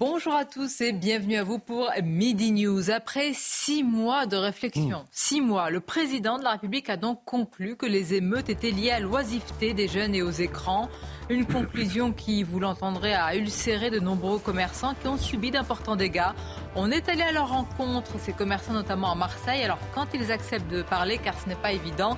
[0.00, 2.88] Bonjour à tous et bienvenue à vous pour Midi News.
[2.92, 7.74] Après six mois de réflexion, six mois, le président de la République a donc conclu
[7.74, 10.88] que les émeutes étaient liées à l'oisiveté des jeunes et aux écrans.
[11.28, 16.30] Une conclusion qui, vous l'entendrez, a ulcéré de nombreux commerçants qui ont subi d'importants dégâts.
[16.76, 19.64] On est allé à leur rencontre, ces commerçants notamment à Marseille.
[19.64, 22.16] Alors quand ils acceptent de parler, car ce n'est pas évident,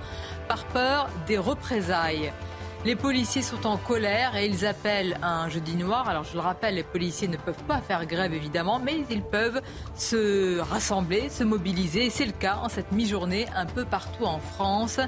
[0.48, 2.30] par peur des représailles.
[2.86, 6.08] Les policiers sont en colère et ils appellent un jeudi noir.
[6.08, 9.60] Alors je le rappelle, les policiers ne peuvent pas faire grève évidemment, mais ils peuvent
[9.94, 12.08] se rassembler, se mobiliser.
[12.08, 14.98] C'est le cas en cette mi-journée un peu partout en France.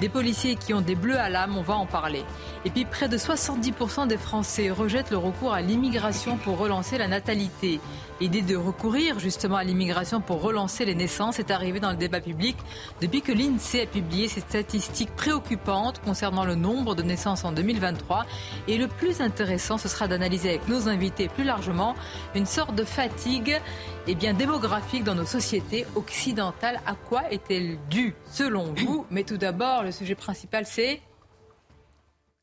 [0.00, 2.24] Des policiers qui ont des bleus à l'âme, on va en parler.
[2.64, 7.06] Et puis près de 70% des Français rejettent le recours à l'immigration pour relancer la
[7.06, 7.80] natalité.
[8.20, 12.20] L'idée de recourir justement à l'immigration pour relancer les naissances est arrivée dans le débat
[12.20, 12.54] public
[13.00, 18.26] depuis que l'INSEE a publié ses statistiques préoccupantes concernant le nombre de naissances en 2023.
[18.68, 21.94] Et le plus intéressant, ce sera d'analyser avec nos invités plus largement
[22.34, 23.58] une sorte de fatigue
[24.06, 26.82] eh bien, démographique dans nos sociétés occidentales.
[26.84, 29.06] À quoi est-elle due selon vous?
[29.10, 31.00] Mais tout d'abord, le sujet principal, c'est...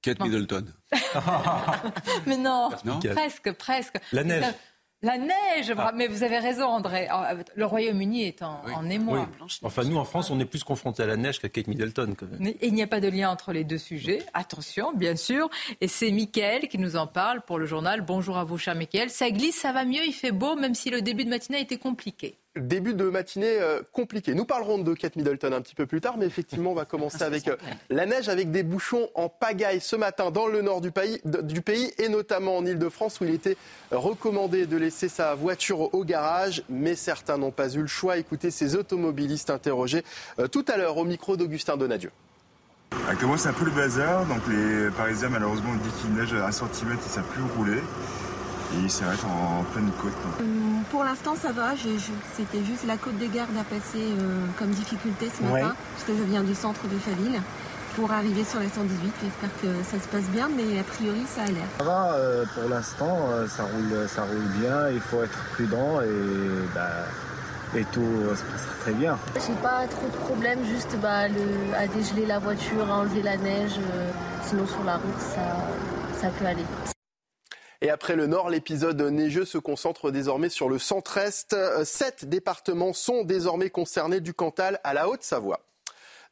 [0.01, 0.65] Kate Middleton.
[2.25, 2.69] Mais non,
[3.13, 3.97] presque, presque.
[4.11, 4.45] La neige.
[5.03, 5.91] La neige, ah.
[5.93, 7.07] mais vous avez raison, André.
[7.55, 9.29] Le Royaume-Uni est en, émoi.
[9.61, 12.15] Enfin, nous, en France, on est plus confrontés à la neige qu'à Kate Middleton.
[12.43, 14.23] Et il n'y a pas de lien entre les deux sujets.
[14.33, 15.49] Attention, bien sûr.
[15.81, 18.01] Et c'est Mickaël qui nous en parle pour le journal.
[18.01, 19.11] Bonjour à vous, cher Mickaël.
[19.11, 21.61] Ça glisse, ça va mieux, il fait beau, même si le début de matinée a
[21.61, 24.33] été compliqué début de matinée euh, compliqué.
[24.33, 27.23] Nous parlerons de Kate Middleton un petit peu plus tard, mais effectivement, on va commencer
[27.23, 27.55] avec euh,
[27.89, 32.09] la neige, avec des bouchons en pagaille ce matin dans le nord du pays, et
[32.09, 33.57] notamment en Ile-de-France où il était
[33.91, 38.17] recommandé de laisser sa voiture au garage, mais certains n'ont pas eu le choix.
[38.17, 40.03] Écoutez ces automobilistes interrogés
[40.39, 42.11] euh, tout à l'heure au micro d'Augustin Donadieu.
[43.09, 44.25] Actuellement, c'est un peu le bazar.
[44.25, 47.81] Donc, les Parisiens, malheureusement, dit qu'il neige à un centimètre, ils ne savent plus rouler
[48.73, 50.13] et il s'arrête en pleine côte.
[50.39, 51.73] Hum, pour l'instant, ça va.
[52.35, 56.13] C'était juste la côte des gardes à passer euh, comme difficulté ce matin, parce que
[56.17, 57.39] je viens du centre de Faville
[57.95, 59.11] pour arriver sur la 118.
[59.23, 61.65] J'espère que ça se passe bien, mais a priori, ça a l'air.
[61.79, 64.89] Ça va, euh, pour l'instant, euh, ça, roule, ça roule bien.
[64.89, 67.05] Il faut être prudent et, bah,
[67.75, 68.01] et tout
[68.35, 69.17] se passera très bien.
[69.35, 71.25] J'ai pas trop de problèmes, juste bah,
[71.77, 73.79] à dégeler la voiture, à enlever la neige.
[74.43, 76.65] sinon, sur la route, ça, ça peut aller.
[77.81, 81.55] Et après le nord, l'épisode neigeux se concentre désormais sur le centre-est.
[81.83, 85.61] Sept départements sont désormais concernés du Cantal à la Haute-Savoie.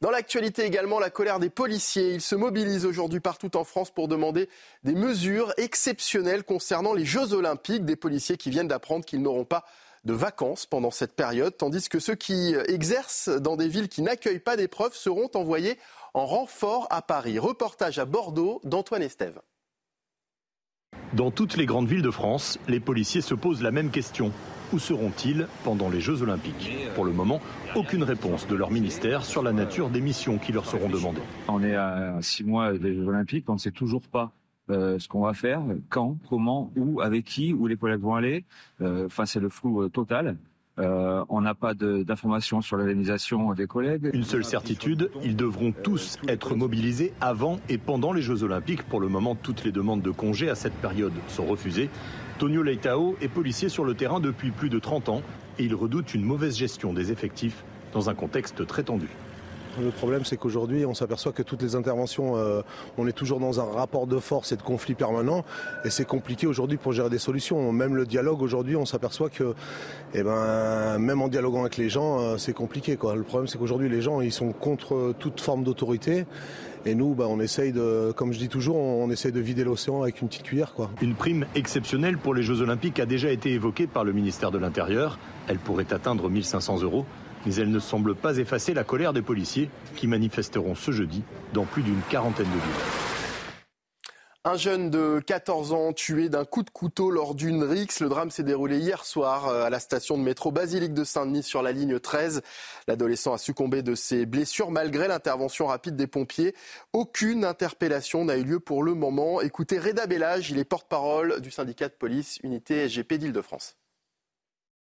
[0.00, 2.12] Dans l'actualité également, la colère des policiers.
[2.12, 4.48] Ils se mobilisent aujourd'hui partout en France pour demander
[4.84, 7.84] des mesures exceptionnelles concernant les Jeux olympiques.
[7.84, 9.64] Des policiers qui viennent d'apprendre qu'ils n'auront pas
[10.04, 14.38] de vacances pendant cette période, tandis que ceux qui exercent dans des villes qui n'accueillent
[14.38, 15.78] pas d'épreuves seront envoyés
[16.12, 17.38] en renfort à Paris.
[17.38, 19.40] Reportage à Bordeaux d'Antoine Estève.
[21.12, 24.32] Dans toutes les grandes villes de France, les policiers se posent la même question.
[24.72, 26.72] Où seront-ils pendant les Jeux Olympiques?
[26.96, 27.40] Pour le moment,
[27.76, 31.22] aucune réponse de leur ministère sur la nature des missions qui leur seront demandées.
[31.46, 34.32] On est à six mois des Jeux Olympiques, on ne sait toujours pas
[34.68, 38.44] euh, ce qu'on va faire, quand, comment, où, avec qui, où les collègues vont aller.
[38.80, 40.36] Euh, enfin, c'est le flou euh, total.
[40.78, 44.10] Euh, on n'a pas d'informations sur l'organisation des collègues.
[44.12, 48.82] Une seule certitude, ils devront tous être mobilisés avant et pendant les Jeux Olympiques.
[48.82, 51.88] Pour le moment, toutes les demandes de congés à cette période sont refusées.
[52.38, 55.22] Tonio Leitao est policier sur le terrain depuis plus de 30 ans
[55.58, 59.08] et il redoute une mauvaise gestion des effectifs dans un contexte très tendu.
[59.80, 62.62] Le problème, c'est qu'aujourd'hui, on s'aperçoit que toutes les interventions, euh,
[62.96, 65.44] on est toujours dans un rapport de force et de conflit permanent,
[65.84, 67.72] et c'est compliqué aujourd'hui pour gérer des solutions.
[67.72, 69.54] Même le dialogue aujourd'hui, on s'aperçoit que,
[70.14, 72.92] eh ben, même en dialoguant avec les gens, euh, c'est compliqué.
[72.92, 76.24] Le problème, c'est qu'aujourd'hui, les gens, ils sont contre toute forme d'autorité.
[76.86, 80.02] Et nous, bah, on essaye de, comme je dis toujours, on essaye de vider l'océan
[80.02, 80.72] avec une petite cuillère.
[81.02, 84.58] Une prime exceptionnelle pour les Jeux Olympiques a déjà été évoquée par le ministère de
[84.58, 85.18] l'Intérieur.
[85.48, 87.04] Elle pourrait atteindre 1500 euros
[87.46, 91.22] mais elle ne semble pas effacer la colère des policiers qui manifesteront ce jeudi
[91.54, 93.06] dans plus d'une quarantaine de villes.
[94.48, 97.98] Un jeune de 14 ans tué d'un coup de couteau lors d'une rixe.
[97.98, 101.42] Le drame s'est déroulé hier soir euh, à la station de métro Basilique de Saint-Denis
[101.42, 102.42] sur la ligne 13.
[102.86, 106.54] L'adolescent a succombé de ses blessures malgré l'intervention rapide des pompiers.
[106.92, 109.40] Aucune interpellation n'a eu lieu pour le moment.
[109.40, 113.74] Écoutez Reda Bellage, il est porte-parole du syndicat de police unité SGP d'Île-de-France.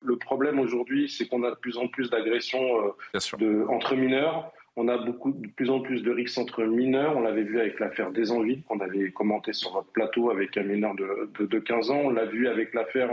[0.03, 4.51] Le problème aujourd'hui, c'est qu'on a de plus en plus d'agressions euh, entre mineurs.
[4.75, 7.15] on a beaucoup, de plus en plus de risques entre mineurs.
[7.17, 10.63] On l'avait vu avec l'affaire des Envies, qu'on avait commenté sur votre plateau avec un
[10.63, 12.01] mineur de, de, 15 ans.
[12.05, 13.11] On l'a vu avec l'affaire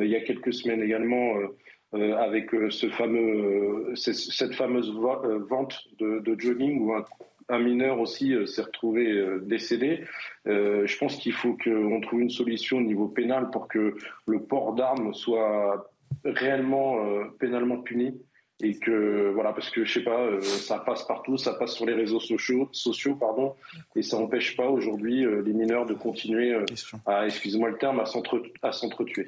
[0.00, 1.34] il y a quelques semaines également
[1.92, 4.92] avec ce fameux, cette fameuse
[5.48, 7.04] vente de, de jogging où un
[7.48, 10.04] un mineur aussi euh, s'est retrouvé euh, décédé.
[10.46, 14.42] Euh, je pense qu'il faut qu'on trouve une solution au niveau pénal pour que le
[14.42, 15.93] port d'armes soit
[16.24, 16.98] réellement
[17.38, 18.20] pénalement puni
[18.60, 21.94] et que voilà parce que je sais pas ça passe partout ça passe sur les
[21.94, 23.54] réseaux sociaux sociaux pardon
[23.96, 26.56] et ça n'empêche pas aujourd'hui les mineurs de continuer
[27.06, 29.26] à excusez-moi le terme à s'entretuer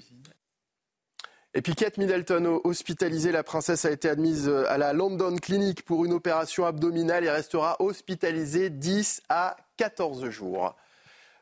[1.57, 5.87] et puis Kate Middleton, hospitalisée, la princesse a été admise euh, à la London Clinic
[5.87, 10.77] pour une opération abdominale et restera hospitalisée 10 à 14 jours.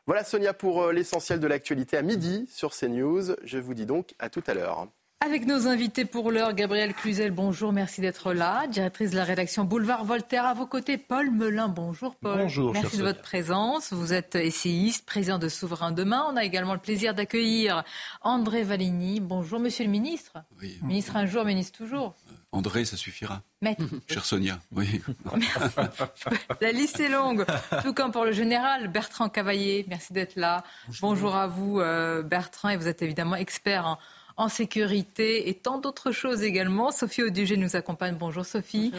[0.05, 3.35] Voilà Sonia pour euh, l'essentiel de l'actualité à midi sur CNews.
[3.43, 4.87] Je vous dis donc à tout à l'heure.
[5.25, 8.67] Avec nos invités pour l'heure, Gabrielle Cluzel, bonjour, merci d'être là.
[8.67, 12.43] Directrice de la rédaction Boulevard Voltaire, à vos côtés, Paul Melun, bonjour Paul.
[12.43, 12.73] Bonjour.
[12.73, 13.91] Merci de votre présence.
[13.91, 16.27] Vous êtes essayiste, président de Souverain Demain.
[16.31, 17.83] On a également le plaisir d'accueillir
[18.21, 19.19] André Valigny.
[19.19, 20.33] Bonjour Monsieur le ministre.
[20.61, 20.77] Oui.
[20.83, 22.13] Ministre un jour, ministre toujours.
[22.29, 23.41] Euh, André, ça suffira.
[23.63, 23.83] Maître.
[24.07, 25.01] Chère Sonia, oui.
[26.61, 27.45] La liste est longue.
[27.81, 30.63] Tout comme pour le général Bertrand Cavaillé, merci d'être là.
[31.01, 33.97] Bonjour, à vous euh, Bertrand, et vous êtes évidemment expert en
[34.37, 36.91] en sécurité et tant d'autres choses également.
[36.91, 38.15] Sophie Audugé nous accompagne.
[38.15, 38.91] Bonjour Sophie.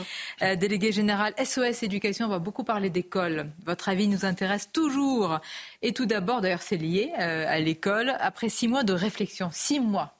[0.42, 3.50] Euh, déléguée générale SOS Éducation, on va beaucoup parler d'école.
[3.64, 5.40] Votre avis nous intéresse toujours.
[5.82, 9.80] Et tout d'abord, d'ailleurs c'est lié euh, à l'école, après six mois de réflexion, six
[9.80, 10.15] mois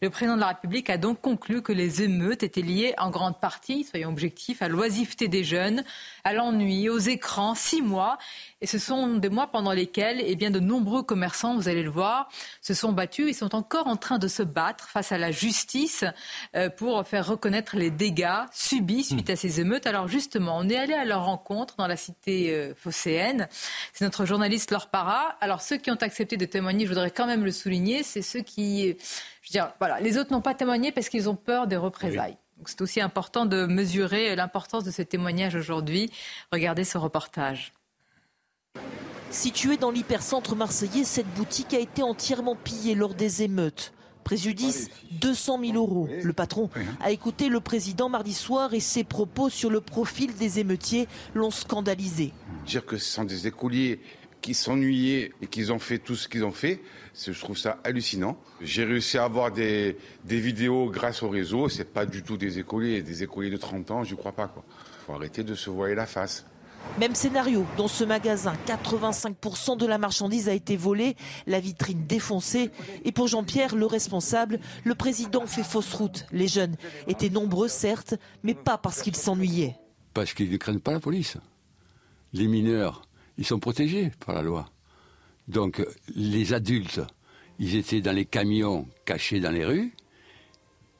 [0.00, 3.40] le président de la République a donc conclu que les émeutes étaient liées en grande
[3.40, 5.84] partie, soyons objectifs, à l'oisiveté des jeunes,
[6.24, 8.18] à l'ennui, aux écrans, six mois.
[8.60, 11.90] Et ce sont des mois pendant lesquels eh bien, de nombreux commerçants, vous allez le
[11.90, 12.28] voir,
[12.62, 16.04] se sont battus et sont encore en train de se battre face à la justice
[16.54, 19.86] euh, pour faire reconnaître les dégâts subis suite à ces émeutes.
[19.86, 23.48] Alors justement, on est allé à leur rencontre dans la cité euh, phocéenne.
[23.92, 25.36] C'est notre journaliste Laure Parra.
[25.40, 28.40] Alors ceux qui ont accepté de témoigner, je voudrais quand même le souligner, c'est ceux
[28.40, 28.96] qui
[29.78, 32.36] voilà, les autres n'ont pas témoigné parce qu'ils ont peur des représailles.
[32.66, 36.10] c'est aussi important de mesurer l'importance de ce témoignage aujourd'hui.
[36.52, 37.72] Regardez ce reportage.
[39.30, 43.92] Située dans l'hypercentre marseillais, cette boutique a été entièrement pillée lors des émeutes.
[44.24, 44.88] Préjudice
[45.20, 46.08] 200 000 euros.
[46.22, 46.68] Le patron
[47.00, 51.52] a écouté le président mardi soir et ses propos sur le profil des émeutiers l'ont
[51.52, 52.32] scandalisé.
[52.66, 54.00] Dire que ce sont des écoliers
[54.46, 56.80] qui s'ennuyaient et qu'ils ont fait tout ce qu'ils ont fait,
[57.20, 58.38] je trouve ça hallucinant.
[58.60, 61.68] J'ai réussi à avoir des, vidéos grâce au réseau.
[61.68, 64.54] C'est pas du tout des écoliers, des écoliers de 30 ans, je crois pas.
[64.54, 66.46] Il faut arrêter de se voiler la face.
[67.00, 68.54] Même scénario dans ce magasin.
[68.68, 71.16] 85% de la marchandise a été volée,
[71.48, 72.70] la vitrine défoncée.
[73.04, 76.24] Et pour Jean-Pierre, le responsable, le président fait fausse route.
[76.30, 76.76] Les jeunes
[77.08, 78.14] étaient nombreux, certes,
[78.44, 79.74] mais pas parce qu'ils s'ennuyaient.
[80.14, 81.36] Parce qu'ils ne craignent pas la police.
[82.32, 83.05] Les mineurs,
[83.38, 84.70] ils sont protégés par la loi.
[85.48, 85.84] Donc
[86.14, 87.00] les adultes,
[87.58, 89.92] ils étaient dans les camions cachés dans les rues,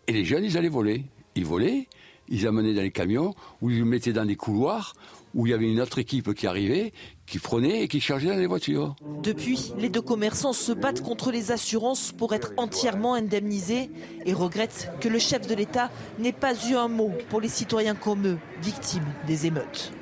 [0.08, 1.04] et les jeunes, ils allaient voler.
[1.34, 1.88] Ils volaient,
[2.28, 4.94] ils amenaient dans les camions, ou ils les mettaient dans des couloirs,
[5.34, 6.92] où il y avait une autre équipe qui arrivait,
[7.26, 8.94] qui prenait et qui chargeait dans les voitures.
[9.22, 13.90] Depuis, les deux commerçants se battent contre les assurances pour être entièrement indemnisés
[14.24, 17.94] et regrettent que le chef de l'État n'ait pas eu un mot pour les citoyens
[17.94, 19.92] comme eux, victimes des émeutes.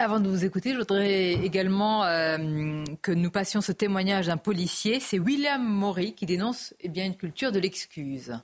[0.00, 4.98] Avant de vous écouter, je voudrais également euh, que nous passions ce témoignage d'un policier.
[4.98, 8.36] C'est William Maury qui dénonce eh une culture de l'excuse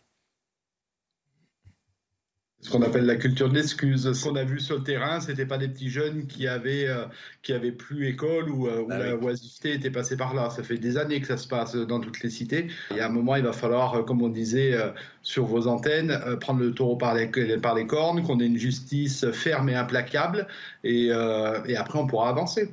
[2.62, 4.12] ce qu'on appelle la culture de l'excuse.
[4.12, 7.06] Ce qu'on a vu sur le terrain, c'était pas des petits jeunes qui avaient euh,
[7.42, 10.50] qui avaient plus école ou euh, où bah la oisiveté était passée par là.
[10.50, 12.68] Ça fait des années que ça se passe dans toutes les cités.
[12.90, 14.74] Il y a un moment, il va falloir, euh, comme on disait
[15.22, 19.30] sur vos antennes, prendre le taureau par les, par les cornes, qu'on ait une justice
[19.30, 20.46] ferme et implacable,
[20.84, 22.72] et, et après on pourra avancer.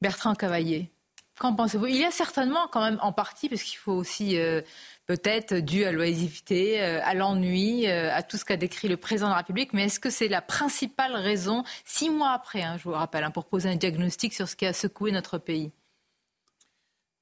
[0.00, 0.90] Bertrand Cavaillé,
[1.38, 1.86] qu'en pensez-vous?
[1.86, 4.38] Il y a certainement quand même en partie, parce qu'il faut aussi
[5.06, 9.28] peut-être dû à l'oisiveté, euh, à l'ennui, euh, à tout ce qu'a décrit le président
[9.28, 9.72] de la République.
[9.72, 13.30] Mais est-ce que c'est la principale raison, six mois après, hein, je vous rappelle, hein,
[13.30, 15.70] pour poser un diagnostic sur ce qui a secoué notre pays?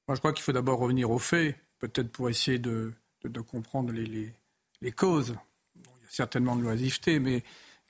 [0.07, 2.93] Moi, je crois qu'il faut d'abord revenir aux faits, peut-être pour essayer de,
[3.47, 5.35] comprendre les, causes.
[5.75, 7.43] il y a certainement de l'oisiveté, mais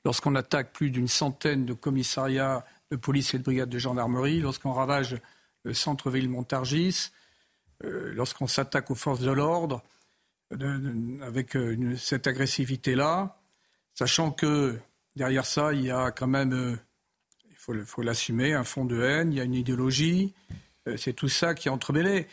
[0.06, 4.72] lorsqu'on attaque plus d'une centaine de commissariats de police et de brigades de gendarmerie, lorsqu'on
[4.72, 5.18] ravage
[5.64, 7.12] le centre-ville Montargis,
[7.84, 9.84] euh, lorsqu'on s'attaque aux forces de l'ordre,
[11.22, 13.38] avec euh, cette agressivité-là,
[13.94, 14.78] sachant que
[15.16, 16.76] derrière ça, il y a quand même, euh,
[17.50, 20.34] il faut, l'assumer, un fond de haine, il y a une idéologie,
[20.98, 22.28] c'est tout ça qui est entremêlé.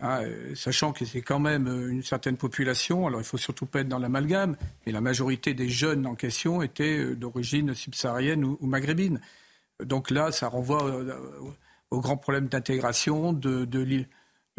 [0.00, 0.22] Hein,
[0.54, 3.98] sachant que c'est quand même une certaine population, alors il faut surtout pas être dans
[3.98, 9.20] l'amalgame, mais la majorité des jeunes en question étaient d'origine subsaharienne ou, maghrébine.
[9.82, 11.04] Donc là, ça renvoie
[11.90, 14.06] au grand problème d'intégration, de, de,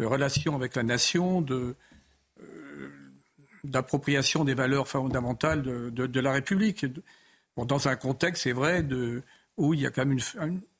[0.06, 1.74] relation avec la nation, de,
[3.64, 6.86] d'appropriation des valeurs fondamentales de, la République.
[7.56, 9.22] dans un contexte, c'est vrai, de,
[9.56, 10.18] où il y a quand même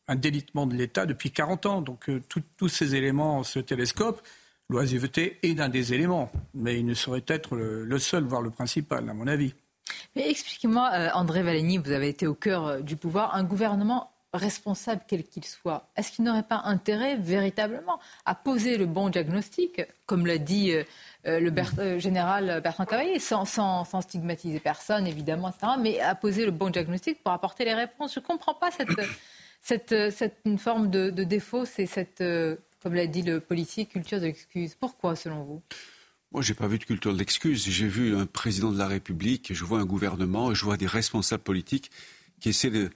[0.08, 1.80] un, délitement de l'État depuis 40 ans.
[1.82, 2.20] Donc euh,
[2.56, 4.22] tous ces éléments se télescope.
[4.68, 9.08] L'oisiveté est d'un des éléments, mais il ne saurait être le, seul, voire le principal,
[9.08, 9.52] à mon avis.
[10.14, 13.34] Mais expliquez-moi, euh, André Valény, vous avez été au cœur euh, du pouvoir.
[13.34, 18.86] Un gouvernement responsable quel qu'il soit, est-ce qu'il n'aurait pas intérêt véritablement à poser le
[18.86, 20.84] bon diagnostic, comme l'a dit euh,
[21.26, 23.44] euh, le euh, général Bertrand Cavalier, sans,
[24.00, 28.20] stigmatiser personne évidemment, etc., mais à poser le bon diagnostic pour apporter les réponses Je
[28.20, 28.70] ne comprends pas
[29.62, 29.94] cette,
[30.44, 32.22] une forme de, défaut, c'est cette,
[32.82, 34.76] comme l'a dit le policier, culture de l'excuse.
[34.76, 35.62] Pourquoi selon vous?
[36.32, 37.68] Moi, j'ai pas vu de culture de l'excuse.
[37.68, 41.42] J'ai vu un président de la République, je vois un gouvernement, je vois des responsables
[41.42, 41.90] politiques
[42.38, 42.90] qui essaient de,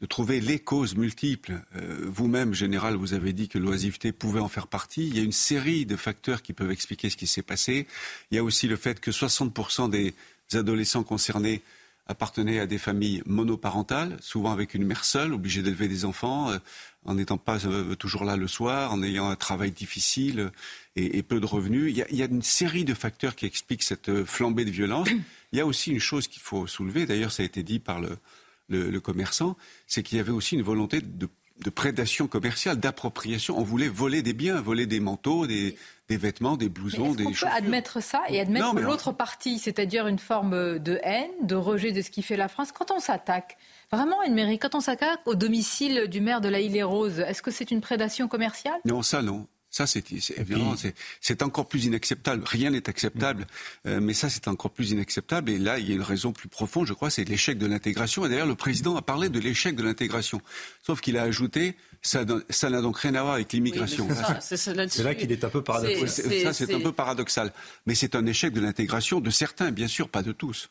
[0.00, 1.62] de trouver les causes multiples.
[1.76, 5.06] Euh, vous-même, général, vous avez dit que l'oisiveté pouvait en faire partie.
[5.06, 7.86] Il y a une série de facteurs qui peuvent expliquer ce qui s'est passé.
[8.30, 10.14] Il y a aussi le fait que 60% des
[10.52, 11.62] adolescents concernés
[12.06, 16.58] appartenaient à des familles monoparentales, souvent avec une mère seule, obligée d'élever des enfants, euh,
[17.06, 20.50] en n'étant pas euh, toujours là le soir, en ayant un travail difficile
[20.96, 21.90] et, peu de revenus.
[21.90, 24.70] Il y, a, il y, a, une série de facteurs qui expliquent cette flambée de
[24.70, 25.08] violence.
[25.52, 28.00] Il y a aussi une chose qu'il faut soulever, d'ailleurs ça a été dit par
[28.00, 28.18] le,
[28.68, 29.56] le, commerçant,
[29.86, 31.28] c'est qu'il y avait aussi une volonté de,
[31.70, 33.58] prédation commerciale, d'appropriation.
[33.58, 35.76] On voulait voler des biens, voler des manteaux, des,
[36.08, 37.48] vêtements, des blousons, des chaussures.
[37.48, 41.92] On peut admettre ça et admettre l'autre partie, c'est-à-dire une forme de haine, de rejet
[41.92, 42.72] de ce qui fait la France?
[42.72, 43.56] Quand on s'attaque,
[43.92, 47.50] vraiment une mairie, quand on s'attaque au domicile du maire de la Île-et-Rose, est-ce que
[47.50, 48.80] c'est une prédation commerciale?
[48.84, 49.46] Non, ça non.
[49.74, 50.04] Ça, c'est
[50.38, 50.76] évidemment,
[51.20, 52.44] c'est encore plus inacceptable.
[52.46, 53.88] Rien n'est acceptable, mm.
[53.88, 55.50] euh, mais ça, c'est encore plus inacceptable.
[55.50, 58.24] Et là, il y a une raison plus profonde, je crois, c'est l'échec de l'intégration.
[58.24, 60.40] Et d'ailleurs, le président a parlé de l'échec de l'intégration.
[60.86, 64.06] Sauf qu'il a ajouté, ça n'a donc rien à voir avec l'immigration.
[64.40, 66.08] c'est là qu'il est un peu paradoxal.
[66.08, 67.52] Ça, c'est un peu paradoxal.
[67.86, 70.68] Mais c'est un échec de l'intégration de certains, bien sûr, pas de tous.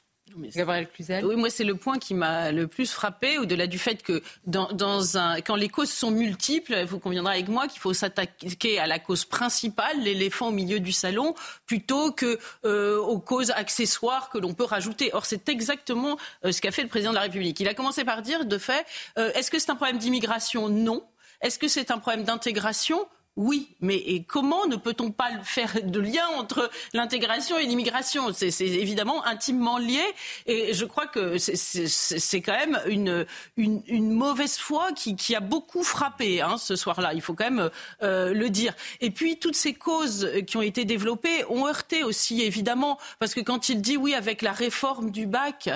[0.55, 1.25] Gabriel Cluzel.
[1.25, 5.17] Oui, moi c'est le point qui m'a le plus frappé, au-delà du fait que dans,
[5.17, 8.99] un, quand les causes sont multiples, vous conviendrez avec moi qu'il faut s'attaquer à la
[8.99, 14.53] cause principale, l'éléphant au milieu du salon, plutôt que euh, aux causes accessoires que l'on
[14.53, 15.11] peut rajouter.
[15.13, 17.59] Or c'est exactement euh, ce qu'a fait le président de la République.
[17.59, 18.85] Il a commencé par dire, de fait,
[19.17, 20.69] euh, est-ce que c'est un problème d'immigration?
[20.69, 21.03] Non.
[21.41, 23.05] Est-ce que c'est un problème d'intégration?
[23.35, 28.31] Oui, mais comment ne peut-on pas faire de lien entre l'intégration et l'immigration?
[28.31, 30.03] C'est évidemment intimement lié,
[30.45, 33.25] et je crois que c'est quand même une,
[33.57, 37.15] une, mauvaise foi qui, qui, a beaucoup frappé hein, ce soir-là.
[37.15, 37.71] Il faut quand même
[38.03, 38.75] euh, le dire.
[39.01, 43.41] Et puis toutes ces causes qui ont été développées ont heurté aussi, évidemment, parce que
[43.41, 45.69] quand il dit oui avec la réforme du bac,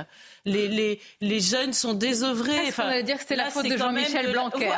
[0.48, 2.68] les, les, jeunes sont désœuvrés.
[2.68, 4.72] Enfin, on va dire que c'était la faute de Jean-Michel Blanquer.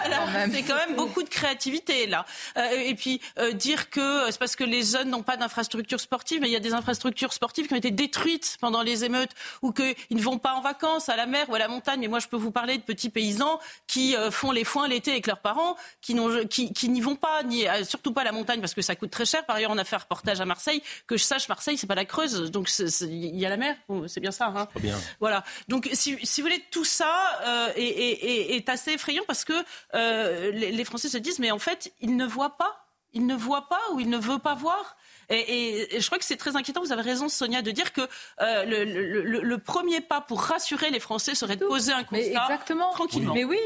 [0.51, 2.25] c'est quand même beaucoup de créativité là.
[2.57, 6.41] Euh, et puis euh, dire que c'est parce que les jeunes n'ont pas d'infrastructures sportives,
[6.41, 9.71] mais il y a des infrastructures sportives qui ont été détruites pendant les émeutes ou
[9.71, 11.99] qu'ils ne vont pas en vacances à la mer ou à la montagne.
[11.99, 15.11] Mais moi, je peux vous parler de petits paysans qui euh, font les foins l'été
[15.11, 18.59] avec leurs parents, qui n'y qui, qui vont pas, ni surtout pas à la montagne
[18.59, 19.45] parce que ça coûte très cher.
[19.45, 20.81] Par ailleurs, on a fait un reportage à Marseille.
[21.07, 22.69] Que je sache, Marseille, c'est pas la Creuse, donc
[23.01, 23.75] il y a la mer.
[24.07, 24.53] C'est bien ça.
[24.55, 24.97] Hein bien.
[25.19, 25.43] Voilà.
[25.67, 27.13] Donc, si, vous voulez, tout ça
[27.45, 29.53] euh, est, assez effrayant parce que
[29.95, 33.67] euh, les, Français se disent, mais en fait, ils ne voient pas, ils ne voient
[33.67, 34.97] pas ou ils ne veulent pas voir.
[35.29, 36.81] Et, je crois que c'est très inquiétant.
[36.81, 38.01] Vous avez raison, Sonia, de dire que
[38.41, 42.91] euh, le, premier pas pour rassurer les Français serait de poser un constat exactement.
[42.91, 43.33] tranquillement.
[43.33, 43.59] Mais oui,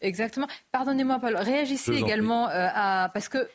[0.00, 0.48] exactement.
[0.72, 1.36] Pardonnez-moi, Paul.
[1.36, 3.48] Réagissez également à parce que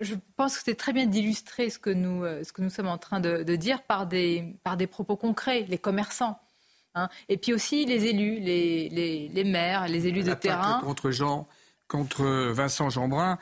[0.00, 2.98] je pense que c'est très bien d'illustrer ce que nous ce que nous sommes en
[2.98, 5.66] train de, de dire par des par des propos concrets.
[5.68, 6.38] Les commerçants.
[6.96, 7.08] Hein.
[7.28, 8.88] Et puis aussi les élus, les,
[9.28, 10.80] les, maires, les élus de terrain.
[10.80, 11.46] Contre Jean,
[11.86, 13.38] contre Vincent Jeanbrun,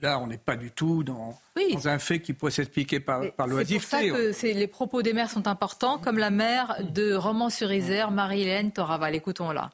[0.00, 1.38] là, on n'est pas du tout dans,
[1.84, 3.86] un fait qui pourrait s'expliquer par, par l'oisiveté.
[3.86, 8.10] C'est pour ça que les propos des maires sont importants, comme la maire de Romans-sur-Isère,
[8.10, 9.14] Marie-Hélène Toraval.
[9.14, 9.70] Écoutons-la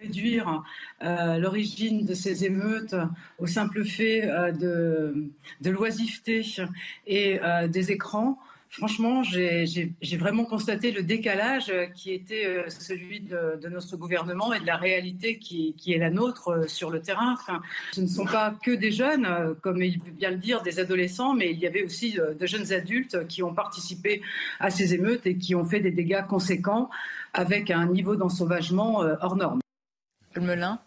[0.00, 0.62] réduire
[1.02, 2.94] euh, l'origine de ces émeutes
[3.38, 6.44] au simple fait euh, de, de l'oisiveté
[7.06, 8.38] et euh, des écrans
[8.76, 14.66] franchement, j'ai vraiment constaté le décalage qui était euh, celui de, notre gouvernement et de
[14.66, 17.34] la réalité qui, est la nôtre euh, sur le terrain.
[17.34, 17.62] Enfin,
[17.92, 20.80] ce ne sont pas que des jeunes, euh, comme il veut bien le dire, des
[20.80, 24.22] adolescents, mais il y avait aussi de jeunes adultes qui ont participé
[24.58, 26.90] à ces émeutes et qui ont fait des dégâts conséquents
[27.32, 29.60] avec un niveau d'ensauvagement hors norme.
[30.36, 30.78] Melun?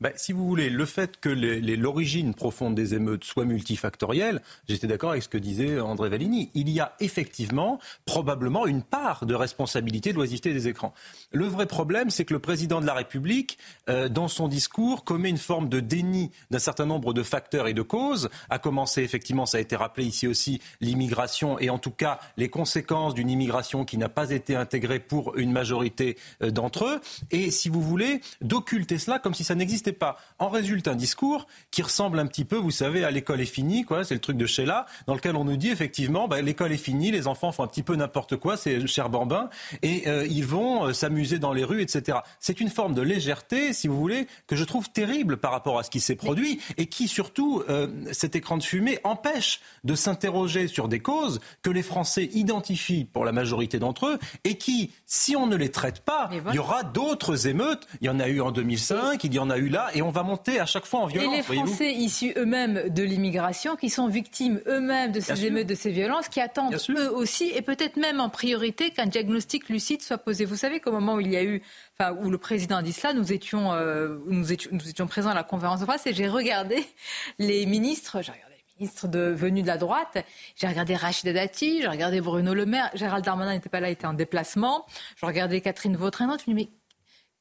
[0.00, 5.10] Bah, Si vous voulez, le fait que l'origine profonde des émeutes soit multifactorielle, j'étais d'accord
[5.10, 6.50] avec ce que disait André Valigny.
[6.54, 10.94] Il y a effectivement, probablement, une part de responsabilité de l'oisiveté des écrans.
[11.32, 15.30] Le vrai problème, c'est que le président de la République, euh, dans son discours, commet
[15.30, 19.46] une forme de déni d'un certain nombre de facteurs et de causes, à commencer, effectivement,
[19.46, 23.84] ça a été rappelé ici aussi, l'immigration et en tout cas les conséquences d'une immigration
[23.84, 27.00] qui n'a pas été intégrée pour une majorité euh, d'entre eux.
[27.30, 30.16] Et si vous voulez, d'occulter cela comme si ça n'existait pas.
[30.38, 33.84] En résulte un discours qui ressemble un petit peu, vous savez, à l'école est finie,
[33.84, 34.04] quoi.
[34.04, 37.10] C'est le truc de Sheila, dans lequel on nous dit effectivement, bah, l'école est finie,
[37.10, 39.50] les enfants font un petit peu n'importe quoi, c'est cher bambin,
[39.82, 42.18] et euh, ils vont euh, s'amuser dans les rues, etc.
[42.40, 45.82] C'est une forme de légèreté, si vous voulez, que je trouve terrible par rapport à
[45.82, 50.68] ce qui s'est produit et qui surtout, euh, cet écran de fumée empêche de s'interroger
[50.68, 55.36] sur des causes que les Français identifient pour la majorité d'entre eux et qui, si
[55.36, 57.86] on ne les traite pas, il y aura d'autres émeutes.
[58.00, 60.10] Il y en a eu en 2005, il y en a eu là, et on
[60.10, 61.32] va monter à chaque fois en violence.
[61.32, 65.74] Et les Français issus eux-mêmes de l'immigration, qui sont victimes eux-mêmes de ces émeutes, de
[65.74, 70.18] ces violences, qui attendent eux aussi, et peut-être même en priorité, qu'un diagnostic lucide soit
[70.18, 70.44] posé.
[70.44, 71.62] Vous savez qu'au moment où il y a eu,
[71.98, 75.30] enfin, où le président a dit cela, nous étions, euh, nous étions, nous étions présents
[75.30, 76.84] à la conférence de presse, et j'ai regardé
[77.38, 78.46] les ministres, j'ai regardé
[78.78, 80.18] ministre de, venu de la droite.
[80.54, 82.90] J'ai regardé Rachida Dati, j'ai regardé Bruno Le Maire.
[82.94, 84.86] Gérald Darmanin n'était pas là, il était en déplacement.
[85.16, 86.26] Je regardais Catherine Vautrin.
[86.26, 86.68] Je me dis, mais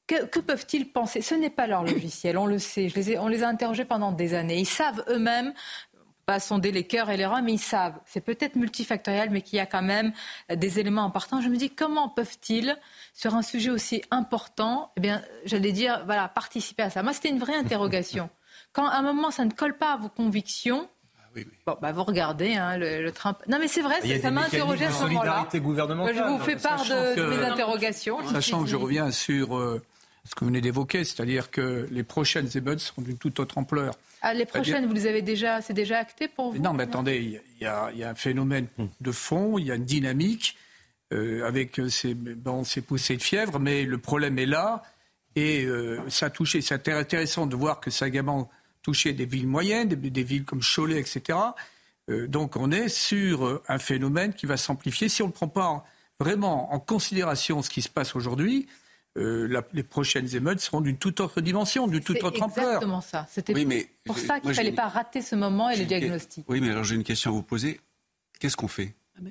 [0.08, 1.22] que, peuvent-ils penser?
[1.22, 2.90] Ce n'est pas leur logiciel, on le sait.
[2.90, 4.60] Je les on les a interrogés pendant des années.
[4.60, 5.54] Ils savent eux-mêmes
[6.26, 8.00] pas sonder les cœurs et les reins, mais ils savent.
[8.06, 10.12] C'est peut-être multifactoriel, mais qu'il y a quand même
[10.54, 11.40] des éléments importants.
[11.40, 12.78] Je me dis, comment peuvent-ils,
[13.14, 17.04] sur un sujet aussi important, eh bien, j'allais dire, voilà, participer à ça?
[17.04, 18.30] Moi, c'était une vraie interrogation.
[18.74, 20.90] Quand à un moment, ça ne colle pas à vos convictions,
[21.68, 23.38] Bon, bah vous regardez hein, le, Trump.
[23.50, 25.46] Non, mais c'est vrai, ça m'a interrogé à ce moment-là.
[25.52, 28.26] Je vous fais part de, mes interrogations.
[28.30, 29.82] Sachant que je reviens sur euh,
[30.26, 33.96] ce que vous venez d'évoquer, c'est-à-dire que les prochaines émeutes seront d'une toute autre ampleur.
[34.22, 37.40] Ah, les prochaines, vous les avez déjà, c'est déjà acté pour vous Non, mais attendez,
[37.60, 38.68] il y, a un phénomène
[39.00, 40.58] de fond, il y a une dynamique
[41.14, 44.84] euh, avec ces, bon, ces poussées de fièvre, mais le problème est là
[45.36, 46.62] et euh, ça a touché.
[46.62, 48.48] C'est intéressant de voir que Sagamon
[48.82, 51.40] toucher des villes moyennes, des, villes comme Cholet, etc.
[52.10, 55.10] Euh, donc on est sur euh, un phénomène qui va s'amplifier.
[55.10, 55.84] Si on ne prend pas
[56.20, 58.68] vraiment en considération ce qui se passe aujourd'hui,
[59.18, 62.66] euh, les prochaines émeutes seront d'une toute autre dimension, d'une toute autre ampleur.
[62.66, 63.28] exactement ça.
[63.32, 63.54] C'était
[64.04, 66.46] pour ça qu'il ne fallait pas rater ce moment et le diagnostic.
[66.50, 67.80] Oui, mais alors j'ai une question à vous poser.
[68.40, 69.22] Qu'est-ce qu'on fait ah,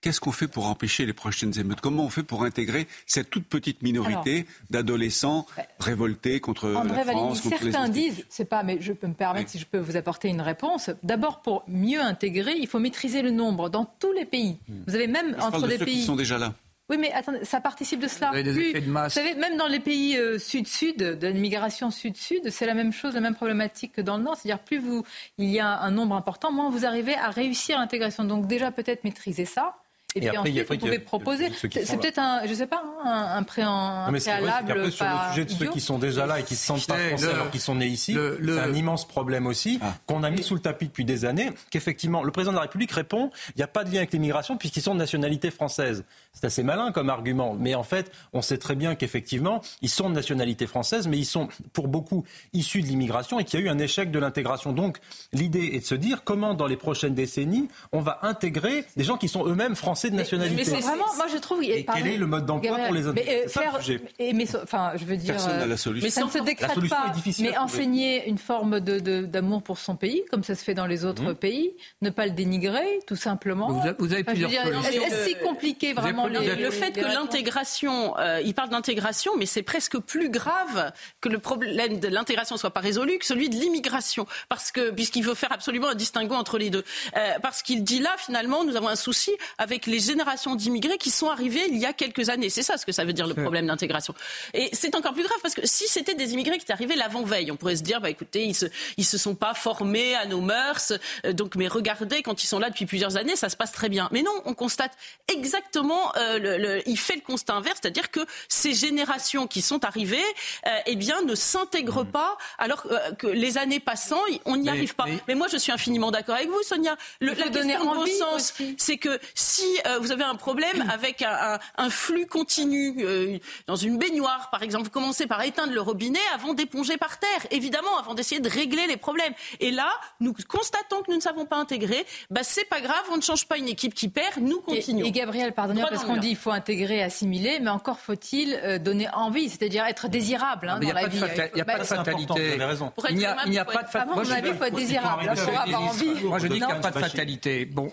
[0.00, 1.80] Qu'est-ce qu'on fait pour empêcher les prochaines émeutes?
[1.80, 5.46] Comment on fait pour intégrer cette toute petite minorité d'adolescents
[5.80, 9.58] révoltés contre la France contre Certains disent, c'est pas, mais je peux me permettre si
[9.58, 10.90] je peux vous apporter une réponse.
[11.02, 14.58] D'abord, pour mieux intégrer, il faut maîtriser le nombre dans tous les pays.
[14.68, 14.82] Hmm.
[14.86, 16.54] Vous avez même entre les pays qui sont déjà là.
[16.88, 18.30] Oui, mais attendez, ça participe de cela.
[18.30, 23.14] Vous, savez, même dans les pays euh, sud-sud, de l'immigration sud-sud, c'est la même chose,
[23.14, 24.36] la même problématique que dans le nord.
[24.36, 25.04] C'est-à-dire, plus vous,
[25.38, 28.24] il y a un nombre important, moins vous arrivez à réussir l'intégration.
[28.24, 29.76] Donc déjà, peut-être maîtriser ça.
[30.16, 31.50] Et, puis ensuite, vous pouvez proposer.
[31.52, 34.72] C'est peut-être un, je sais pas, hein, un, un, pré un préalable.
[34.72, 36.96] Après, sur le sujet de ceux qui sont déjà là et qui se sentent pas
[36.96, 39.94] français alors qu'ils sont nés ici, c'est un immense problème aussi ah.
[40.06, 41.50] qu'on a mis sous le tapis depuis des années.
[41.70, 44.56] Qu'effectivement, le président de la République répond il n'y a pas de lien avec l'immigration
[44.56, 46.04] puisqu'ils sont de nationalité française.
[46.36, 50.10] C'est assez malin comme argument, mais en fait, on sait très bien qu'effectivement, ils sont
[50.10, 53.66] de nationalité française, mais ils sont pour beaucoup issus de l'immigration et qu'il y a
[53.66, 54.72] eu un échec de l'intégration.
[54.72, 54.98] Donc,
[55.32, 59.16] l'idée est de se dire comment, dans les prochaines décennies, on va intégrer des gens
[59.16, 60.56] qui sont eux-mêmes français de nationalité.
[60.56, 61.62] Mais, c'est vraiment, moi je trouve.
[61.62, 63.80] Et quel est le mode d'emploi pour les intégrer euh, faire,
[64.18, 65.32] et, mais, enfin, je veux dire.
[65.32, 66.06] Personne n'a la solution.
[66.06, 67.12] Mais ça ne se décrète pas.
[67.40, 71.30] Mais enseigner une forme d'amour pour son pays, comme ça se fait dans les autres
[71.30, 71.34] mmh.
[71.36, 71.70] pays,
[72.02, 73.72] ne pas le dénigrer, tout simplement.
[73.98, 79.32] Vous avez, plusieurs Est-ce si compliqué vraiment le fait que l'intégration, euh, il parle d'intégration,
[79.36, 83.48] mais c'est presque plus grave que le problème de l'intégration soit pas résolu que celui
[83.48, 86.84] de l'immigration, parce que puisqu'il veut faire absolument un distinguo entre les deux,
[87.16, 91.10] euh, parce qu'il dit là finalement nous avons un souci avec les générations d'immigrés qui
[91.10, 92.50] sont arrivés il y a quelques années.
[92.50, 94.14] C'est ça ce que ça veut dire le problème d'intégration.
[94.54, 97.50] Et c'est encore plus grave parce que si c'était des immigrés qui étaient arrivés l'avant-veille,
[97.50, 100.40] on pourrait se dire bah écoutez ils se ils se sont pas formés à nos
[100.40, 100.92] mœurs,
[101.24, 103.88] euh, donc mais regardez quand ils sont là depuis plusieurs années ça se passe très
[103.88, 104.08] bien.
[104.12, 104.92] Mais non, on constate
[105.28, 110.24] exactement le, il fait le constat inverse, c'est-à-dire que ces générations qui sont arrivées,
[110.66, 112.10] euh, eh bien, ne s'intègrent mm.
[112.10, 115.06] pas, alors euh, que les années passant, on n'y arrive pas.
[115.28, 115.34] Mais...
[115.34, 116.96] moi, je suis infiniment d'accord avec vous, Sonia.
[117.20, 121.22] Le, la question de bon sens, c'est que si euh, vous avez un problème avec
[121.22, 124.84] un, un, flux continu euh, dans une baignoire, par exemple.
[124.84, 128.86] Vous commencez par éteindre le robinet avant d'éponger par terre, évidemment, avant d'essayer de régler
[128.86, 129.32] les problèmes.
[129.60, 129.88] Et là,
[130.20, 132.06] nous constatons que nous ne savons pas intégrer.
[132.30, 135.04] Bah, c'est pas grave, on ne change pas une équipe qui perd, nous continuons.
[135.04, 139.08] Et, Gabriel, pardonnez-moi, parce qu'on dit il faut intégrer, assimiler, mais encore faut-il euh, donner
[139.10, 141.18] envie, c'est-à-dire être désirable hein, dans la vie.
[141.18, 142.54] Il n'y a pas de fatalité.
[142.54, 144.14] Il n'y a, pas de fatalité.
[144.14, 146.24] Moi, il faut être désirable pour avoir envie.
[146.24, 147.64] Moi, je dis qu'il n'y a pas de fatalité.
[147.64, 147.92] Bon,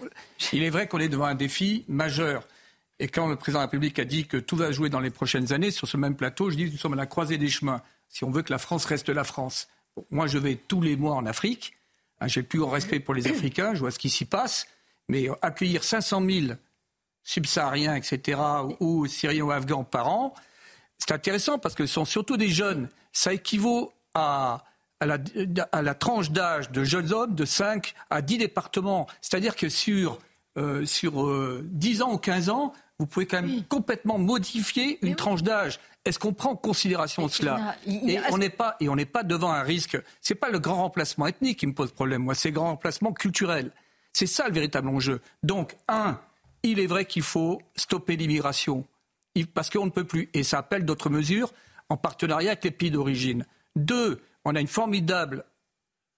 [0.52, 2.48] il est vrai qu'on est devant un défi majeur.
[3.00, 5.10] Et quand le président de la République a dit que tout va jouer dans les
[5.10, 7.50] prochaines années, sur ce même plateau, je dis que nous sommes à la croisée des
[7.50, 7.82] chemins.
[8.10, 9.68] Si on veut que la France reste la France.
[10.12, 11.74] moi, je vais tous les mois en Afrique.
[12.22, 13.74] Hein, j'ai le plus grand respect pour les Africains.
[13.74, 14.68] Je vois ce qui s'y passe.
[15.10, 16.54] Mais accueillir 500 000
[17.24, 18.40] subsahariens, etc.,
[18.80, 20.34] ou, Syriens ou Afghans par an,
[20.98, 22.90] c'est intéressant parce que ce sont surtout des jeunes.
[23.12, 24.64] Ça équivaut à,
[25.00, 25.18] à, la,
[25.72, 29.08] à la, tranche d'âge de jeunes hommes de 5 à 10 départements.
[29.22, 30.20] C'est-à-dire que sur,
[30.58, 35.16] euh, sur euh, 10 ans ou 15 ans, vous pouvez quand même complètement modifier une
[35.16, 35.80] tranche d'âge.
[36.06, 39.52] Est-ce qu'on prend en considération cela Et on n'est pas et on n'est pas devant
[39.52, 39.98] un risque.
[40.22, 42.24] C'est pas le grand remplacement ethnique qui me pose problème.
[42.24, 43.72] Moi, c'est le grand remplacement culturel.
[44.12, 45.22] C'est ça le véritable enjeu.
[45.44, 46.20] Donc, un,
[46.64, 48.86] il est vrai qu'il faut stopper l'immigration
[49.54, 50.30] parce qu'on ne peut plus.
[50.34, 51.54] Et ça appelle d'autres mesures
[51.90, 53.46] en partenariat avec les pays d'origine.
[53.76, 55.46] Deux, on a une formidable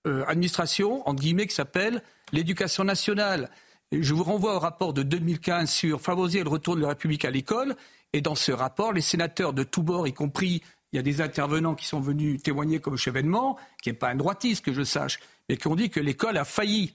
[0.07, 3.49] euh, administration, entre guillemets, qui s'appelle l'éducation nationale.
[3.91, 7.31] Je vous renvoie au rapport de 2015 sur favoriser le retour de la République à
[7.31, 7.75] l'école.
[8.13, 11.21] Et dans ce rapport, les sénateurs de tous bords, y compris, il y a des
[11.21, 15.19] intervenants qui sont venus témoigner comme Chevènement, qui n'est pas un droitiste, que je sache,
[15.49, 16.93] mais qui ont dit que l'école a failli.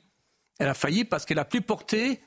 [0.59, 2.21] Elle a failli parce qu'elle a plus porté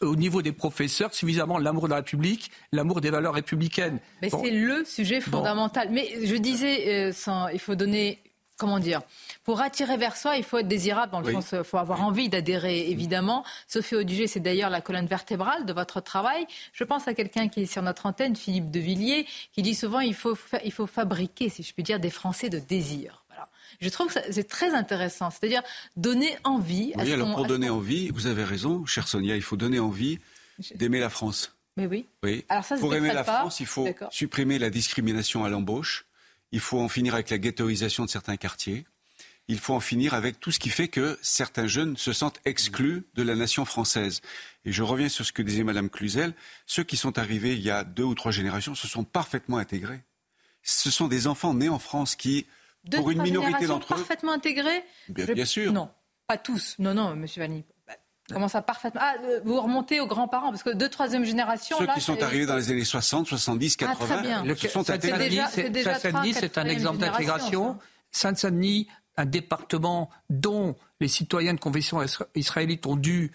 [0.00, 3.98] au niveau des professeurs suffisamment l'amour de la République, l'amour des valeurs républicaines.
[4.20, 5.88] Mais c'est le sujet fondamental.
[5.90, 8.18] Mais je disais, euh, sans, il faut donner
[8.62, 9.00] comment dire,
[9.42, 12.28] pour attirer vers soi, il faut être désirable, dans le sens, il faut avoir envie
[12.28, 13.44] d'adhérer, évidemment.
[13.66, 16.46] Sophie Audugé, c'est d'ailleurs la colonne vertébrale de votre travail.
[16.72, 19.98] Je pense à quelqu'un qui est sur notre antenne, Philippe de Villiers, qui dit souvent
[19.98, 23.21] il faut, il faut fabriquer, si je puis dire, des Français de désir.
[23.80, 25.62] Je trouve que c'est très intéressant, c'est-à-dire
[25.96, 26.92] donner envie.
[26.96, 30.18] Oui, alors pour donner envie, vous avez raison, chère Sonia, il faut donner envie
[30.74, 31.54] d'aimer la France.
[31.76, 32.06] Mais oui.
[32.22, 32.44] oui.
[32.48, 36.06] Alors ça, pour aimer la France, il faut supprimer la discrimination à l'embauche.
[36.52, 38.84] Il faut en finir avec la ghettoisation de certains quartiers.
[39.48, 43.04] Il faut en finir avec tout ce qui fait que certains jeunes se sentent exclus
[43.14, 44.20] de la nation française.
[44.64, 46.34] Et je reviens sur ce que disait Madame Cluzel.
[46.66, 50.00] Ceux qui sont arrivés il y a deux ou trois générations se sont parfaitement intégrés.
[50.62, 52.46] Ce sont des enfants nés en France qui,
[52.90, 54.84] pour une minorité d'entre eux, parfaitement intégrés.
[55.08, 55.72] Bien, sûr.
[55.72, 55.90] Non,
[56.26, 56.76] pas tous.
[56.78, 57.64] Non, non, Monsieur Vanny.
[58.28, 59.00] Comment ça parfaitement?
[59.02, 61.76] Ah, euh, vous remontez aux grands-parents parce que deux troisième génération.
[61.78, 64.44] Ceux qui sont arrivés dans les années 60, 70, 80, ah, très bien.
[64.44, 67.78] Le, sont Saint-Denis, c'est un exemple d'intégration.
[68.10, 72.00] Saint-Denis, un département dont les citoyens de confession
[72.34, 73.32] israélite ont dû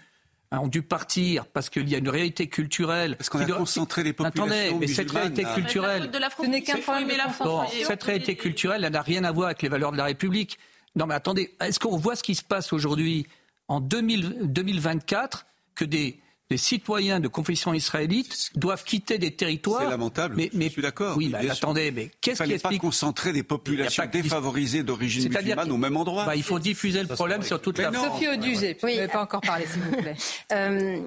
[0.52, 3.16] ont dû partir parce qu'il y a une réalité culturelle.
[3.18, 6.10] Parce qu'on a concentré les populations Attendez, mais cette réalité culturelle...
[6.40, 7.10] Ce n'est qu'un problème
[7.44, 10.58] bon, Cette réalité culturelle, elle n'a rien à voir avec les valeurs de la République.
[10.96, 13.28] Non mais attendez, est-ce qu'on voit ce qui se passe aujourd'hui
[13.68, 16.20] en 2024 que des,
[16.56, 19.82] citoyens de confession israélite doivent quitter des territoires.
[19.82, 20.36] C'est lamentable.
[20.38, 21.18] Mais, je suis d'accord.
[21.18, 25.78] Oui, mais attendez, mais qu'est-ce qui explique pas concentrer des populations défavorisées d'origine musulmane au
[25.78, 26.26] même endroit.
[26.26, 28.14] Bah, il faut diffuser le problème sur toute la France.
[28.14, 28.28] Sophie
[28.84, 29.00] oui.
[29.02, 30.16] vous pas encore parlé, s'il vous plaît.
[30.54, 31.00] Euh,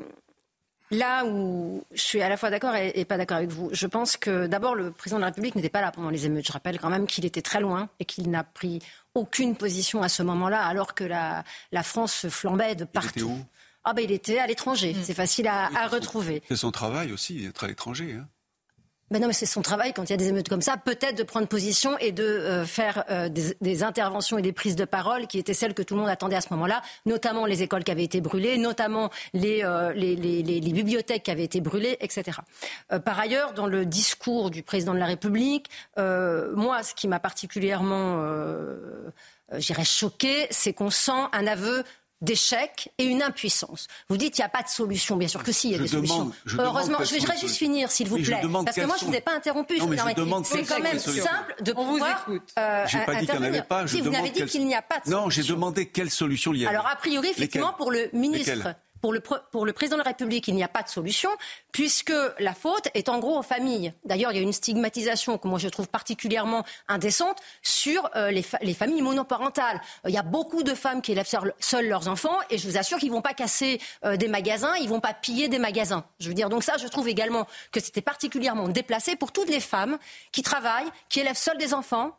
[0.91, 4.17] là où je suis à la fois d'accord et, pas d'accord avec vous, je pense
[4.17, 6.47] que d'abord le président de la République n'était pas là pendant les émeutes.
[6.47, 8.81] Je rappelle quand même qu'il était très loin et qu'il n'a pris
[9.15, 13.11] aucune position à ce moment-là, alors que la, la France flambait de partout.
[13.17, 13.45] Il était où?
[13.85, 14.95] Ah ben il était à l'étranger.
[14.95, 15.03] Mm.
[15.03, 16.43] C'est facile à, à retrouver.
[16.49, 18.17] C'est son travail aussi, d'être à l'étranger.
[18.19, 18.27] Hein.
[19.11, 21.19] Ben non, mais c'est son travail quand il y a des émeutes comme ça, peut-être
[21.19, 24.85] de prendre position et de euh, faire euh, des, des, interventions et des prises de
[24.85, 27.83] parole qui étaient celles que tout le monde attendait à ce moment-là, notamment les écoles
[27.83, 31.97] qui avaient été brûlées, notamment les, euh, les, les, les bibliothèques qui avaient été brûlées,
[32.01, 32.39] etc.
[33.05, 35.67] par ailleurs, dans le discours du président de la République,
[35.97, 38.25] moi, ce qui m'a particulièrement,
[39.57, 41.85] j'irais choqué, c'est qu'on sent un aveu
[42.21, 43.87] d'échec et une impuissance.
[44.09, 45.17] Vous dites qu'il n'y a pas de solution.
[45.17, 46.33] Bien sûr que si, il y a des solutions.
[46.59, 48.41] Heureusement, je voudrais juste finir, s'il vous plaît.
[48.65, 49.79] parce que moi, je ne vous ai pas interrompu.
[50.45, 52.25] C'est quand même simple de On pouvoir.
[52.27, 52.39] Vous.
[52.59, 53.87] Euh, j'ai pas dit qu'il n'y en avait pas.
[53.87, 55.23] Je si, vous n'avez dit qu'il n'y a pas de solution.
[55.23, 56.71] Non, j'ai demandé quelle solution il y a.
[56.71, 60.49] Alors, a priori, effectivement, pour le ministre pour le, pour le président de la République,
[60.49, 61.31] il n'y a pas de solution,
[61.73, 63.93] puisque la faute est en gros aux familles.
[64.05, 68.45] D'ailleurs, il y a une stigmatisation que moi je trouve particulièrement indécente sur euh, les,
[68.63, 69.81] les, familles monoparentales.
[70.07, 72.99] Il y a beaucoup de femmes qui élèvent seules leurs enfants, et je vous assure
[72.99, 76.05] qu'ils ne vont pas casser euh, des magasins, ils ne vont pas piller des magasins.
[76.19, 79.61] Je veux dire, donc ça, je trouve également que c'était particulièrement déplacé pour toutes les
[79.61, 79.99] femmes
[80.33, 82.17] qui travaillent, qui élèvent seules des enfants,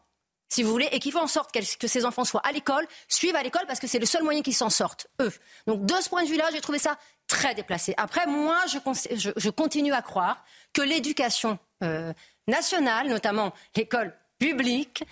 [0.52, 3.38] si vous voulez, et qu'il faut en sorte que ces enfants soient à l'école, suivent
[3.38, 5.32] à l'école, parce que c'est le seul moyen qu'ils s'en sortent, eux.
[5.66, 7.94] Donc de ce point de vue-là, j'ai trouvé ça très déplacé.
[7.96, 12.12] Après, moi, je, continue à croire que l'éducation euh,
[12.48, 15.06] nationale, notamment l'école publique,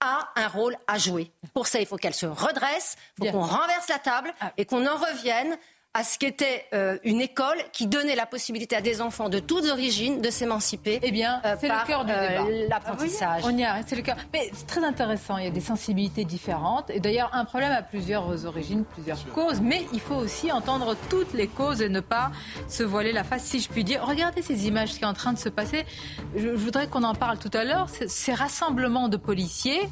[0.00, 1.32] a un rôle à jouer.
[1.52, 4.52] Pour ça, il faut qu'elle se redresse, il faut qu'on renverse la table ah.
[4.56, 5.58] et qu'on en revienne
[5.94, 9.66] à ce qu'était euh, une école qui donnait la possibilité à des enfants de toutes
[9.66, 11.00] origines de s'émanciper.
[11.02, 12.68] Eh bien, euh, c'est le cœur du euh, débat.
[12.68, 13.42] L'apprentissage.
[13.44, 14.16] on y arrive, c'est le cœur.
[14.32, 15.38] Mais c'est très intéressant.
[15.38, 16.90] Il y a des sensibilités différentes.
[16.90, 19.60] Et d'ailleurs, un problème a plusieurs origines, plusieurs causes.
[19.60, 22.30] Mais il faut aussi entendre toutes les causes et ne pas
[22.68, 24.06] se voiler la face, si je puis dire.
[24.06, 25.84] Regardez ces images qui sont en train de se passer.
[26.36, 27.88] Je, voudrais qu'on en parle tout à l'heure.
[27.88, 29.88] Ces rassemblements de policiers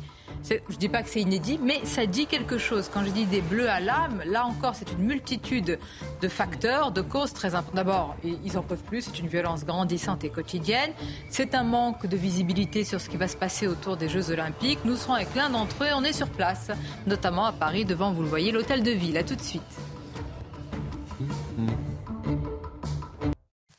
[0.48, 2.90] je ne dis pas que c'est inédit, mais ça dit quelque chose.
[2.92, 5.78] Quand je dis des bleus à l'âme, là encore, c'est une multitude
[6.20, 7.76] de facteurs, de causes très importantes.
[7.76, 10.92] D'abord, ils n'en peuvent plus, c'est une violence grandissante et quotidienne.
[11.30, 14.78] C'est un manque de visibilité sur ce qui va se passer autour des Jeux Olympiques.
[14.84, 16.70] Nous serons avec l'un d'entre eux, on est sur place,
[17.06, 19.16] notamment à Paris, devant, vous le voyez, l'hôtel de ville.
[19.16, 19.62] À tout de suite.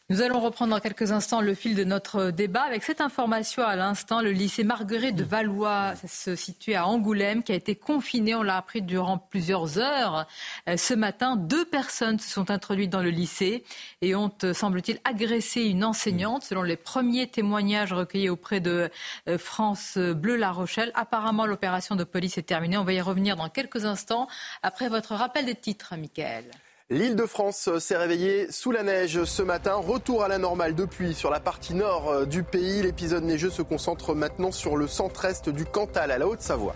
[0.09, 3.75] Nous allons reprendre dans quelques instants le fil de notre débat avec cette information à
[3.75, 4.21] l'instant.
[4.21, 8.55] Le lycée Marguerite de Valois, se situe à Angoulême, qui a été confiné, on l'a
[8.55, 10.25] appris durant plusieurs heures.
[10.69, 13.65] Euh, ce matin, deux personnes se sont introduites dans le lycée
[14.01, 16.43] et ont, euh, semble-t-il, agressé une enseignante.
[16.43, 18.89] Selon les premiers témoignages recueillis auprès de
[19.27, 22.77] euh, France Bleu La Rochelle, apparemment l'opération de police est terminée.
[22.77, 24.29] On va y revenir dans quelques instants
[24.63, 26.45] après votre rappel des titres, Michael.
[26.89, 29.73] L'île de France s'est réveillée sous la neige ce matin.
[29.73, 32.81] Retour à la normale depuis sur la partie nord euh, du pays.
[32.81, 36.75] L'épisode neigeux se concentre maintenant sur le centre-est du Cantal, à la Haute-Savoie.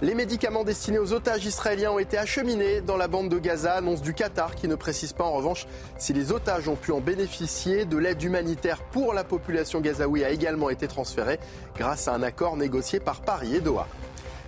[0.00, 4.00] Les médicaments destinés aux otages israéliens ont été acheminés dans la bande de Gaza, annonce
[4.00, 5.66] du Qatar qui ne précise pas en revanche
[5.98, 7.84] si les otages ont pu en bénéficier.
[7.84, 11.38] De l'aide humanitaire pour la population gazaoui a également été transférée
[11.76, 13.88] grâce à un accord négocié par Paris et Doha.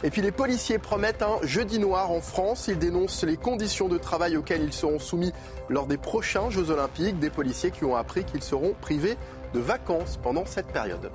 [0.05, 2.69] Et puis les policiers promettent un jeudi noir en France.
[2.69, 5.33] Ils dénoncent les conditions de travail auxquelles ils seront soumis
[5.69, 7.19] lors des prochains Jeux olympiques.
[7.19, 9.17] Des policiers qui ont appris qu'ils seront privés
[9.55, 11.11] de vacances pendant cette période.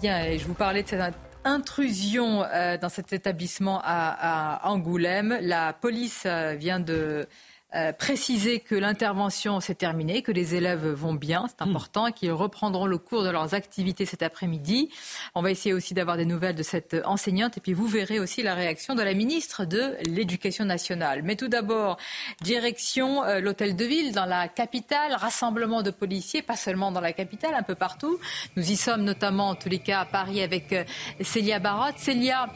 [0.00, 1.14] Bien, et je vous parlais de cette
[1.44, 5.38] intrusion euh, dans cet établissement à, Angoulême.
[5.40, 7.26] La police euh, vient de
[7.74, 11.70] euh, préciser que l'intervention s'est terminée, que les élèves vont bien, c'est hmm.
[11.70, 14.90] important, et qu'ils reprendront le cours de leurs activités cet après-midi.
[15.34, 18.44] On va essayer aussi d'avoir des nouvelles de cette enseignante, et puis vous verrez aussi
[18.44, 21.22] la réaction de la ministre de l'Éducation nationale.
[21.24, 21.96] Mais tout d'abord,
[22.42, 27.12] direction euh, l'hôtel de ville dans la capitale, rassemblement de policiers, pas seulement dans la
[27.12, 28.20] capitale, un peu partout.
[28.56, 30.84] Nous y sommes notamment, en tous les cas, à Paris avec euh,
[31.22, 31.98] Célia Barotte.
[31.98, 32.48] Célia,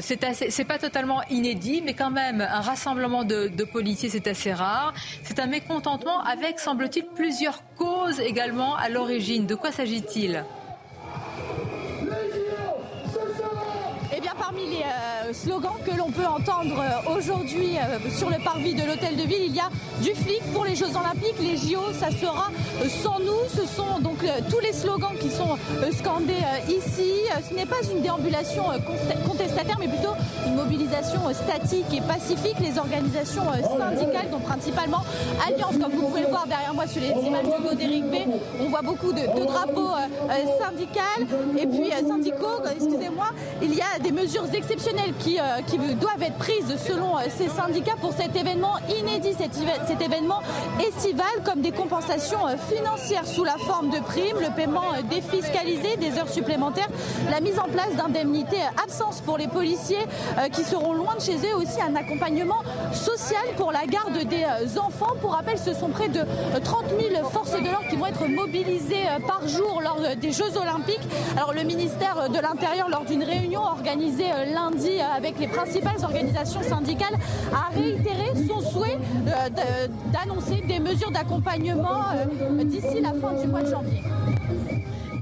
[0.00, 4.63] c'est pas totalement inédit, mais quand même, un rassemblement de, de policiers, c'est assez rare.
[5.22, 9.46] C'est un mécontentement avec, semble-t-il, plusieurs causes également à l'origine.
[9.46, 10.44] De quoi s'agit-il?
[14.32, 18.84] Parmi les euh, slogans que l'on peut entendre euh, aujourd'hui euh, sur le parvis de
[18.86, 19.68] l'hôtel de ville, il y a
[20.00, 21.38] du flic pour les Jeux Olympiques.
[21.40, 22.48] Les JO, ça sera
[22.88, 23.44] sans nous.
[23.54, 24.18] Ce sont donc
[24.50, 25.58] tous les slogans qui sont
[25.92, 27.12] scandés ici.
[27.48, 28.64] Ce n'est pas une déambulation
[29.26, 30.14] contestataire, mais plutôt
[30.46, 32.56] une mobilisation statique et pacifique.
[32.60, 33.44] Les organisations
[33.78, 35.02] syndicales, dont principalement
[35.46, 38.14] Alliance, comme vous pouvez le voir derrière moi sur les images de d'Éric B,
[38.60, 39.92] on voit beaucoup de, drapeaux
[40.60, 40.94] syndicaux
[41.58, 43.26] et puis syndicaux, excusez-moi.
[43.62, 47.96] Il y a des mesures exceptionnelles qui, euh, doivent être prises selon euh, ces syndicats
[48.00, 49.54] pour cet événement inédit, cet,
[49.86, 50.40] cet événement
[50.80, 56.18] estival, comme des compensations euh, financières sous la forme de primes, le paiement défiscalisé des
[56.18, 56.88] heures supplémentaires,
[57.30, 60.06] la mise en place d'indemnités absence pour les policiers
[60.52, 64.44] qui seront loin de chez eux, aussi un accompagnement social pour la garde des
[64.78, 65.14] enfants.
[65.20, 66.20] Pour rappel, ce sont près de
[66.62, 71.00] 30 000 forces de l'ordre qui vont être mobilisées par jour lors des Jeux Olympiques.
[71.36, 74.03] Alors le ministère de l'Intérieur, lors d'une réunion organisée
[74.52, 77.14] lundi avec les principales organisations syndicales,
[77.52, 83.62] a réitéré son souhait euh, d'annoncer des mesures d'accompagnement euh, d'ici la fin du mois
[83.62, 84.02] de janvier.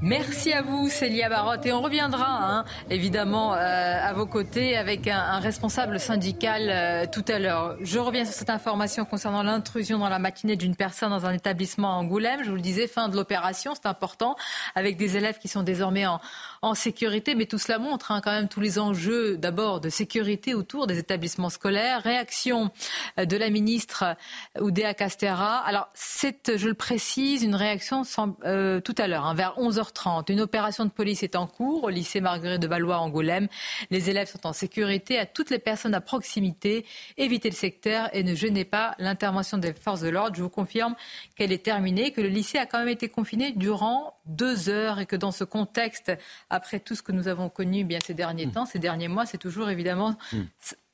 [0.05, 1.65] Merci à vous, Célia Barotte.
[1.65, 7.25] Et on reviendra, hein, évidemment, euh, à vos côtés avec un, responsable syndical euh, tout
[7.29, 7.77] à l'heure.
[7.81, 11.93] Je reviens sur cette information concernant l'intrusion dans la matinée d'une personne dans un établissement
[11.93, 12.41] à Angoulême.
[12.43, 14.35] Je vous le disais, fin de l'opération, c'est important,
[14.75, 16.21] avec des élèves qui sont désormais en,
[16.63, 17.35] en sécurité.
[17.35, 20.99] Mais tout cela montre hein, quand même tous les enjeux, d'abord, de sécurité autour des
[20.99, 22.03] établissements scolaires.
[22.03, 22.71] Réaction
[23.19, 24.17] euh, de la ministre
[24.61, 25.59] Oudéa Castera.
[25.59, 30.31] Alors, c'est, je le précise, une réaction sans, tout à l'heure, hein, vers 11h 22h30.
[30.33, 33.49] Une opération de police est en cours au lycée Marguerite de Valois-Angoulême.
[33.91, 35.19] Les élèves sont en sécurité.
[35.19, 36.85] À toutes les personnes à proximité,
[37.17, 40.37] évitez le secteur et ne gênez pas l'intervention des forces de l'ordre.
[40.37, 40.95] Je vous confirme
[41.37, 45.07] qu'elle est terminée, que le lycée a quand même été confiné durant deux heures et
[45.07, 46.13] que dans ce contexte,
[46.53, 48.53] après tout ce que nous avons connu bien ces derniers mmh.
[48.53, 50.39] temps, ces derniers mois, c'est toujours évidemment mmh.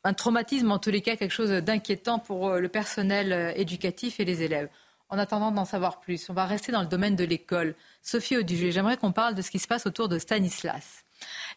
[0.04, 4.20] un traumatisme, en tous les cas, quelque chose d'inquiétant pour euh, le personnel euh, éducatif
[4.20, 4.68] et les élèves.
[5.10, 7.74] En attendant d'en savoir plus, on va rester dans le domaine de l'école.
[8.02, 11.04] Sophie Audugé, j'aimerais qu'on parle de ce qui se passe autour de Stanislas.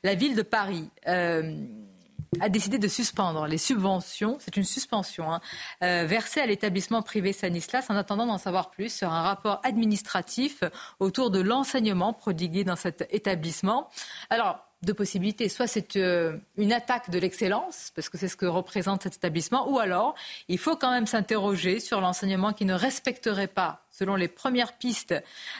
[0.04, 1.54] La ville de Paris euh,
[2.40, 5.42] a décidé de suspendre les subventions, c'est une suspension, hein,
[5.84, 10.64] euh, versées à l'établissement privé Stanislas en attendant d'en savoir plus sur un rapport administratif
[11.00, 13.90] autour de l'enseignement prodigué dans cet établissement.
[14.30, 15.48] Alors, deux possibilités.
[15.50, 19.70] Soit c'est euh, une attaque de l'excellence, parce que c'est ce que représente cet établissement,
[19.70, 20.16] ou alors
[20.48, 25.14] il faut quand même s'interroger sur l'enseignement qui ne respecterait pas, selon les premières pistes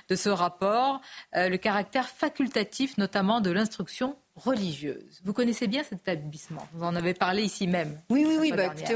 [0.10, 1.02] de ce rapport,
[1.36, 5.22] euh, le caractère facultatif notamment de l'instruction religieuse.
[5.24, 8.00] Vous connaissez bien cet établissement Vous en avez parlé ici même.
[8.10, 8.52] Oui, oui, oui.
[8.52, 8.96] Bah, écoutez,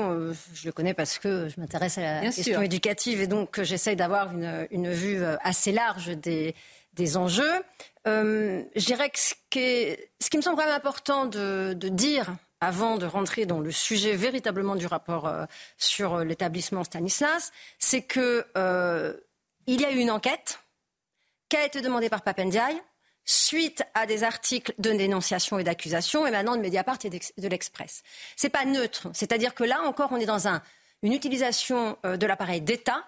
[0.53, 4.31] je le connais parce que je m'intéresse à la question éducative et donc j'essaye d'avoir
[4.31, 6.55] une, une, vue euh, assez large des,
[6.95, 7.63] des enjeux.
[8.07, 12.97] Euh, je dirais que ce qui, ce qui, me semble vraiment important de, dire avant
[12.97, 15.45] de rentrer dans le sujet véritablement du rapport euh,
[15.77, 19.13] sur l'établissement Stanislas, c'est que euh,
[19.67, 20.59] il y a eu une enquête
[21.49, 22.75] qui a été demandée par Papendiaï
[23.25, 28.03] suite à des articles de dénonciation et d'accusation, et maintenant de Mediapart et de l'Express.
[28.35, 30.61] C'est pas neutre, c'est-à-dire que là encore, on est dans un,
[31.01, 33.03] une utilisation de l'appareil d'État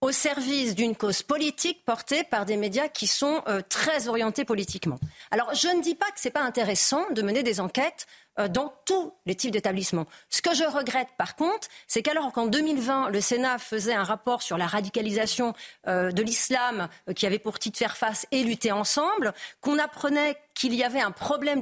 [0.00, 4.98] au service d'une cause politique portée par des médias qui sont euh, très orientés politiquement.
[5.30, 8.25] Alors je ne dis pas que ce n'est pas intéressant de mener des enquêtes euh,
[8.48, 10.06] dans tous les types d'établissements.
[10.28, 14.42] Ce que je regrette par contre, c'est qu'alors qu'en 2020, le Sénat faisait un rapport
[14.42, 15.54] sur la radicalisation
[15.86, 20.36] euh, de l'islam euh, qui avait pour titre faire face et lutter ensemble, qu'on apprenait
[20.54, 21.60] qu'il y avait un problème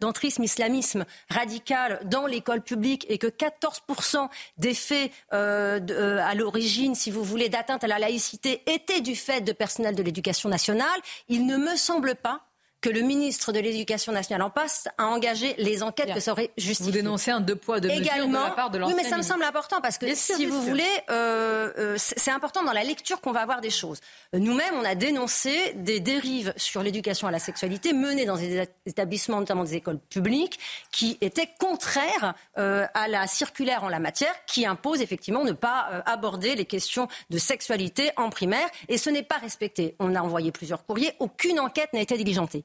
[0.00, 7.24] d'entrisme islamisme radical dans l'école publique et que 14% des faits à l'origine, si vous
[7.24, 10.88] voulez, d'atteinte à la laïcité étaient du fait de personnel de l'éducation nationale,
[11.28, 12.46] il ne me semble pas
[12.84, 16.50] que le ministre de l'Éducation nationale en passe a engagé les enquêtes que ça aurait
[16.58, 16.92] justifié.
[16.92, 19.22] Vous dénoncez un deux poids deux mesures de la part de Oui, mais ça me
[19.22, 23.32] semble important parce que si vous voulez, euh, euh, c'est important dans la lecture qu'on
[23.32, 24.00] va avoir des choses.
[24.34, 29.40] Nous-mêmes, on a dénoncé des dérives sur l'éducation à la sexualité menées dans des établissements,
[29.40, 30.58] notamment des écoles publiques,
[30.92, 36.02] qui étaient contraires euh, à la circulaire en la matière, qui impose effectivement ne pas
[36.04, 39.96] aborder les questions de sexualité en primaire, et ce n'est pas respecté.
[40.00, 42.62] On a envoyé plusieurs courriers, aucune enquête n'a été diligentée.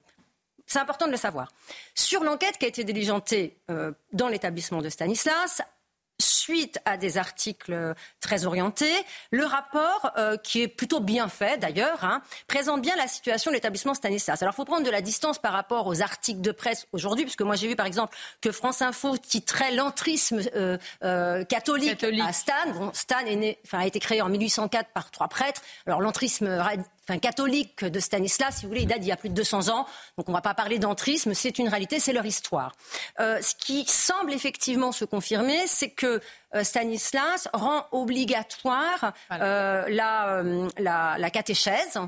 [0.70, 1.52] C'est important de le savoir.
[1.96, 5.64] Sur l'enquête qui a été diligentée euh, dans l'établissement de Stanislas,
[6.20, 8.94] suite à des articles très orientés.
[9.32, 13.56] Le rapport, euh, qui est plutôt bien fait d'ailleurs, hein, présente bien la situation de
[13.56, 14.42] l'établissement Stanislas.
[14.42, 17.42] Alors il faut prendre de la distance par rapport aux articles de presse aujourd'hui, puisque
[17.42, 22.54] moi j'ai vu par exemple que France Info titrait l'entrisme euh, catholique, à Stan.
[22.74, 25.62] Bon, Stan est né, a été créé en 1804 par trois prêtres.
[25.88, 26.48] Alors l'entrisme
[27.18, 29.86] catholique de Stanislas, si vous voulez, il date d'il y a plus de 200 ans.
[30.18, 32.74] Donc on ne va pas parler d'entrisme, c'est une réalité, c'est leur histoire.
[33.20, 36.22] Euh, ce qui semble effectivement se confirmer, c'est que
[36.56, 40.44] euh, Stanislas rend obligatoire euh, la,
[40.78, 42.00] la, la catéchèse.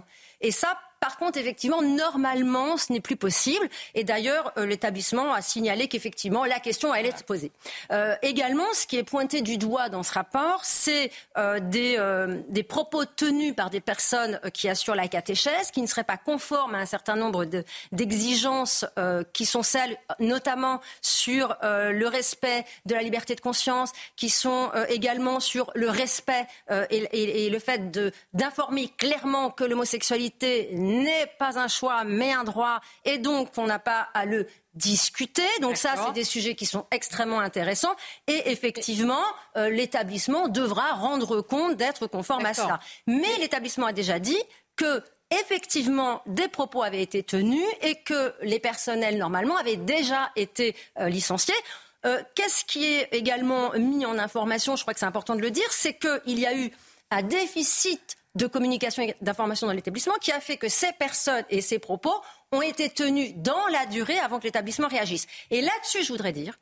[0.41, 3.67] Et ça, par contre, effectivement, normalement, ce n'est plus possible.
[3.95, 7.51] Et d'ailleurs, euh, l'établissement a signalé qu'effectivement, la question allait être posée.
[7.91, 13.05] Euh, également, ce qui est pointé du doigt dans ce rapport, c'est euh, des, propos
[13.05, 16.85] tenus par des personnes qui assurent la catéchèse, qui ne seraient pas conformes à un
[16.85, 17.45] certain nombre
[17.91, 18.85] d'exigences
[19.33, 25.39] qui sont celles notamment sur le respect de la liberté de conscience, qui sont également
[25.39, 26.45] sur le respect
[26.91, 27.91] et, le fait
[28.33, 33.79] d'informer clairement que l'homosexualité n'est pas un choix mais un droit et donc on n'a
[33.79, 35.47] pas à le discuter.
[35.61, 37.95] Donc ça, c'est des sujets qui sont extrêmement intéressants.
[38.27, 39.23] Et effectivement,
[39.57, 42.79] euh, l'établissement devra rendre compte d'être conforme à cela.
[43.07, 44.41] Mais l'établissement a déjà dit
[44.75, 50.75] que effectivement, des propos avaient été tenus et que les personnels, normalement, avaient déjà été
[50.99, 51.55] euh, licenciés.
[52.05, 55.51] Euh, qu'est-ce qui est également mis en information, je crois que c'est important de le
[55.51, 56.71] dire, c'est qu'il y a eu
[57.11, 61.61] un déficit de communication et d'information dans l'établissement qui a fait que ces personnes et
[61.61, 62.13] ces propos
[62.51, 65.27] ont été tenus dans la durée avant que l'établissement réagisse.
[65.49, 66.59] Et là-dessus, je voudrais dire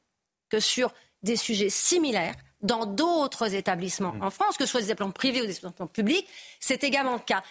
[0.49, 4.23] que sur des sujets similaires, dans d'autres établissements mmh.
[4.23, 6.27] en France, que ce soit des établissements privés ou des établissements publics,
[6.59, 7.43] c'est également le cas.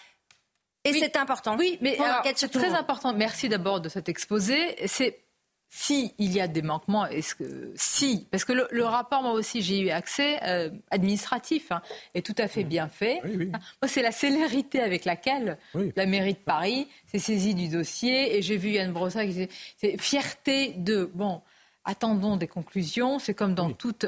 [0.84, 1.56] Et c'est important.
[1.56, 1.98] Oui, mais
[2.34, 3.12] c'est très important.
[3.12, 4.76] Merci d'abord de cet exposé.
[4.86, 5.27] C'est
[5.70, 9.60] si il y a des manquements, est-ce que si, parce que le, rapport, moi aussi,
[9.60, 11.82] j'ai eu accès euh, administratif, hein,
[12.14, 13.20] est tout à fait bien fait.
[13.24, 15.58] Moi, c'est la célérité avec laquelle
[15.94, 19.48] la mairie de Paris s'est saisie du dossier, et j'ai vu Yann Brossa qui disait,
[19.76, 21.42] c'est fierté de bon.
[21.84, 23.18] Attendons des conclusions.
[23.18, 24.04] C'est comme dans toute.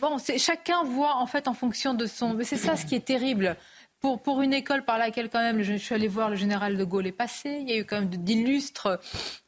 [0.00, 2.32] Bon, chacun voit en fait en fonction de son.
[2.32, 3.58] Mais c'est ça ce qui est terrible
[4.04, 6.84] pour, pour une école par laquelle quand même je suis allé voir le général de
[6.84, 9.00] Gaulle est passé, il y a eu quand même d'illustres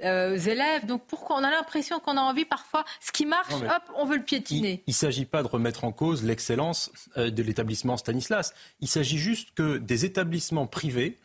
[0.03, 0.87] euh, élèves.
[0.87, 4.17] Donc pourquoi on a l'impression qu'on a envie parfois, ce qui marche, hop, on veut
[4.17, 4.83] le piétiner.
[4.87, 8.55] Il ne s'agit pas de remettre en cause l'excellence euh, de l'établissement Stanislas.
[8.81, 11.19] Il s'agit juste que des établissements privés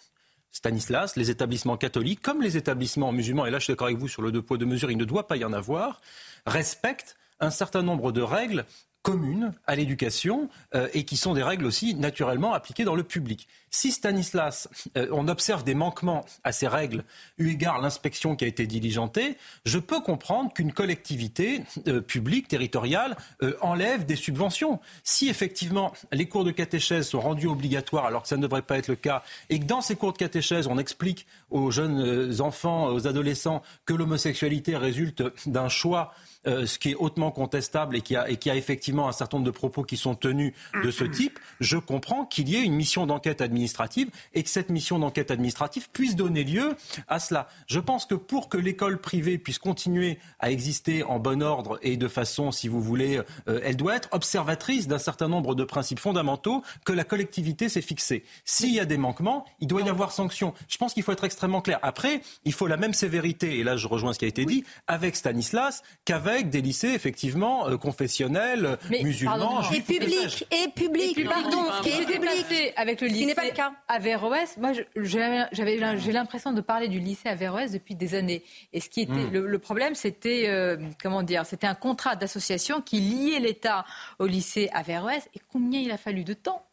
[0.51, 4.09] Stanislas, les établissements catholiques, comme les établissements musulmans, et là je suis d'accord avec vous
[4.09, 6.01] sur le deux poids, deux mesures, il ne doit pas y en avoir,
[6.45, 8.65] respectent un certain nombre de règles
[9.01, 13.47] communes à l'éducation euh, et qui sont des règles aussi naturellement appliquées dans le public.
[13.69, 17.03] Si Stanislas, euh, on observe des manquements à ces règles,
[17.37, 23.15] eu égard l'inspection qui a été diligentée, je peux comprendre qu'une collectivité euh, publique, territoriale,
[23.61, 24.79] enlève des subventions.
[25.03, 28.77] Si effectivement les cours de catéchèse sont rendus obligatoires alors que ça ne devrait pas
[28.77, 32.87] être le cas, et que dans ces cours de catéchèse on explique aux jeunes enfants,
[32.87, 36.13] aux adolescents que l'homosexualité résulte d'un choix
[36.47, 39.37] euh, ce qui est hautement contestable et qui, a, et qui a effectivement un certain
[39.37, 42.73] nombre de propos qui sont tenus de ce type, je comprends qu'il y ait une
[42.73, 46.75] mission d'enquête administrative et que cette mission d'enquête administrative puisse donner lieu
[47.07, 47.47] à cela.
[47.67, 51.95] Je pense que pour que l'école privée puisse continuer à exister en bon ordre et
[51.95, 55.99] de façon, si vous voulez, euh, elle doit être observatrice d'un certain nombre de principes
[55.99, 58.23] fondamentaux que la collectivité s'est fixés.
[58.45, 60.55] S'il y a des manquements, il doit y avoir sanction.
[60.67, 61.77] Je pense qu'il faut être extrêmement clair.
[61.83, 64.63] Après, il faut la même sévérité, et là je rejoins ce qui a été dit,
[64.87, 69.61] avec Stanislas qu'avec avec des lycées effectivement euh, confessionnels, musulmans.
[69.71, 72.73] et public, et public, pardon, et public.
[72.75, 73.71] Avec le lycée n'est pas le cas.
[73.87, 78.43] à Verroès, moi j'ai l'impression de parler du lycée à Verroès depuis des années.
[78.73, 79.45] Et ce qui était hmm.
[79.45, 83.85] le, problème, c'était euh, comment dire, c'était un contrat d'association qui liait l'État
[84.19, 85.29] au lycée à Verroès.
[85.35, 86.65] Et combien il a fallu de temps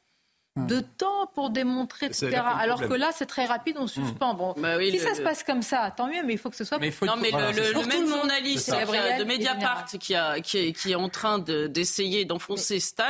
[0.66, 2.40] de temps pour démontrer, etc.
[2.58, 4.34] Alors que là, c'est très rapide, on suspend.
[4.34, 6.64] Bon, bah si ça se passe comme ça, tant mieux, mais il faut que ce
[6.64, 6.78] soit.
[6.78, 11.08] Mais non, mais le, même journaliste de Mediapart qui, a, qui, est, qui est en
[11.08, 13.04] train d'essayer d'enfoncer Stan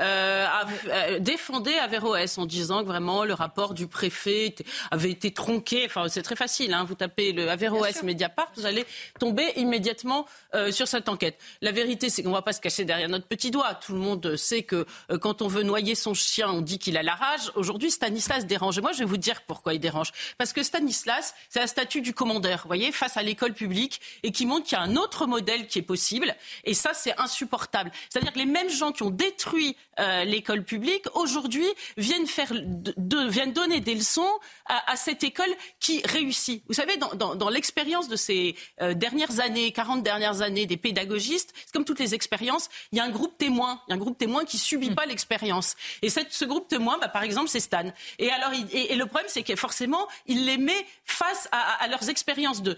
[0.00, 4.54] euh, a, euh, défendait Averroès en disant que vraiment le rapport du préfet
[4.90, 5.84] avait été tronqué.
[5.86, 6.74] Enfin, c'est très facile.
[6.74, 8.84] Hein, vous tapez le Averroès Mediapart, vous allez
[9.18, 11.38] tomber immédiatement euh, sur cette enquête.
[11.60, 13.74] La vérité, c'est qu'on ne va pas se cacher derrière notre petit doigt.
[13.74, 16.96] Tout le monde sait que euh, quand on veut noyer son chien, on dit qu'il
[16.96, 17.52] a la rage.
[17.54, 18.78] Aujourd'hui, Stanislas dérange.
[18.78, 20.12] Et moi, je vais vous dire pourquoi il dérange.
[20.38, 24.32] Parce que Stanislas, c'est un statut du commandeur, vous voyez, face à l'école publique, et
[24.32, 26.34] qui montre qu'il y a un autre modèle qui est possible.
[26.64, 27.90] Et ça, c'est insupportable.
[28.08, 31.66] C'est-à-dire que les mêmes gens qui ont détruit euh, l'école publique, aujourd'hui,
[31.96, 34.30] viennent, faire de, viennent donner des leçons
[34.66, 35.50] à, cette école
[35.80, 36.62] qui réussit.
[36.68, 41.72] Vous savez, dans, l'expérience de ces euh, dernières années, 40 dernières années des pédagogistes, c'est
[41.72, 43.80] comme toutes les expériences, il y a un groupe témoin.
[43.86, 44.94] Il y a un groupe témoin qui subit hmm.
[44.94, 45.76] pas l'expérience.
[46.00, 47.84] Et cette, ce groupe témoin, bah, par exemple, c'est Stan.
[48.18, 52.62] Et alors, et, le problème, c'est que forcément, il les met face à, leurs expériences
[52.62, 52.76] de,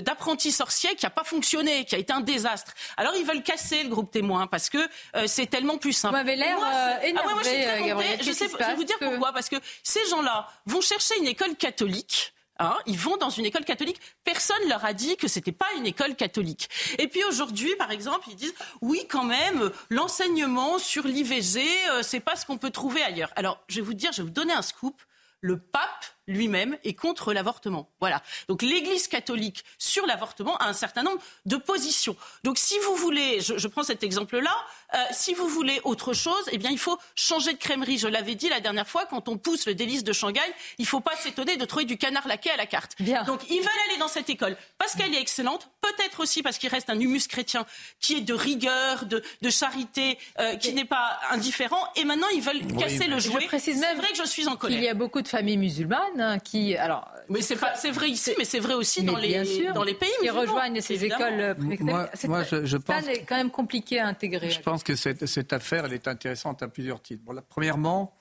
[0.00, 2.72] d'apprentis sorciers qui n'a pas fonctionné, qui a été un désastre.
[2.96, 4.78] Alors, ils veulent casser le groupe témoin parce que
[5.16, 6.14] euh, c'est tellement plus simple.
[6.14, 9.32] Vous m'avez l'air euh, énervé, ah je, sais, je vais vous dire pourquoi.
[9.32, 13.64] Parce que ces gens-là vont chercher une école catholique Hein, ils vont dans une école
[13.64, 14.00] catholique.
[14.24, 16.68] Personne leur a dit que c'était pas une école catholique.
[16.98, 22.20] Et puis aujourd'hui, par exemple, ils disent oui, quand même, l'enseignement sur l'IVG, euh, c'est
[22.20, 23.32] pas ce qu'on peut trouver ailleurs.
[23.36, 25.00] Alors, je vais vous dire, je vais vous donner un scoop.
[25.40, 27.90] Le pape lui-même est contre l'avortement.
[28.00, 28.22] Voilà.
[28.48, 32.16] Donc l'Église catholique sur l'avortement a un certain nombre de positions.
[32.44, 34.54] Donc si vous voulez, je, prends cet exemple-là,
[34.94, 37.98] euh, si vous voulez autre chose, eh bien il faut changer de crèmerie.
[37.98, 40.40] Je l'avais dit la dernière fois, quand on pousse le délice de Shanghai,
[40.78, 42.96] il ne faut pas s'étonner de trouver du canard laqué à la carte.
[43.26, 46.68] Donc ils veulent aller dans cette école parce qu'elle est excellente, peut-être aussi parce qu'il
[46.68, 47.66] reste un humus chrétien
[48.00, 51.84] qui est de rigueur, de, charité, euh, qui n'est pas indifférent.
[51.96, 53.48] Et maintenant ils veulent casser le jouet.
[53.58, 54.78] C'est vrai que je suis en colère.
[54.78, 58.32] Il y a beaucoup de familles musulmanes Hein, qui, alors, mais c'est c'est vrai ici,
[58.38, 61.40] mais c'est vrai aussi dans les dans les pays qui rejoignent ces écoles.
[61.40, 64.50] Euh, moi, moi je, je pense c'est quand même compliqué à intégrer.
[64.50, 67.22] Je pense que cette, cette affaire, elle est intéressante à plusieurs titres.
[67.24, 68.12] Bon, premièrement,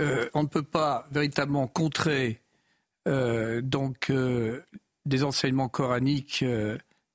[0.00, 2.40] euh, on ne peut pas véritablement contrer
[3.08, 4.12] euh, donc
[5.06, 6.44] des enseignements coraniques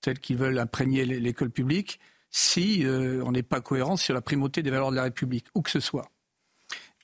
[0.01, 1.99] tels qu'ils veulent imprégner l'école publique
[2.29, 5.71] si on n'est pas cohérent sur la primauté des valeurs de la République, où que
[5.71, 6.09] ce soit.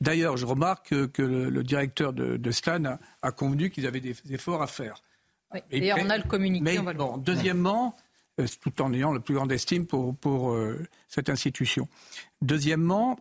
[0.03, 4.67] D'ailleurs, je remarque que, le, directeur de, Stan a, convenu qu'ils avaient des efforts à
[4.67, 5.01] faire.
[5.71, 6.79] et on a le communiqué.
[6.81, 7.95] Mais, bon, deuxièmement,
[8.39, 11.87] euh, tout en ayant la plus grande estime pour, pour euh, cette institution.
[12.41, 13.19] Deuxièmement,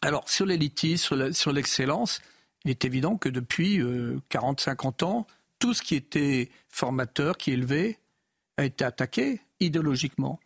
[0.00, 2.20] alors sur l'élitisme, sur l'excellence,
[2.64, 5.26] il est évident que depuis 40-50 euh, ans,
[5.60, 8.00] tout ce qui était formateur, qui élevait,
[8.56, 10.40] a été attaquée idéologiquement.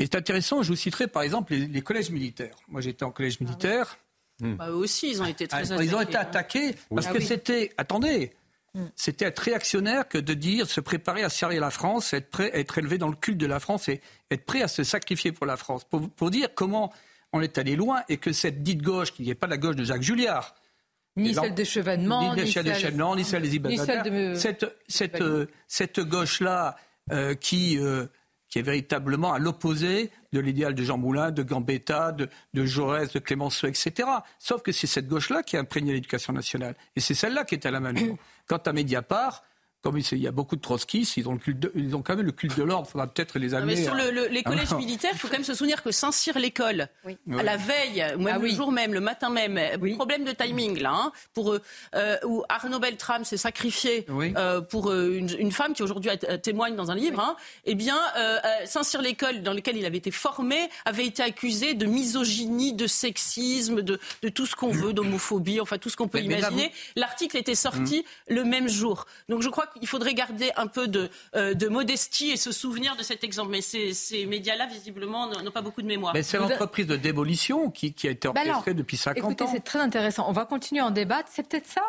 [0.00, 2.56] Et c'est intéressant, je vous citerai par exemple les, collèges militaires.
[2.66, 3.94] Moi j'étais en collège ah
[4.40, 4.66] militaire.
[4.66, 5.80] Bah, eux aussi, ils ont été très attaqués.
[5.80, 6.20] Ah, ils ont été hein.
[6.20, 8.32] attaqués parce ah que c'était, attendez,
[8.74, 8.86] hmm.
[8.96, 12.58] c'était être réactionnaire que de dire se préparer à servir la France, être prêt à
[12.58, 15.46] être élevé dans le culte de la France et être prêt à se sacrifier pour
[15.46, 15.84] la France.
[15.84, 16.92] Pour, pour dire comment
[17.32, 19.84] on est allé loin et que cette dite gauche, qui n'est pas la gauche de
[19.84, 20.54] Jacques Julliard,
[21.16, 24.34] ni celle des Chevènements, ni, celle des Chevènements, ni celle des de...
[24.34, 26.76] Cette, cette, euh, cette gauche-là
[27.12, 28.06] euh, qui, euh,
[28.54, 33.12] qui est véritablement à l'opposé de l'idéal de Jean Moulin, de Gambetta, de, de Jaurès,
[33.12, 34.08] de Clémenceau, etc.
[34.38, 36.76] Sauf que c'est cette gauche-là qui a imprégné l'éducation nationale.
[36.94, 38.16] Et c'est celle-là qui est à la manœuvre.
[38.46, 39.42] Quant à Mediapart,
[39.84, 41.38] comme il y a beaucoup de trotskistes, ils ont,
[41.74, 42.86] ils ont quand même le culte de l'ordre.
[42.88, 43.84] Il faudra peut-être les amener.
[43.84, 47.58] sur les collèges militaires, il faut quand même se souvenir que Saint-Cyr l'école, à la
[47.58, 49.60] veille, même ah le jour même, le matin même,
[49.96, 51.54] problème de timing là, hein, pour
[51.94, 56.10] euh, où Arnaud Beltrame s'est sacrifié euh, pour euh, une, femme qui aujourd'hui
[56.42, 57.20] témoigne dans un livre.
[57.20, 57.98] Hein, eh bien,
[58.64, 60.56] Saint-Cyr l'école, dans lequel il avait été formé,
[60.86, 65.76] avait été accusé de misogynie, de sexisme, de, de tout ce qu'on veut, d'homophobie, enfin
[65.76, 66.72] tout ce qu'on peut imaginer.
[66.96, 68.36] L'article était sorti hum.
[68.36, 69.04] le même jour.
[69.28, 70.88] Donc je crois que il faudrait garder un peu
[71.34, 73.50] euh, de, modestie et se souvenir de cet exemple.
[73.50, 76.14] Mais ces, médias-là, visiblement, n'ont pas beaucoup de mémoire.
[76.14, 79.50] Mais c'est l'entreprise de démolition qui, a été bah orchestrée depuis 50 écoutez, ans.
[79.52, 80.26] C'est très intéressant.
[80.28, 81.28] On va continuer en débattre.
[81.32, 81.82] C'est peut-être ça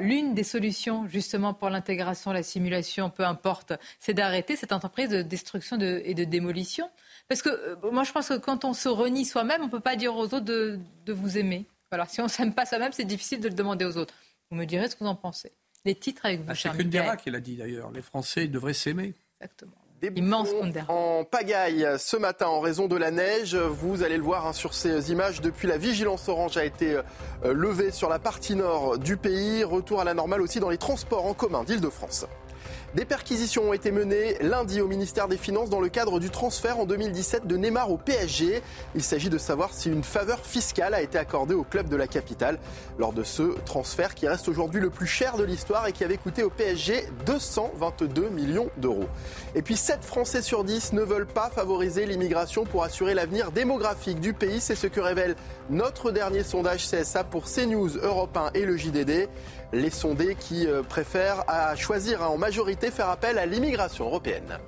[0.00, 5.22] l'une des solutions justement pour l'intégration, la simulation, peu importe, c'est d'arrêter cette entreprise de
[5.22, 6.90] destruction et de démolition.
[7.28, 9.80] Parce que euh, moi, je pense que quand on se renie soi-même, on ne peut
[9.80, 11.66] pas dire aux autres de, vous aimer.
[11.90, 14.14] Alors, si on ne s'aime pas soi-même, c'est difficile de le demander aux autres.
[14.50, 15.52] Vous me direz ce que vous en pensez
[15.86, 17.90] les titres avec vous, ah, C'est Kundera qui l'a dit d'ailleurs.
[17.92, 19.14] Les Français devraient s'aimer.
[19.40, 19.72] Exactement.
[20.14, 20.50] Immense
[20.88, 23.56] en pagaille ce matin en raison de la neige.
[23.56, 25.40] Vous allez le voir hein, sur ces images.
[25.40, 27.02] Depuis la vigilance orange a été euh,
[27.54, 29.64] levée sur la partie nord du pays.
[29.64, 32.26] Retour à la normale aussi dans les transports en commun d'Île-de-France.
[32.94, 36.78] Des perquisitions ont été menées lundi au ministère des Finances dans le cadre du transfert
[36.78, 38.62] en 2017 de Neymar au PSG.
[38.94, 42.06] Il s'agit de savoir si une faveur fiscale a été accordée au club de la
[42.06, 42.58] capitale
[42.98, 46.16] lors de ce transfert qui reste aujourd'hui le plus cher de l'histoire et qui avait
[46.16, 49.08] coûté au PSG 222 millions d'euros.
[49.54, 54.20] Et puis 7 Français sur 10 ne veulent pas favoriser l'immigration pour assurer l'avenir démographique
[54.20, 54.60] du pays.
[54.60, 55.34] C'est ce que révèle
[55.68, 59.28] notre dernier sondage CSA pour CNews, Europe 1 et le JDD
[59.72, 64.58] les sondés qui euh, préfèrent à choisir hein, en majorité faire appel à l'immigration européenne.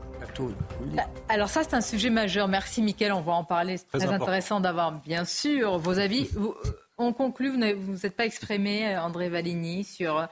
[0.94, 2.48] Bah, alors ça, c'est un sujet majeur.
[2.48, 3.12] Merci, Mickaël.
[3.12, 3.76] On va en parler.
[3.76, 6.28] C'est très, intéressant d'avoir, bien sûr, vos avis.
[6.36, 6.52] Euh,
[6.96, 10.28] on conclut, vous n'êtes pas exprimé, euh, André Valigny, sur...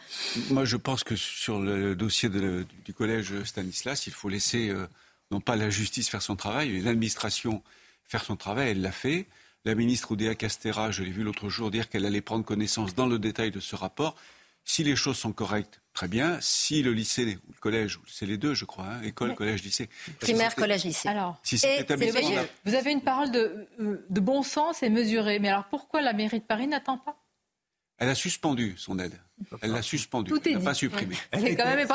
[0.51, 4.73] Moi, je pense que sur le dossier du collège Stanislas, il faut laisser,
[5.31, 7.63] non pas la justice faire son travail, mais l'administration
[8.05, 8.71] faire son travail.
[8.71, 9.27] Elle l'a fait.
[9.65, 13.07] La ministre Oudéa Castera, je l'ai vu l'autre jour dire qu'elle allait prendre connaissance dans
[13.07, 14.15] le détail de ce rapport.
[14.69, 16.39] Si les choses sont correctes, très bien.
[16.41, 19.89] Si le lycée ou le collège, c'est les deux, je crois, hein, école, collège, lycée.
[20.19, 21.09] Primaire, collège, lycée.
[21.09, 21.57] Alors, si
[22.65, 25.39] vous avez une parole de, euh, de bon sens et mesurée.
[25.39, 27.17] Mais alors pourquoi la mairie de Paris n'attend pas?
[27.99, 29.19] Elle a suspendu son aide.
[29.61, 30.31] Elle l'a suspendu.
[30.31, 31.15] Tout est pas supprimé.
[31.33, 31.87] C'est quand même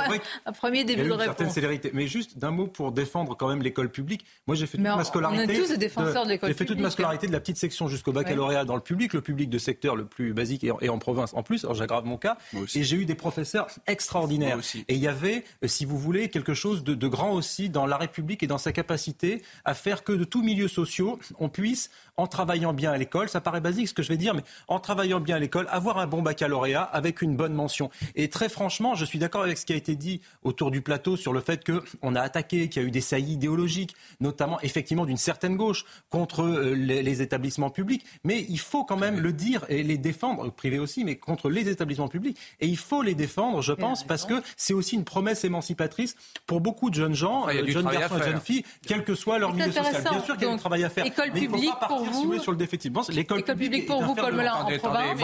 [0.46, 1.54] un premier début de réponse.
[1.54, 1.92] célérité.
[1.94, 4.26] Mais juste d'un mot pour défendre quand même l'école publique.
[4.48, 5.44] Moi, j'ai fait toute ma scolarité.
[5.46, 6.58] On est tous des défenseurs de, l'école publique.
[6.58, 9.22] J'ai fait toute ma scolarité de la petite section jusqu'au baccalauréat dans le public, le
[9.22, 11.64] public de secteur le plus basique et en, province en plus.
[11.64, 12.38] Alors j'aggrave mon cas.
[12.76, 14.60] Et j'ai eu des professeurs extraordinaires.
[14.88, 17.86] Et il y avait, euh, si vous voulez, quelque chose de, de grand aussi dans
[17.86, 21.90] la République et dans sa capacité à faire que de tous milieux sociaux, on puisse,
[22.18, 24.80] en travaillant bien à l'école, ça paraît basique ce que je vais dire, mais en
[24.80, 27.90] travaillant bien à l'école, avoir un bon baccalauréat avec une une bonne mention.
[28.16, 31.18] Et très franchement, je suis d'accord avec ce qui a été dit autour du plateau
[31.18, 35.06] sur le fait qu'on a attaqué, qu'il y a eu des saillies idéologiques, notamment effectivement
[35.06, 38.06] d'une certaine gauche contre euh, les, établissements publics.
[38.24, 41.70] Mais il faut quand même le dire et les défendre, privés aussi, mais contre les
[41.70, 42.38] établissements publics.
[42.60, 46.16] Et il faut les défendre, je pense, parce que c'est aussi une promesse émancipatrice
[46.46, 49.54] pour beaucoup de jeunes gens, euh, jeunes garçons et jeunes filles, quel que soit leur
[49.54, 50.02] milieu social.
[50.02, 51.06] Bien sûr qu'il y a du travail à faire.
[51.06, 52.40] École mais publique pas pour vous.
[52.40, 52.92] sur le défaitif.
[53.10, 55.22] L'école publique, pour vous, Paul Melun, en province.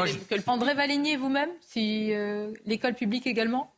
[0.48, 3.74] André Valigné, vous-même, si euh, l'école publique également?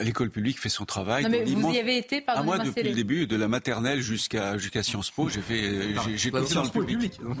[0.00, 1.24] L'école publique fait son travail.
[1.24, 2.44] Non, mais vous y avez été, pardon.
[2.44, 6.44] moi, depuis le début, de la maternelle jusqu'à jusqu'à Sciences Po, j'ai fait, j'ai bah,
[6.44, 7.18] Sciences Po public.
[7.22, 7.38] oui,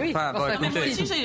[0.00, 0.14] oui.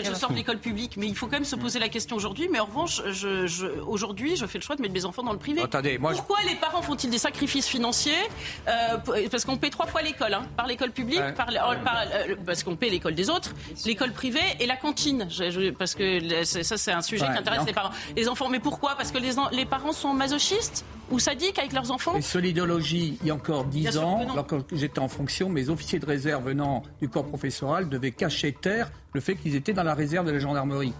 [0.04, 2.48] je sors de l'école publique, mais il faut quand même se poser la question aujourd'hui.
[2.52, 5.34] Mais en revanche, je, je, aujourd'hui, je fais le choix de mettre mes enfants dans
[5.34, 5.62] le privé.
[5.62, 8.12] Attendez, moi, Pourquoi les parents font-ils des sacrifices financiers
[8.68, 8.98] euh,
[9.30, 12.76] Parce qu'on paie trois fois l'école, hein, par l'école publique, par, par euh, parce qu'on
[12.76, 13.54] paie l'école des autres,
[13.86, 15.28] l'école privée et la cantine.
[15.78, 17.92] parce que ça, c'est un sujet qui intéresse les parents.
[18.16, 18.96] Les enfants, mais pourquoi?
[18.96, 20.67] Parce que les, les parents sont masochistes?
[21.10, 24.76] Ou sadiques avec leurs enfants Et sur l'idéologie, il y a encore dix ans, lorsque
[24.76, 29.22] j'étais en fonction, mes officiers de réserve venant du corps professoral devaient cacher terre le
[29.22, 30.94] fait qu'ils étaient dans la réserve de la gendarmerie.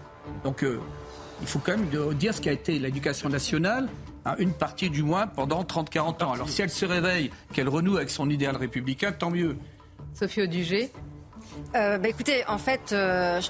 [0.44, 0.80] Donc euh,
[1.40, 3.88] il faut quand même dire ce qu'a été l'éducation nationale
[4.24, 6.32] hein, une partie du moins pendant 30-40 ans.
[6.32, 9.56] Alors si elle se réveille, qu'elle renoue avec son idéal républicain, tant mieux.
[10.14, 10.90] Sophie Audugé
[11.74, 13.40] euh, bah, Écoutez, en fait, euh,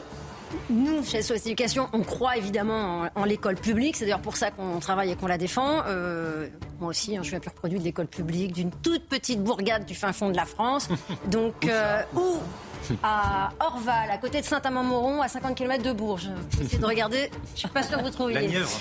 [0.70, 3.96] nous, chez SOS Éducation, on croit évidemment en, l'école publique.
[3.96, 5.82] C'est d'ailleurs pour ça qu'on travaille et qu'on la défend.
[5.86, 6.48] Euh,
[6.80, 9.84] moi aussi, hein, je suis un pur produit de l'école publique, d'une toute petite bourgade
[9.84, 10.88] du fin fond de la France.
[11.26, 11.66] Donc,
[12.14, 12.38] où
[13.02, 16.30] à Orval, à côté de Saint-Amand-Moron, à 50 km de Bourges.
[16.60, 18.34] Essayez de regarder, je suis pas sûre que vous trouviez.
[18.34, 18.80] La Nièvre,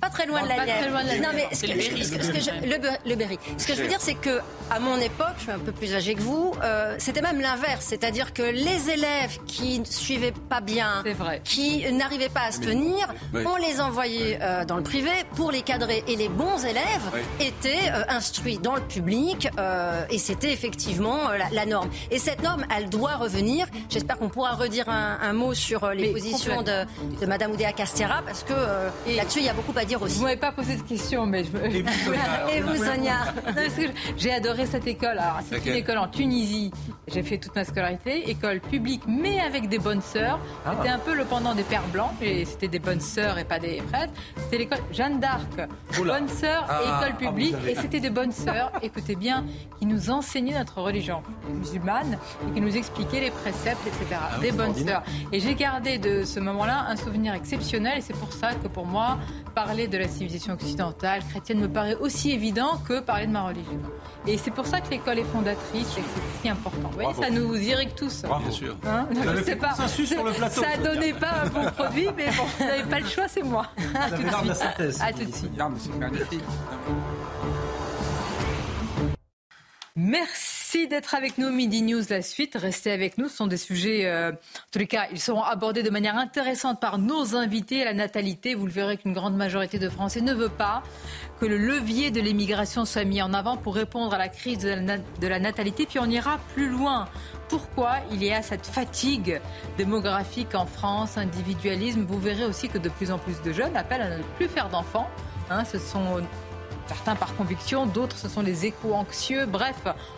[0.00, 0.98] Pas très loin de la Nièvre.
[1.22, 3.38] Non, mais ce que, le, Berry.
[3.58, 5.94] Ce que je veux dire, c'est que à mon époque, je suis un peu plus
[5.94, 7.84] âgée que vous, euh, c'était même l'inverse.
[7.86, 11.02] C'est-à-dire que les élèves qui ne suivaient pas bien,
[11.44, 15.62] qui n'arrivaient pas à se tenir, on les envoyait euh, dans le privé pour les
[15.62, 16.04] cadrer.
[16.06, 17.10] Et les bons élèves
[17.40, 19.48] étaient euh, instruits dans le public
[20.10, 21.90] et c'était effectivement la, la norme.
[22.10, 23.66] Et cette norme, elle doit revenir.
[23.88, 26.84] J'espère qu'on pourra redire un, mot sur euh, les positions de,
[27.20, 30.18] de Madame Oudéa Castera, parce que euh, là-dessus, il y a beaucoup à dire aussi.
[30.18, 31.50] Vous m'avez pas posé de question, mais je...
[32.54, 33.32] Et vous, Sonia,
[34.16, 35.18] J'ai adoré cette école.
[35.18, 36.70] Alors, c'est une école en Tunisie.
[37.08, 40.38] J'ai fait toute ma scolarité, école publique, mais avec des bonnes sœurs.
[40.64, 40.74] Ah.
[40.76, 43.58] C'était un peu le pendant des pères blancs, et c'était des bonnes sœurs et pas
[43.58, 44.12] des prêtres.
[44.36, 48.32] C'était l'école Jeanne d'Arc, bonnes sœurs et ah, école ah, publique, et c'était des bonnes
[48.32, 49.44] sœurs, écoutez bien,
[49.78, 52.18] qui nous enseignaient notre religion musulmane
[52.48, 54.20] et qui nous expliquer les préceptes, etc.
[54.20, 55.02] Ah des bonnes sœurs.
[55.32, 58.86] Et j'ai gardé de ce moment-là un souvenir exceptionnel et c'est pour ça que pour
[58.86, 59.18] moi,
[59.54, 63.80] parler de la civilisation occidentale, chrétienne, me paraît aussi évident que parler de ma religion.
[64.26, 66.88] Et c'est pour ça que l'école est fondatrice et que c'est si important.
[66.88, 68.22] Vous voyez, ça nous irrigue tous.
[68.22, 68.44] Bravo.
[68.44, 68.76] Bien sûr.
[68.86, 69.74] Hein je sais pas.
[69.88, 73.06] Sur le plateau, ça donnait pas un bon produit, mais bon, vous n'avez pas le
[73.06, 73.66] choix, c'est moi.
[73.94, 75.00] À tout de suite.
[75.00, 76.44] À tout de suite.
[79.96, 81.50] Merci d'être avec nous.
[81.50, 82.54] Midi News, la suite.
[82.54, 83.28] Restez avec nous.
[83.28, 84.34] Ce sont des sujets, euh, en
[84.70, 87.84] tous les cas, ils seront abordés de manière intéressante par nos invités.
[87.84, 90.82] La natalité, vous le verrez qu'une grande majorité de Français ne veut pas
[91.40, 94.68] que le levier de l'immigration soit mis en avant pour répondre à la crise de
[94.68, 95.86] la, de la natalité.
[95.86, 97.08] Puis on ira plus loin.
[97.48, 99.40] Pourquoi il y a cette fatigue
[99.76, 102.04] démographique en France, individualisme?
[102.04, 104.68] Vous verrez aussi que de plus en plus de jeunes appellent à ne plus faire
[104.68, 105.10] d'enfants.
[105.50, 106.22] Hein, ce sont
[106.90, 109.46] certains par conviction, d'autres ce sont les échos anxieux.
[109.46, 109.76] Bref,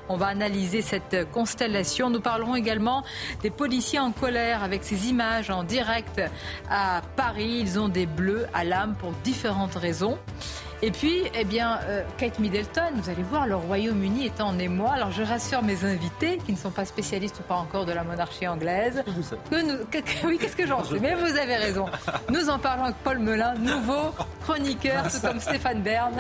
[0.09, 2.09] on va analyser cette constellation.
[2.09, 3.05] Nous parlerons également
[3.43, 6.23] des policiers en colère avec ces images en direct
[6.71, 7.59] à Paris.
[7.61, 10.19] Ils ont des bleus à l'âme pour différentes raisons.
[10.85, 14.91] Et puis, eh bien, euh, Kate Middleton, vous allez voir, le Royaume-Uni est en émoi.
[14.95, 18.03] Alors, je rassure mes invités, qui ne sont pas spécialistes ou pas encore de la
[18.03, 19.05] monarchie anglaise.
[19.49, 19.79] Que nous,
[20.25, 20.99] oui, qu'est-ce que j'en sais?
[21.01, 21.87] Mais vous avez raison.
[22.31, 24.13] Nous en parlons avec Paul Melun, nouveau
[24.43, 26.15] chroniqueur, tout comme Stéphane Bern.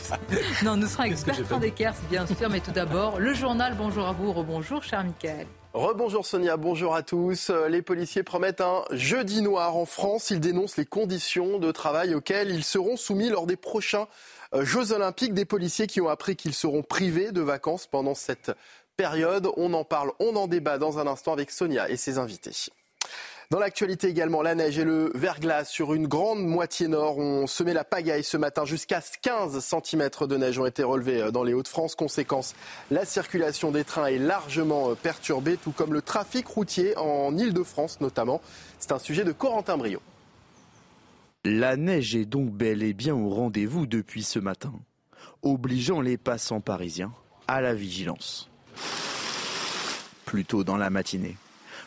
[0.64, 2.50] non, nous serons experts en d'équerre, bien sûr.
[2.50, 3.76] Mais tout d'abord, le journal.
[3.78, 5.46] Bonjour à vous, rebonjour, cher Michael.
[5.74, 7.48] Rebonjour Sonia, bonjour à tous.
[7.48, 10.28] Les policiers promettent un jeudi noir en France.
[10.28, 14.06] Ils dénoncent les conditions de travail auxquelles ils seront soumis lors des prochains
[14.52, 15.32] euh, Jeux olympiques.
[15.32, 18.52] Des policiers qui ont appris qu'ils seront privés de vacances pendant cette
[18.98, 19.48] période.
[19.56, 22.52] On en parle, on en débat dans un instant avec Sonia et ses invités.
[23.52, 27.74] Dans l'actualité également, la neige et le verglas sur une grande moitié nord ont semé
[27.74, 28.64] la pagaille ce matin.
[28.64, 31.94] Jusqu'à 15 cm de neige ont été relevés euh, dans les Hauts-de-France.
[31.94, 32.54] Conséquence,
[32.90, 38.00] la circulation des trains est largement euh, perturbée, tout comme le trafic routier en Ile-de-France
[38.00, 38.40] notamment.
[38.78, 40.00] C'est un sujet de Corentin Brio.
[41.44, 44.72] La neige est donc bel et bien au rendez-vous depuis ce matin,
[45.42, 47.12] obligeant les passants parisiens
[47.48, 48.48] à la vigilance.
[50.24, 51.36] Plus tôt dans la matinée,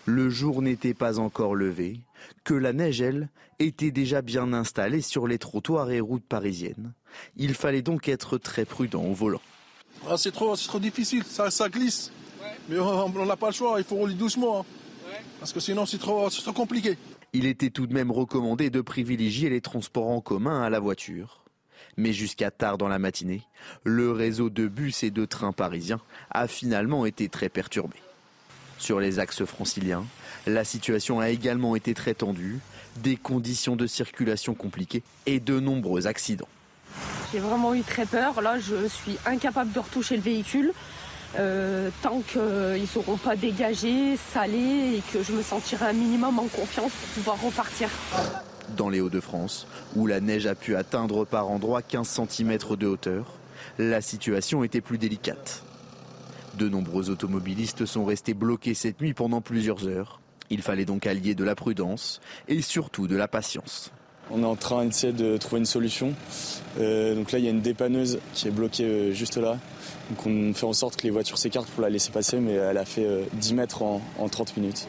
[0.05, 1.99] le jour n'était pas encore levé,
[2.43, 3.29] que la neige, elle,
[3.59, 6.93] était déjà bien installée sur les trottoirs et routes parisiennes.
[7.37, 9.41] Il fallait donc être très prudent au volant.
[10.07, 12.11] Ah, c'est trop, trop difficile, ça, ça glisse.
[12.69, 14.61] Mais on n'a pas le choix, il faut rouler doucement.
[14.61, 14.65] Hein.
[15.39, 16.97] Parce que sinon c'est trop, trop compliqué.
[17.33, 21.43] Il était tout de même recommandé de privilégier les transports en commun à la voiture.
[21.97, 23.43] Mais jusqu'à tard dans la matinée,
[23.83, 27.97] le réseau de bus et de trains parisiens a finalement été très perturbé.
[28.77, 30.05] Sur les axes franciliens,
[30.47, 32.59] la situation a également été très tendue,
[32.97, 36.47] des conditions de circulation compliquées et de nombreux accidents.
[37.31, 38.41] J'ai vraiment eu très peur.
[38.41, 40.73] Là, je suis incapable de retoucher le véhicule.
[41.37, 42.41] Euh, tant qu'ils
[42.81, 47.09] ne seront pas dégagés, salés et que je me sentirai un minimum en confiance pour
[47.09, 47.89] pouvoir repartir.
[48.77, 53.25] Dans les Hauts-de-France, où la neige a pu atteindre par endroits 15 cm de hauteur,
[53.77, 55.64] la situation était plus délicate.
[56.57, 60.21] De nombreux automobilistes sont restés bloqués cette nuit pendant plusieurs heures.
[60.49, 63.91] Il fallait donc allier de la prudence et surtout de la patience.
[64.31, 66.13] On est en train d'essayer de trouver une solution.
[66.79, 69.57] Euh, donc là, il y a une dépanneuse qui est bloquée euh, juste là.
[70.09, 72.77] Donc on fait en sorte que les voitures s'écartent pour la laisser passer, mais elle
[72.77, 74.87] a fait 10 euh, mètres en, en 30 minutes.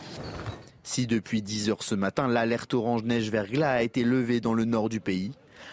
[0.84, 4.64] Si depuis 10 heures ce matin, l'alerte orange neige verglas a été levée dans le
[4.64, 5.32] nord du pays,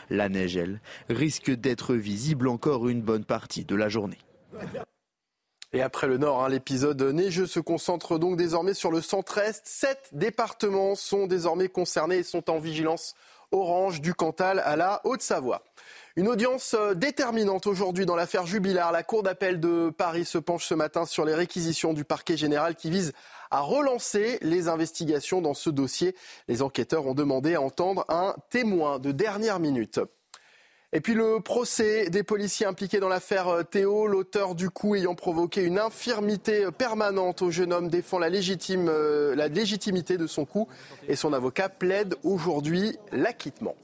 [0.10, 4.18] La neige, elle, risque d'être visible encore une bonne partie de la journée.
[5.76, 9.64] Et après le Nord, hein, l'épisode neigeux se concentre donc désormais sur le centre-est.
[9.66, 13.16] Sept départements sont désormais concernés et sont en vigilance
[13.52, 15.64] orange du Cantal à la Haute-Savoie.
[16.16, 18.92] Une audience euh, déterminante aujourd'hui dans l'affaire Jubilard.
[18.92, 22.76] La Cour d'appel de Paris se penche ce matin sur les réquisitions du parquet général
[22.76, 23.14] qui vise
[23.50, 26.16] à relancer les investigations dans ce dossier.
[26.48, 30.00] Les enquêteurs ont demandé à entendre un témoin de dernière minute.
[30.96, 35.16] Et puis le procès des policiers impliqués dans l'affaire euh, Théo, l'auteur du coup ayant
[35.16, 38.92] provoqué une infirmité euh, permanente au jeune homme défend la, légitime,
[39.36, 40.68] la légitimité de son coup
[41.08, 43.76] et son avocat plaide aujourd'hui l'acquittement.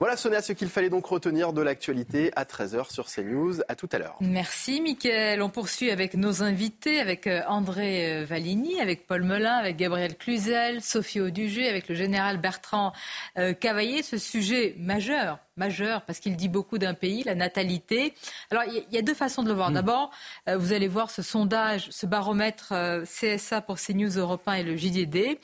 [0.00, 3.62] Voilà, Sonia, ce qu'il fallait donc retenir de l'actualité à 13h sur CNews.
[3.66, 4.16] À tout à l'heure.
[4.20, 5.42] Merci, Mickaël.
[5.42, 10.16] On poursuit avec nos invités, avec euh, André euh, Valigny, avec Paul Melun, avec Gabriel
[10.16, 12.92] Cluzel, Sophie Audugé, avec le général Bertrand
[13.38, 14.04] euh, Cavaillé.
[14.04, 18.14] Ce sujet majeur majeur parce qu'il dit beaucoup d'un pays, la natalité.
[18.50, 19.70] Alors il y, a deux façons de le voir.
[19.70, 19.74] Hmm.
[19.74, 20.10] D'abord,
[20.46, 22.72] vous allez voir ce sondage, ce baromètre
[23.04, 25.38] CSA pour CNews Europe 1 et le JDD.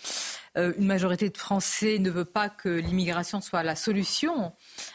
[0.56, 4.52] Euh, une majorité de Français ne veut pas que l'immigration soit la solution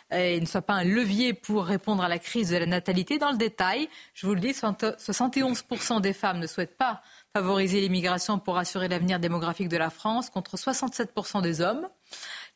[0.09, 3.17] et ne soit pas un levier pour répondre à la crise de la natalité.
[3.17, 7.01] Dans le détail, je vous le dis, 71% des femmes ne souhaitent pas
[7.33, 11.87] favoriser l'immigration pour assurer l'avenir démographique de la France, contre 67% des hommes.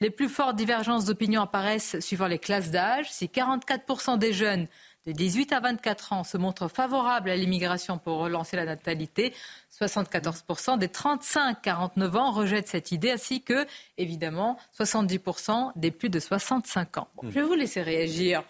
[0.02, 3.12] Les plus fortes divergences d'opinion apparaissent suivant les classes d'âge.
[3.12, 4.68] Si 44% des jeunes
[5.06, 9.34] de 18 à 24 ans se montrent favorables à l'immigration pour relancer la natalité.
[9.78, 13.66] 74% des 35-49 ans rejettent cette idée, ainsi que,
[13.98, 17.08] évidemment, 70% des plus de 65 ans.
[17.22, 17.30] Hmm.
[17.30, 18.44] Je vais vous laisser réagir.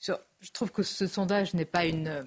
[0.00, 2.22] je trouve que ce sondage n'est pas une euh,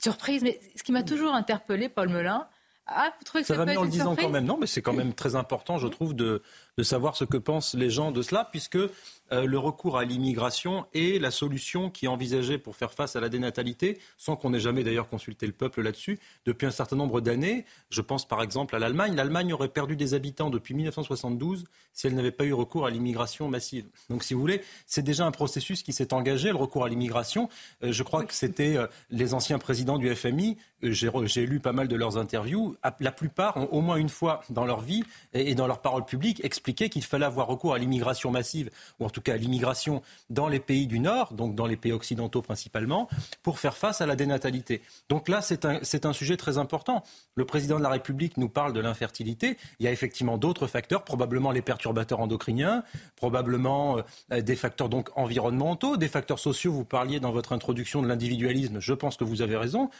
[0.00, 2.48] surprise, mais ce qui m'a toujours interpellé, Paul Melun,
[2.86, 4.44] ah, vous trouvez que ça va mieux en le disant quand même.
[4.44, 6.42] Non, mais c'est quand même très important, je trouve, de,
[6.76, 8.78] de savoir ce que pensent les gens de cela, puisque
[9.32, 13.20] euh, le recours à l'immigration est la solution qui est envisagée pour faire face à
[13.20, 17.20] la dénatalité, sans qu'on ait jamais d'ailleurs consulté le peuple là-dessus, depuis un certain nombre
[17.20, 17.64] d'années.
[17.90, 19.14] Je pense par exemple à l'Allemagne.
[19.14, 23.48] L'Allemagne aurait perdu des habitants depuis 1972 si elle n'avait pas eu recours à l'immigration
[23.48, 23.86] massive.
[24.10, 27.48] Donc si vous voulez, c'est déjà un processus qui s'est engagé, le recours à l'immigration.
[27.82, 31.88] Euh, je crois que c'était euh, les anciens présidents du FMI, j'ai lu pas mal
[31.88, 35.02] de leurs interviews, la plupart ont au moins une fois dans leur vie
[35.32, 39.20] et dans leur parole publique qu'il fallait avoir recours à l'immigration massive, ou en tout
[39.20, 43.08] cas à l'immigration dans les pays du Nord, donc dans les pays occidentaux principalement,
[43.42, 44.82] pour faire face à la dénatalité.
[45.08, 47.02] Donc là, c'est un, un sujet très important.
[47.34, 49.56] Le président de la République nous parle de l'infertilité.
[49.78, 52.84] Il y a effectivement d'autres facteurs, probablement les perturbateurs endocriniens,
[53.16, 53.98] probablement
[54.32, 56.72] euh, des facteurs donc environnementaux, des facteurs sociaux.
[56.72, 58.80] Vous parliez dans votre introduction de l'individualisme.
[58.80, 59.90] Je pense que vous avez raison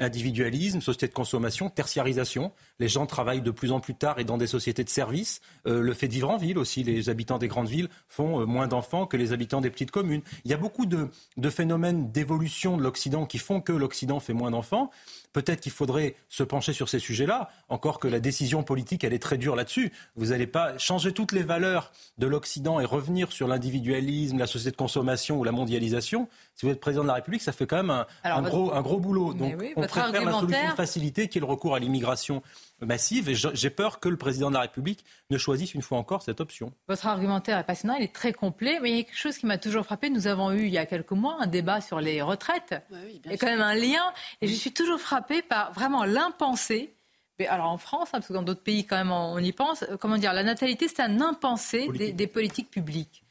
[0.00, 2.52] individualisme, société de consommation, tertiarisation.
[2.78, 5.40] Les gens travaillent de plus en plus tard et dans des sociétés de services.
[5.66, 6.82] Euh, le fait de vivre en ville aussi.
[6.82, 10.22] Les habitants des grandes villes font euh, moins d'enfants que les habitants des petites communes.
[10.44, 14.32] Il y a beaucoup de, de phénomènes d'évolution de l'Occident qui font que l'Occident fait
[14.32, 14.90] moins d'enfants.
[15.34, 19.18] Peut-être qu'il faudrait se pencher sur ces sujets-là, encore que la décision politique, elle est
[19.18, 19.92] très dure là-dessus.
[20.14, 24.70] Vous n'allez pas changer toutes les valeurs de l'Occident et revenir sur l'individualisme, la société
[24.70, 26.28] de consommation ou la mondialisation.
[26.54, 29.00] Si vous êtes président de la République, ça fait quand même un, gros, un gros
[29.00, 29.34] boulot.
[29.34, 32.40] Donc, on préfère la solution facilité qui est le recours à l'immigration
[32.80, 33.28] massive.
[33.28, 36.40] Et j'ai peur que le président de la République ne choisisse une fois encore cette
[36.40, 36.72] option.
[36.88, 39.46] Votre argumentaire est passionnant, il est très complet, mais il y a quelque chose qui
[39.46, 40.10] m'a toujours frappé.
[40.10, 42.74] Nous avons eu il y a quelques mois un débat sur les retraites.
[42.90, 46.94] il y a quand même un lien, et je suis toujours frappée par vraiment l'impensé.
[47.38, 49.82] Mais alors en France, hein, parce que dans d'autres pays quand même on y pense,
[49.82, 53.24] euh, comment dire, la natalité c'est un impensé des, des, politiques publiques.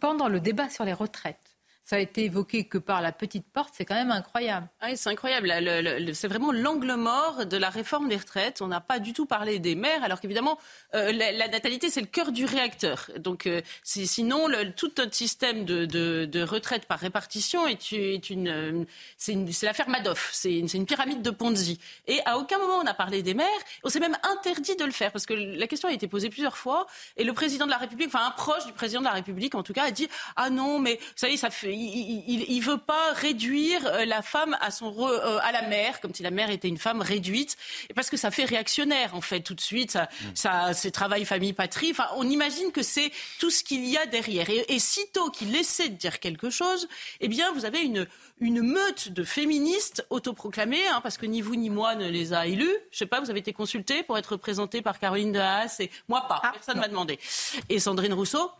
[0.00, 1.43] Pendant le débat sur les retraites,
[1.84, 4.68] ça a été évoqué que par la petite porte, c'est quand même incroyable.
[4.80, 5.52] Ah oui, c'est incroyable.
[6.14, 8.62] c'est vraiment l'angle mort de la réforme des retraites.
[8.62, 10.58] On n'a pas du tout parlé des mères, alors qu'évidemment,
[10.94, 13.10] euh, la, natalité, c'est le cœur du réacteur.
[13.18, 18.84] Donc, euh, sinon, tout notre système de, de, retraite par répartition est, est une, euh,
[19.18, 20.30] c'est, l'affaire Madoff.
[20.32, 21.78] C'est une, pyramide de Ponzi.
[22.06, 23.46] Et à aucun moment on a parlé des mères.
[23.82, 26.56] On s'est même interdit de le faire parce que la question a été posée plusieurs
[26.56, 26.86] fois.
[27.16, 29.62] Et le président de la République, enfin un proche du président de la République, en
[29.62, 33.12] tout cas, a dit ah non, mais y est, ça fait il ne veut pas
[33.12, 36.68] réduire euh, la femme à, son euh, à la mère, comme si la mère était
[36.68, 37.56] une femme réduite,
[37.94, 39.92] parce que ça fait réactionnaire, en fait, tout de suite.
[39.92, 40.26] Ça, mm.
[40.34, 41.90] ça c'est travail, famille, patrie.
[41.90, 44.46] Enfin, on imagine que c'est tout ce qu'il y a derrière.
[44.50, 46.88] Et, sitôt qu'il essaie de dire quelque chose,
[47.20, 48.06] eh bien, vous avez une,
[48.40, 52.46] une meute de féministes autoproclamées, hein, parce que ni vous ni moi ne les a
[52.46, 52.76] élus.
[52.90, 55.90] Je sais pas, vous avez été consulté pour être représenté par Caroline de Haas et
[56.08, 56.40] moi pas.
[56.42, 57.18] Ah, Personne ne m'a demandé.
[57.68, 58.50] Et Sandrine Rousseau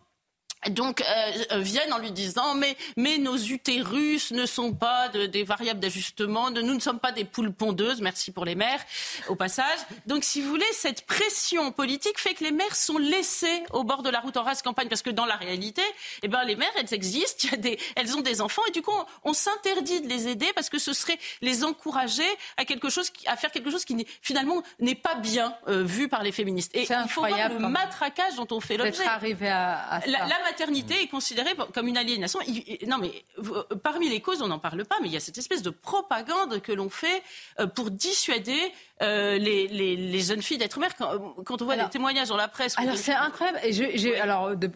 [0.70, 5.44] donc euh, viennent en lui disant mais, mais nos utérus ne sont pas de, des
[5.44, 8.80] variables d'ajustement, nous ne sommes pas des poules pondeuses, merci pour les mères
[9.28, 9.78] au passage.
[10.06, 14.02] Donc si vous voulez, cette pression politique fait que les mères sont laissées au bord
[14.02, 15.82] de la route en race campagne parce que dans la réalité,
[16.22, 18.82] eh ben, les mères, elles existent, y a des, elles ont des enfants et du
[18.82, 18.92] coup
[19.24, 22.22] on, s'interdit de les aider parce que ce serait les encourager
[22.56, 26.22] à, quelque chose, à faire quelque chose qui finalement n'est pas bien euh, vu par
[26.22, 26.74] les féministes.
[26.74, 29.04] Et il faut voir le matraquage dont on fait l'objet.
[29.04, 32.38] à, à la, maternité est considérée comme une aliénation.
[32.86, 33.24] non, mais
[33.82, 36.60] parmi les causes, on n'en parle pas, mais il y a cette espèce de propagande
[36.60, 37.22] que l'on fait
[37.58, 40.94] euh, pour dissuader euh, les, les, jeunes filles d'être mères.
[40.96, 42.78] Quand, on voit des témoignages dans la presse.
[42.78, 43.58] Alors c'est incroyable.
[43.64, 44.70] Et je, alors de,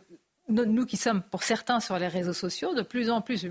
[0.48, 3.46] nous qui sommes pour certains sur les réseaux sociaux, de plus en plus.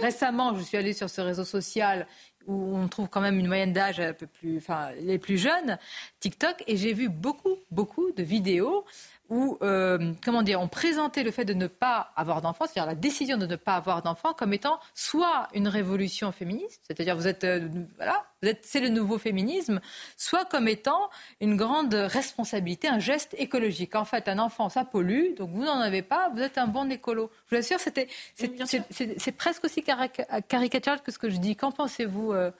[0.00, 2.06] Récemment, je suis allée sur ce réseau social
[2.46, 5.78] où on trouve quand même une moyenne d'âge un peu plus, enfin, les plus jeunes,
[6.20, 8.84] TikTok, et j'ai vu beaucoup, beaucoup de vidéos
[9.28, 12.94] où, euh, comment dire, on présentait le fait de ne pas avoir d'enfants, c'est-à-dire la
[12.94, 17.44] décision de ne pas avoir d'enfants, comme étant soit une révolution féministe, c'est-à-dire vous êtes,
[17.44, 19.80] euh, voilà, vous êtes, c'est le nouveau féminisme,
[20.16, 21.10] soit comme étant
[21.40, 23.94] une grande responsabilité, un geste écologique.
[23.94, 26.90] En fait, un enfant, ça pollue, donc vous n'en avez pas, vous êtes un bon
[26.90, 27.30] écolo.
[27.46, 31.56] Je vous assure, c'était, c'est, presque aussi caricatural que ce que je dis.
[31.56, 32.50] Qu'en pensez-vous euh?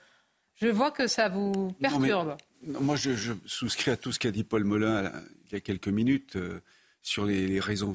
[0.59, 2.35] Je vois que ça vous perturbe.
[2.63, 5.11] moi, je, je, souscris à tout ce qu'a dit Paul Molin
[5.49, 6.61] il y a quelques minutes euh,
[7.01, 7.93] sur les, raisons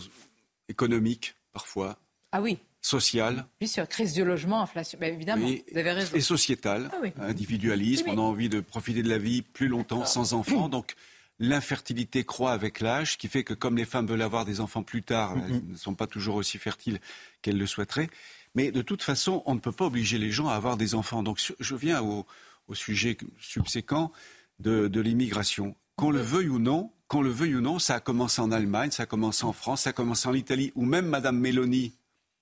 [0.69, 1.99] économiques, parfois.
[2.33, 2.59] Ah oui.
[2.81, 3.47] Sociales.
[3.61, 4.99] Oui, sur crise du logement, inflation.
[5.01, 6.17] Ben, évidemment, vous avez raison.
[6.17, 6.91] Et sociétales.
[6.93, 8.09] Ah individualisme.
[8.09, 10.69] On a envie de profiter de la vie plus longtemps sans enfants.
[10.69, 10.95] Donc,
[11.39, 15.03] l'infertilité croît avec l'âge, qui fait que comme les femmes veulent avoir des enfants plus
[15.03, 17.01] tard, elles ne sont pas toujours aussi fertiles
[17.43, 18.11] qu'elles le souhaiteraient.
[18.55, 21.23] Mais de toute façon, on ne peut pas obliger les gens à avoir des enfants.
[21.23, 22.27] Donc je viens au,
[22.75, 24.13] sujet subséquent
[24.61, 25.77] de, de l'immigration.
[25.97, 28.91] Qu'on le veuille ou non, qu'on le veuille ou non, ça a commencé en Allemagne,
[28.91, 31.93] ça a commencé en France, ça a commencé en Italie, où même Madame Meloni,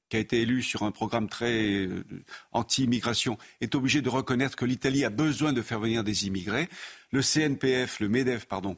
[0.08, 2.04] qui a été élue sur un programme très euh,
[2.52, 6.68] anti-immigration, est obligée de reconnaître que l'Italie a besoin de faire venir des immigrés.
[7.10, 8.76] Le CNPF, le MEDEF, pardon,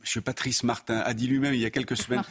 [0.00, 0.22] M.
[0.22, 2.24] Patrice Martin a dit lui-même il y a quelques semaines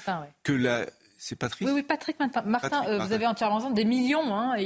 [0.43, 0.85] que la,
[1.17, 2.41] c'est Patrice Oui, oui, Patrick Martin.
[2.41, 4.57] Martin, euh, vous avez entièrement raison, des millions hein,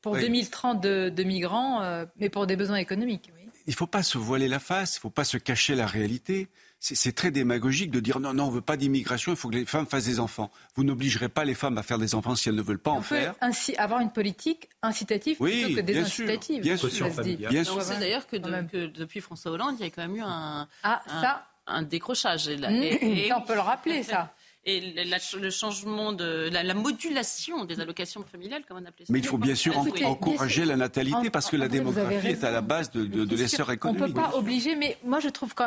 [0.00, 3.30] pour 2030 de, migrants, euh, mais pour des besoins économiques.
[3.66, 5.86] Il ne faut pas se voiler la face, il ne faut pas se cacher la
[5.86, 6.48] réalité
[6.92, 9.54] c'est très démagogique de dire non, non, on ne veut pas d'immigration, il faut que
[9.54, 10.50] les femmes fassent des enfants.
[10.74, 13.00] Vous n'obligerez pas les femmes à faire des enfants si elles ne veulent pas en
[13.00, 13.34] faire.
[13.40, 16.60] Ainsi, avoir une politique incitative plutôt que désincitative.
[16.60, 17.08] Bien sûr,
[17.48, 17.80] bien sûr.
[17.82, 21.82] C'est d'ailleurs que, depuis François Hollande, il y a quand même eu un, ah, un,
[21.82, 22.48] décrochage.
[22.48, 23.32] Et, mmh.
[23.34, 24.33] on peut le rappeler, ça
[24.66, 29.12] et le changement de la, modulation des allocations familiales, comme on appelait ça.
[29.12, 32.60] Mais il faut bien sûr encourager la natalité parce que la démographie est à la
[32.60, 34.02] base de, de, l'essor économique.
[34.02, 35.64] On ne peut pas obliger, mais moi je trouve que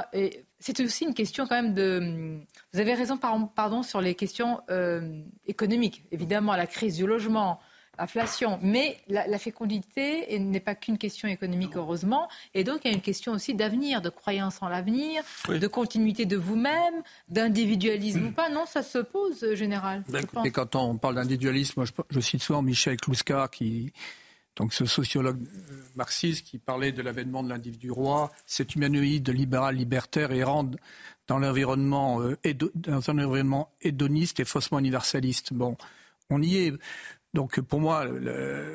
[0.59, 2.39] c'est aussi une question quand même de.
[2.73, 6.03] Vous avez raison, pardon, sur les questions euh, économiques.
[6.11, 7.59] Évidemment, la crise du logement,
[7.97, 8.59] inflation.
[8.61, 12.27] Mais la, fécondité n'est pas qu'une question économique, heureusement.
[12.53, 16.25] Et donc, il y a une question aussi d'avenir, de croyance en l'avenir, de continuité
[16.25, 18.49] de vous-même, d'individualisme ou pas.
[18.49, 20.03] Non, ça se pose, euh, général.
[20.45, 23.93] Et quand on parle d'individualisme, je, je, cite souvent Michel Kluska, qui,
[24.57, 29.75] donc ce sociologue euh, marxiste qui parlait de l'avènement de l'individu roi, cet humanoïde libéral
[29.75, 30.69] libertaire errant
[31.27, 32.37] dans l'environnement euh,
[32.75, 35.53] dans un environnement hédoniste et faussement universaliste.
[35.53, 35.77] Bon,
[36.29, 36.73] on y est.
[37.37, 38.03] Donc pour moi,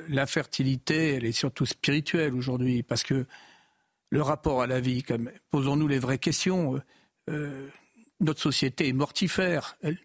[0.08, 3.26] l'infertilité, elle est surtout spirituelle aujourd'hui, parce que
[4.10, 5.02] le rapport à la vie,
[5.50, 6.80] posons-nous les vraies questions.
[7.28, 7.68] Euh,
[8.20, 9.76] notre société est mortifère.
[9.82, 9.98] Elle,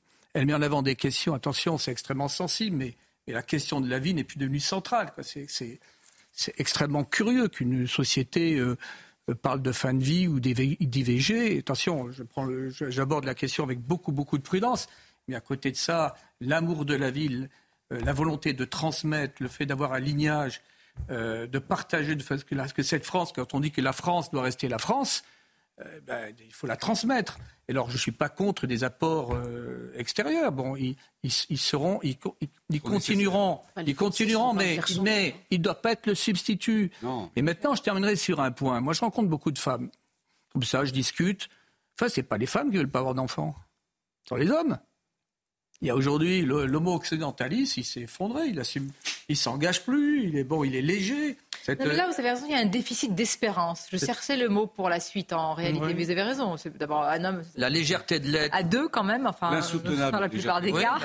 [0.48, 1.36] met en avant des questions.
[1.36, 2.96] Attention, c'est extrêmement sensible, mais,
[3.28, 5.14] la question de la vie n'est plus devenue centrale.
[5.22, 5.80] C'est
[6.58, 8.76] extrêmement curieux qu'une société euh,
[9.44, 11.60] parle de fin de vie ou d'IVG.
[11.60, 12.10] Attention,
[12.72, 14.88] j'aborde la question avec beaucoup, beaucoup de prudence.
[15.28, 17.48] Mais à côté de ça, l'amour de la euh,
[17.90, 20.62] la volonté de transmettre, le fait d'avoir un lignage,
[21.10, 24.42] euh, de partager de fait que, cette France, quand on dit que la France doit
[24.42, 25.24] rester la France,
[25.80, 27.38] euh, ben, il faut la transmettre.
[27.68, 29.38] Et alors, je ne suis pas contre des apports
[29.96, 30.52] extérieurs.
[30.52, 30.96] Bon, ils,
[31.58, 36.92] seront, ils, continueront, ils continueront, mais, mais il ne doit pas être le substitut.
[37.36, 38.80] Et maintenant, je terminerai sur un point.
[38.80, 39.90] Moi, je rencontre beaucoup de femmes.
[40.54, 41.50] Comme ça, je discute.
[42.00, 43.56] Enfin, ce n'est pas les femmes qui veulent pas avoir d'enfants.
[44.24, 44.78] Ce sont les hommes.
[45.82, 48.90] Il y a aujourd'hui l'homo occidentaliste, il s'est effondré, il assume,
[49.30, 51.38] il s'engage plus, il est bon, il est léger.
[51.68, 53.86] là, vous avez raison, il y a un déficit d'espérance.
[53.92, 56.58] Je cherchais le mot pour la suite en réalité, mais vous avez raison.
[56.58, 57.44] C'est d'abord un homme.
[57.56, 58.56] La légèreté de l'être.
[58.56, 60.98] À deux, quand même, enfin, dans la plupart des cas.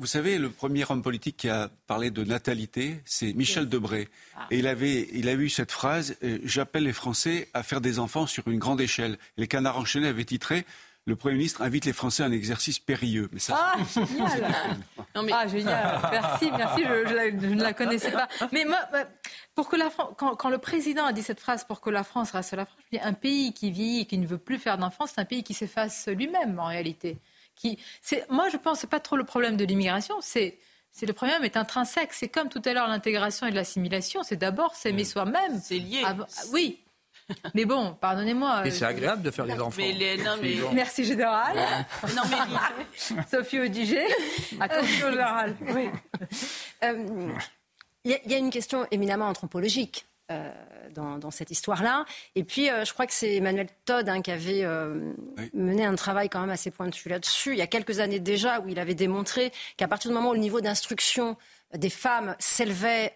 [0.00, 4.08] Vous savez, le premier homme politique qui a parlé de natalité, c'est Michel Debré.
[4.36, 4.46] Ah.
[4.50, 8.00] Et il avait, il a eu cette phrase euh, J'appelle les Français à faire des
[8.00, 9.18] enfants sur une grande échelle.
[9.36, 10.64] les canards enchaînés avaient titré
[11.10, 13.28] le Premier ministre invite les Français à un exercice périlleux.
[13.32, 14.54] Mais ça, ah, génial
[15.14, 18.28] Ah, génial Merci, merci, je, ne la connaissais pas.
[18.52, 19.04] Mais moi, euh,
[19.56, 22.30] pour que la France, quand, le président a dit cette phrase, pour que la France
[22.30, 24.78] reste la France, je dis, un pays qui vit et qui ne veut plus faire
[24.78, 27.18] d'enfants, c'est un pays qui s'efface lui-même, en réalité.
[27.56, 27.78] Qui,
[28.30, 30.58] moi, je pense que ce pas trop le problème de l'immigration, c'est...
[30.92, 32.12] C'est le problème est intrinsèque.
[32.12, 34.24] C'est comme tout à l'heure l'intégration et l'assimilation.
[34.24, 35.06] C'est d'abord s'aimer mm.
[35.06, 35.60] soi-même.
[35.62, 36.02] C'est lié.
[36.04, 36.16] Ah,
[36.52, 36.80] oui,
[37.54, 38.62] mais bon, pardonnez-moi.
[38.64, 39.82] Mais c'est agréable de faire des enfants.
[40.72, 41.56] Merci, Général.
[42.14, 43.22] non, mais...
[43.30, 44.06] Sophie Audiger.
[44.60, 45.56] Attention, Général.
[46.82, 47.32] Euh,
[48.04, 50.06] il y, a une question éminemment anthropologique.
[50.30, 50.50] Euh,
[50.94, 52.04] dans, cette histoire-là.
[52.34, 54.66] Et puis, euh, je crois que c'est Emmanuel Todd hein, qui avait
[55.52, 58.68] mené un travail quand même assez pointu là-dessus, il y a quelques années déjà, où
[58.68, 61.36] il avait démontré qu'à partir du moment où le niveau d'instruction
[61.74, 63.14] des femmes s'élevait,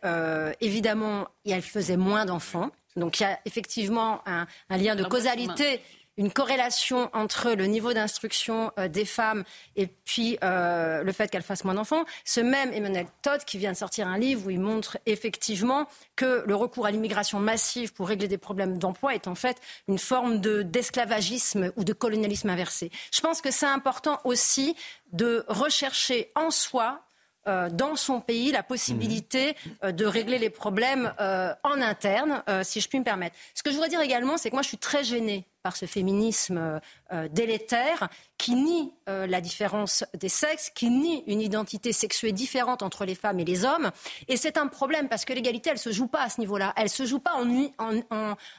[0.60, 2.70] évidemment, elles faisaient moins d'enfants.
[2.96, 5.80] Donc il y a effectivement un, lien de causalité
[6.16, 9.44] une corrélation entre le niveau d'instruction euh, des femmes
[9.76, 12.04] et puis euh, le fait qu'elles fassent moins d'enfants.
[12.24, 16.44] Ce même Emmanuel Todd qui vient de sortir un livre où il montre effectivement que
[16.46, 19.56] le recours à l'immigration massive pour régler des problèmes d'emploi est en fait
[19.88, 22.90] une forme d'esclavagisme ou de colonialisme inversé.
[23.12, 24.76] Je pense que c'est important aussi
[25.12, 27.02] de rechercher en soi
[27.46, 32.80] euh, dans son pays la possibilité euh, de régler les problèmes euh, en interne, si
[32.80, 33.36] je puis me permettre.
[33.54, 35.86] Ce que je voudrais dire également, c'est que moi, je suis très gênée par ce
[35.86, 36.80] féminisme
[37.30, 38.08] délétère
[38.44, 43.14] qui nie euh, la différence des sexes, qui nie une identité sexuée différente entre les
[43.14, 43.90] femmes et les hommes.
[44.28, 46.74] Et c'est un problème parce que l'égalité, elle ne se joue pas à ce niveau-là.
[46.76, 47.40] Elle ne se joue pas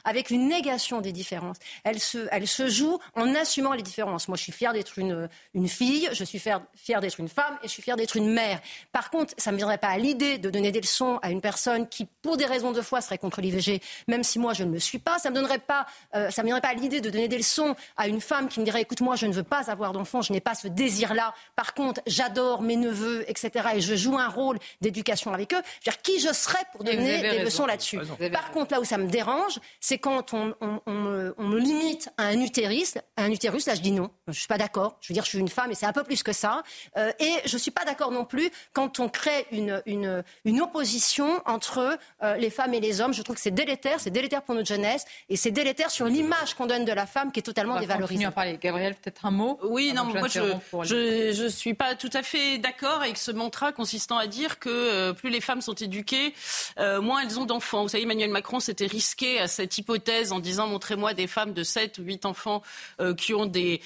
[0.02, 1.58] avec une négation des différences.
[1.84, 4.26] Elle se, elle se joue en assumant les différences.
[4.26, 7.68] Moi, je suis fière d'être une, une fille, je suis fière, d'être une femme et
[7.68, 8.60] je suis fière d'être une mère.
[8.90, 11.40] Par contre, ça ne me viendrait pas à l'idée de donner des leçons à une
[11.40, 14.72] personne qui, pour des raisons de foi, serait contre l'IVG, même si moi, je ne
[14.72, 15.20] le suis pas.
[15.20, 18.20] Ça ne me euh, me viendrait pas à l'idée de donner des leçons à une
[18.20, 20.54] femme qui me dirait écoute, moi, je ne veux pas avoir d'enfants, je n'ai pas
[20.54, 21.34] ce désir-là.
[21.54, 23.68] Par contre, j'adore mes neveux, etc.
[23.74, 25.62] Et je joue un rôle d'éducation avec eux.
[25.80, 27.98] Je veux dire, qui je serais pour donner des leçons là-dessus
[28.32, 30.54] Par contre, là où ça me dérange, c'est quand on,
[30.86, 32.98] me, limite à un utérus.
[33.16, 34.10] un utérus, là, je dis non.
[34.26, 34.96] Je ne suis pas d'accord.
[35.00, 36.62] Je veux dire, je suis une femme et c'est un peu plus que ça.
[36.96, 40.60] Euh, et je ne suis pas d'accord non plus quand on crée une, une, une
[40.60, 43.14] opposition entre euh, les femmes et les hommes.
[43.14, 44.00] Je trouve que c'est délétère.
[44.00, 45.04] C'est délétère pour notre jeunesse.
[45.28, 48.30] Et c'est délétère sur l'image qu'on donne de la femme qui est totalement dévalorisée à
[48.30, 48.58] parler.
[48.60, 53.00] Gabriel, peut-être un mot Oui, non, moi je ne suis pas tout à fait d'accord
[53.00, 56.34] avec ce mantra consistant à dire que euh, plus les femmes sont éduquées,
[56.78, 57.82] euh, moins elles ont d'enfants.
[57.82, 61.62] Vous savez, Emmanuel Macron s'était risqué à cette hypothèse en disant montrez-moi des femmes de
[61.62, 62.62] 7 ou 8 enfants
[63.00, 63.80] euh, qui, ont des,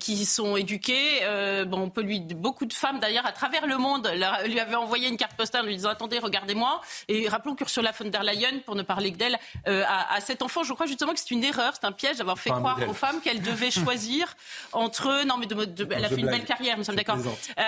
[0.00, 1.20] qui sont éduquées.
[1.66, 4.10] bon, on peut lui, beaucoup de femmes d'ailleurs à travers le monde
[4.46, 6.80] lui avaient envoyé une carte postale en lui disant attendez, regardez-moi.
[7.08, 10.62] Et rappelons qu'Ursula von der Leyen, pour ne parler que d'elle, à, à cet enfant,
[10.64, 13.20] je crois justement que c'est une erreur, c'est un piège d'avoir fait croire aux femmes
[13.20, 14.34] qu'elles devait choisir
[14.72, 14.97] entre.
[15.06, 17.18] Non, mais de, elle a fait une belle carrière, nous sommes d'accord.
[17.18, 17.62] Euh,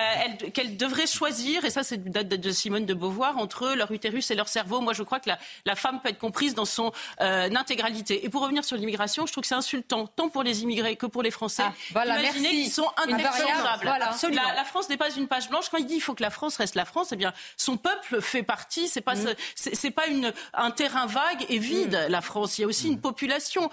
[0.52, 4.34] Qu'elle devrait choisir, et ça, c'est date de Simone de Beauvoir, entre leur utérus et
[4.34, 4.80] leur cerveau.
[4.80, 8.24] Moi, je crois que la, la femme peut être comprise dans son euh, intégralité.
[8.24, 11.06] Et pour revenir sur l'immigration, je trouve que c'est insultant, tant pour les immigrés que
[11.06, 11.64] pour les Français.
[11.66, 13.84] Ah, voilà, Imaginez qu'ils sont interchangeables.
[13.84, 15.68] la, la, France n'est pas une page blanche.
[15.70, 18.20] Quand il dit il faut que la France reste la France, eh bien, son peuple
[18.20, 18.88] fait partie.
[18.88, 19.34] C'est pas, mm.
[19.54, 22.04] c'est pas une, un terrain vague et vide.
[22.08, 22.10] Mm.
[22.10, 23.70] La France, il y a aussi une population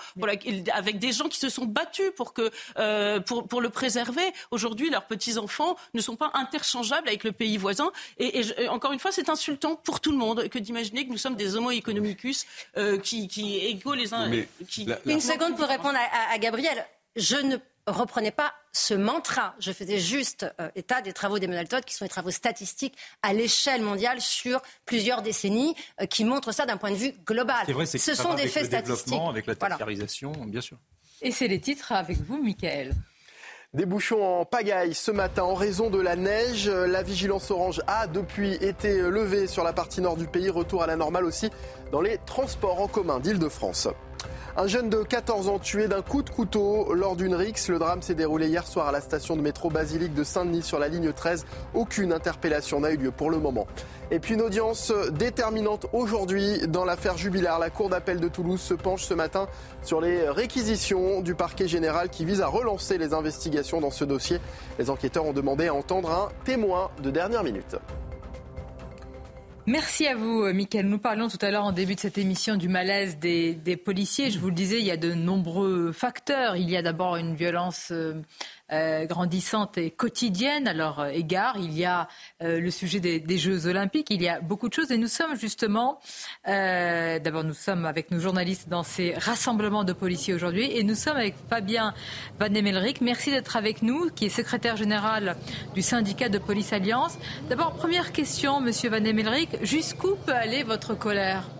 [0.73, 4.33] avec des gens qui se sont battus pour, que, euh, pour, pour le préserver.
[4.51, 7.91] Aujourd'hui, leurs petits-enfants ne sont pas interchangeables avec le pays voisin.
[8.17, 11.35] Et, encore une fois, c'est insultant pour tout le monde que d'imaginer que nous sommes
[11.35, 12.45] des homo economicus
[12.77, 14.29] euh, qui, qui égaux les uns.
[14.69, 14.87] Qui...
[15.05, 16.85] Une seconde pour répondre à, à Gabriel.
[17.15, 19.55] Je ne reprenais pas ce mantra.
[19.59, 23.33] Je faisais juste euh, état des travaux d'Emmanuel Todd, qui sont des travaux statistiques à
[23.33, 25.75] l'échelle mondiale sur plusieurs décennies,
[26.09, 27.65] qui montrent ça d'un point de vue global.
[27.71, 29.19] Vrai, ce sont des faits statistiques.
[29.29, 30.77] Avec la tertiarisation, bien sûr.
[31.21, 32.93] Et c'est les titres avec vous, Michael.
[33.73, 36.69] Des bouchons en pagaille ce matin en raison de la neige.
[36.69, 40.49] La vigilance orange a depuis été levée sur la partie nord du pays.
[40.49, 41.49] Retour à la normale aussi
[41.91, 43.89] dans les transports en commun d'Île-de-France.
[44.59, 47.69] Un jeune de 14 ans tué d'un coup de couteau lors d'une rixe.
[47.69, 50.79] Le drame s'est déroulé hier soir à la station de métro Basilique de Saint-Denis sur
[50.79, 51.45] la ligne 13.
[51.75, 53.67] Aucune interpellation n'a eu lieu pour le moment.
[54.09, 57.59] Et puis une audience déterminante aujourd'hui dans l'affaire Jubilard.
[57.59, 59.47] La Cour d'appel de Toulouse se penche ce matin
[59.83, 64.39] sur les réquisitions du parquet général qui vise à relancer les investigations dans ce dossier.
[64.79, 67.77] Les enquêteurs ont demandé à entendre un témoin de dernière minute.
[69.69, 70.87] Merci à vous, euh, Mickaël.
[70.87, 74.31] Nous parlions tout à l'heure en début de cette émission du malaise des, policiers.
[74.31, 76.55] Je vous le disais, il y a de nombreux facteurs.
[76.55, 77.91] Il y a d'abord une violence
[78.71, 81.55] euh, euh, grandissante et quotidienne à leur égard.
[81.57, 82.07] Il y a
[82.41, 85.99] le sujet des, Jeux olympiques, il y a beaucoup de choses et nous sommes justement,
[86.45, 91.17] d'abord nous sommes avec nos journalistes dans ces rassemblements de policiers aujourd'hui et nous sommes
[91.17, 91.93] avec Fabien
[92.39, 93.01] Van Emelric.
[93.01, 95.35] Merci d'être avec nous, qui est secrétaire général
[95.75, 97.17] du syndicat de police Alliance.
[97.49, 101.56] D'abord, première question, Monsieur Van Emelric, jusqu'où peut aller votre colère?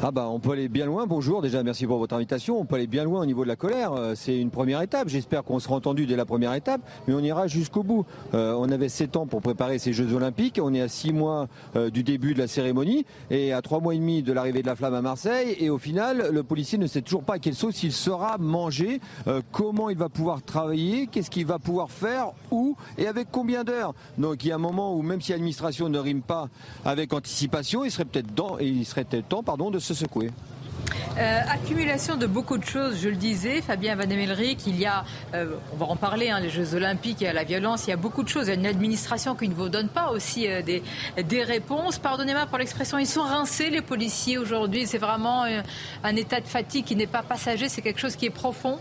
[0.00, 1.06] Ah bah on peut aller bien loin.
[1.08, 2.60] Bonjour, déjà merci pour votre invitation.
[2.60, 3.94] On peut aller bien loin au niveau de la colère.
[3.94, 5.08] Euh, c'est une première étape.
[5.08, 8.06] J'espère qu'on sera entendu dès la première étape, mais on ira jusqu'au bout.
[8.32, 10.60] Euh, on avait sept ans pour préparer ces Jeux Olympiques.
[10.62, 13.92] On est à six mois euh, du début de la cérémonie et à trois mois
[13.92, 15.56] et demi de l'arrivée de la flamme à Marseille.
[15.58, 19.00] Et au final, le policier ne sait toujours pas à quelle sauce il sera mangé,
[19.50, 23.94] comment il va pouvoir travailler, qu'est-ce qu'il va pouvoir faire, où et avec combien d'heures.
[24.16, 26.48] Donc il y a un moment où même si l'administration ne rime pas
[26.84, 28.28] avec anticipation, il serait peut-être
[28.60, 30.30] il serait peut-être temps, pardon, de se secouer.
[31.18, 35.04] Euh, accumulation de beaucoup de choses, je le disais, Fabien Van Emelric, il y a,
[35.34, 37.90] euh, on va en parler, hein, les Jeux Olympiques, il y a la violence, il
[37.90, 38.46] y a beaucoup de choses.
[38.46, 41.98] Il y a une administration qui ne vous donne pas aussi euh, des réponses.
[41.98, 44.86] Pardonnez-moi pour l'expression, ils sont rincés, les policiers, aujourd'hui.
[44.86, 45.44] C'est vraiment
[46.04, 48.78] un état de fatigue qui n'est pas passager, c'est quelque chose qui est profond.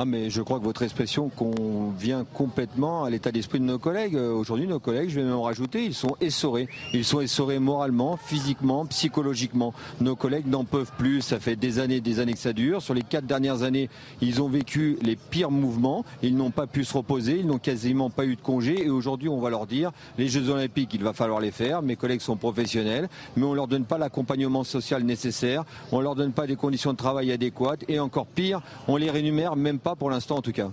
[0.00, 4.14] Ah, mais je crois que votre expression convient complètement à l'état d'esprit de nos collègues.
[4.14, 6.68] Euh, aujourd'hui, nos collègues, je vais même en rajouter, ils sont essorés.
[6.94, 9.74] Ils sont essorés moralement, physiquement, psychologiquement.
[10.00, 11.20] Nos collègues n'en peuvent plus.
[11.20, 12.80] Ça fait des années, des années que ça dure.
[12.80, 13.90] Sur les quatre dernières années,
[14.20, 16.04] ils ont vécu les pires mouvements.
[16.22, 17.40] Ils n'ont pas pu se reposer.
[17.40, 18.86] Ils n'ont quasiment pas eu de congé.
[18.86, 21.82] Et aujourd'hui, on va leur dire, les Jeux Olympiques, il va falloir les faire.
[21.82, 25.64] Mes collègues sont professionnels, mais on leur donne pas l'accompagnement social nécessaire.
[25.90, 27.84] On leur donne pas des conditions de travail adéquates.
[27.88, 30.70] Et encore pire, on les rémunère même pas pour l'instant en tout cas.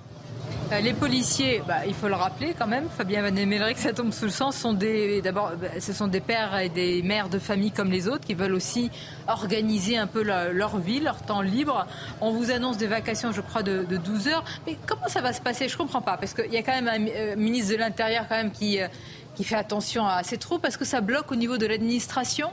[0.72, 3.36] Euh, les policiers, bah, il faut le rappeler quand même, Fabien Van
[3.72, 7.04] que ça tombe sous le sens, sont d'abord, bah, ce sont des pères et des
[7.04, 8.90] mères de famille comme les autres qui veulent aussi
[9.28, 11.86] organiser un peu leur, vie, leur temps libre.
[12.20, 14.44] On vous annonce des vacations, je crois, de, 12 heures.
[14.66, 15.70] Mais comment ça va se passer?
[15.70, 18.36] Je comprends pas, parce qu'il y a quand même un euh, ministre de l'Intérieur quand
[18.36, 18.88] même qui, euh,
[19.36, 20.66] qui fait attention à ces troupes.
[20.66, 22.50] Est-ce que ça bloque au niveau de l'administration?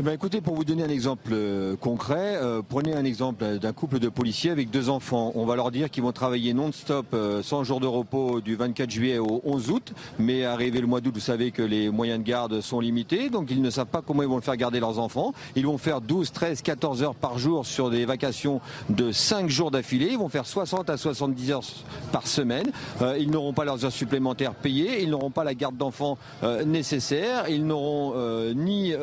[0.00, 3.72] Eh ben, écoutez, pour vous donner un exemple euh, concret, euh, prenez un exemple d'un
[3.72, 5.32] couple de policiers avec deux enfants.
[5.34, 8.88] On va leur dire qu'ils vont travailler non-stop, euh, 100 jours de repos du 24
[8.88, 9.92] juillet au 11 août.
[10.20, 13.50] Mais arrivé le mois d'août, vous savez que les moyens de garde sont limités, donc
[13.50, 15.34] ils ne savent pas comment ils vont le faire garder leurs enfants.
[15.56, 19.72] Ils vont faire 12, 13, 14 heures par jour sur des vacations de 5 jours
[19.72, 20.10] d'affilée.
[20.12, 21.64] Ils vont faire 60 à 70 heures
[22.12, 22.70] par semaine.
[23.18, 25.02] ils n'auront pas leurs heures supplémentaires payées.
[25.02, 26.18] Ils n'auront pas la garde d'enfants
[26.64, 27.48] nécessaire.
[27.48, 28.14] Ils n'auront
[28.54, 28.94] ni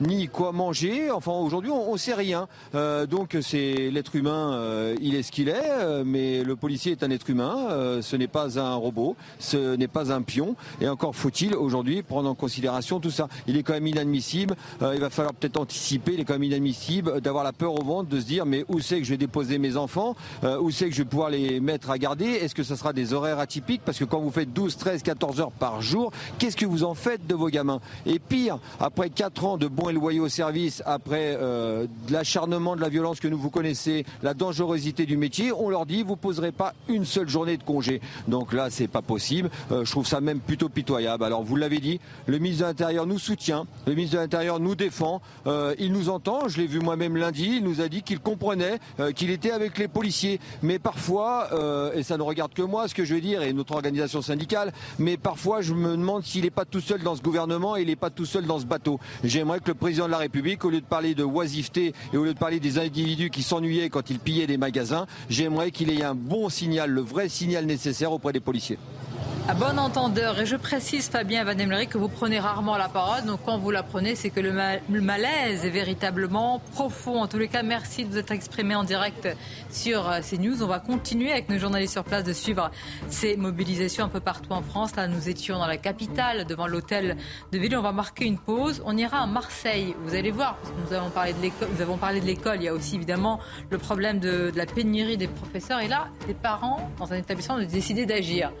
[0.00, 1.10] ni quoi manger.
[1.10, 2.48] Enfin, aujourd'hui, on, ne sait rien.
[2.74, 6.92] Euh, donc, c'est l'être humain, euh, il est ce qu'il est, euh, mais le policier
[6.92, 7.68] est un être humain.
[8.02, 10.56] ce n'est pas un robot, ce n'est pas un pion.
[10.80, 13.28] Et encore faut-il aujourd'hui prendre en considération tout ça.
[13.46, 14.54] Il est quand même inadmissible.
[14.80, 16.14] il va falloir peut-être anticiper.
[16.14, 18.80] Il est quand même inadmissible d'avoir la peur au ventre, de se dire mais où
[18.80, 20.16] c'est que je vais déposer mes enfants
[20.60, 22.26] Où c'est que je vais pouvoir les mettre à garder?
[22.26, 23.82] Est-ce que ce sera des horaires atypiques?
[23.84, 26.94] Parce que quand vous faites 12, 13, 14 heures par jour, qu'est-ce que vous en
[26.94, 27.80] faites de vos gamins?
[28.06, 33.20] Et pire, après 4 ans de bons au service après euh, l'acharnement de la violence
[33.20, 37.04] que nous vous connaissez, la dangerosité du métier, on leur dit vous poserez pas une
[37.04, 38.00] seule journée de congé.
[38.26, 39.50] Donc là, c'est pas possible.
[39.70, 41.22] Euh, je trouve ça même plutôt pitoyable.
[41.24, 44.74] Alors vous l'avez dit, le ministre de l'Intérieur nous soutient, le ministre de l'Intérieur nous
[44.74, 46.48] défend, euh, il nous entend.
[46.48, 47.56] Je l'ai vu moi-même lundi.
[47.58, 48.78] Il nous a dit qu'il comprenait,
[49.14, 50.40] qu'il était avec les policiers.
[50.62, 51.48] Mais parfois,
[51.94, 54.72] et ça ne regarde que moi, ce que je veux dire, et notre organisation syndicale,
[54.98, 57.88] mais parfois je me demande s'il n'est pas tout seul dans ce gouvernement, et il
[57.88, 58.98] n'est pas tout seul dans ce bateau.
[59.24, 62.22] J'aimerais que le président de la République, au lieu de parler de oisiveté et au
[62.22, 66.04] lieu de parler des individus qui s'ennuyaient quand ils pillaient des magasins, j'aimerais qu'il ait
[66.04, 68.78] un bon signal, le vrai signal nécessaire auprès des policiers.
[69.50, 73.24] À bon entendeur, et je précise Fabien Van Emery que vous prenez rarement la parole,
[73.24, 74.52] donc quand vous la prenez, c'est que le,
[75.00, 77.20] malaise est véritablement profond.
[77.20, 79.26] En tous les cas, merci de vous être exprimé en direct
[79.68, 80.62] sur euh, ces news.
[80.62, 82.70] On va continuer avec nos journalistes sur place de suivre
[83.08, 84.94] ces mobilisations un peu partout en France.
[84.94, 87.16] Là, nous étions dans la capitale, devant l'hôtel
[87.50, 87.76] de ville.
[87.76, 88.80] On va marquer une pause.
[88.86, 89.96] On ira à Marseille.
[90.04, 90.96] Vous allez voir, parce que nous
[91.82, 92.58] avons parlé de l'école.
[92.58, 95.80] Il y a aussi évidemment le problème de, de la pénurie des professeurs.
[95.80, 98.52] Et là, les parents dans un établissement ont décidé d'agir.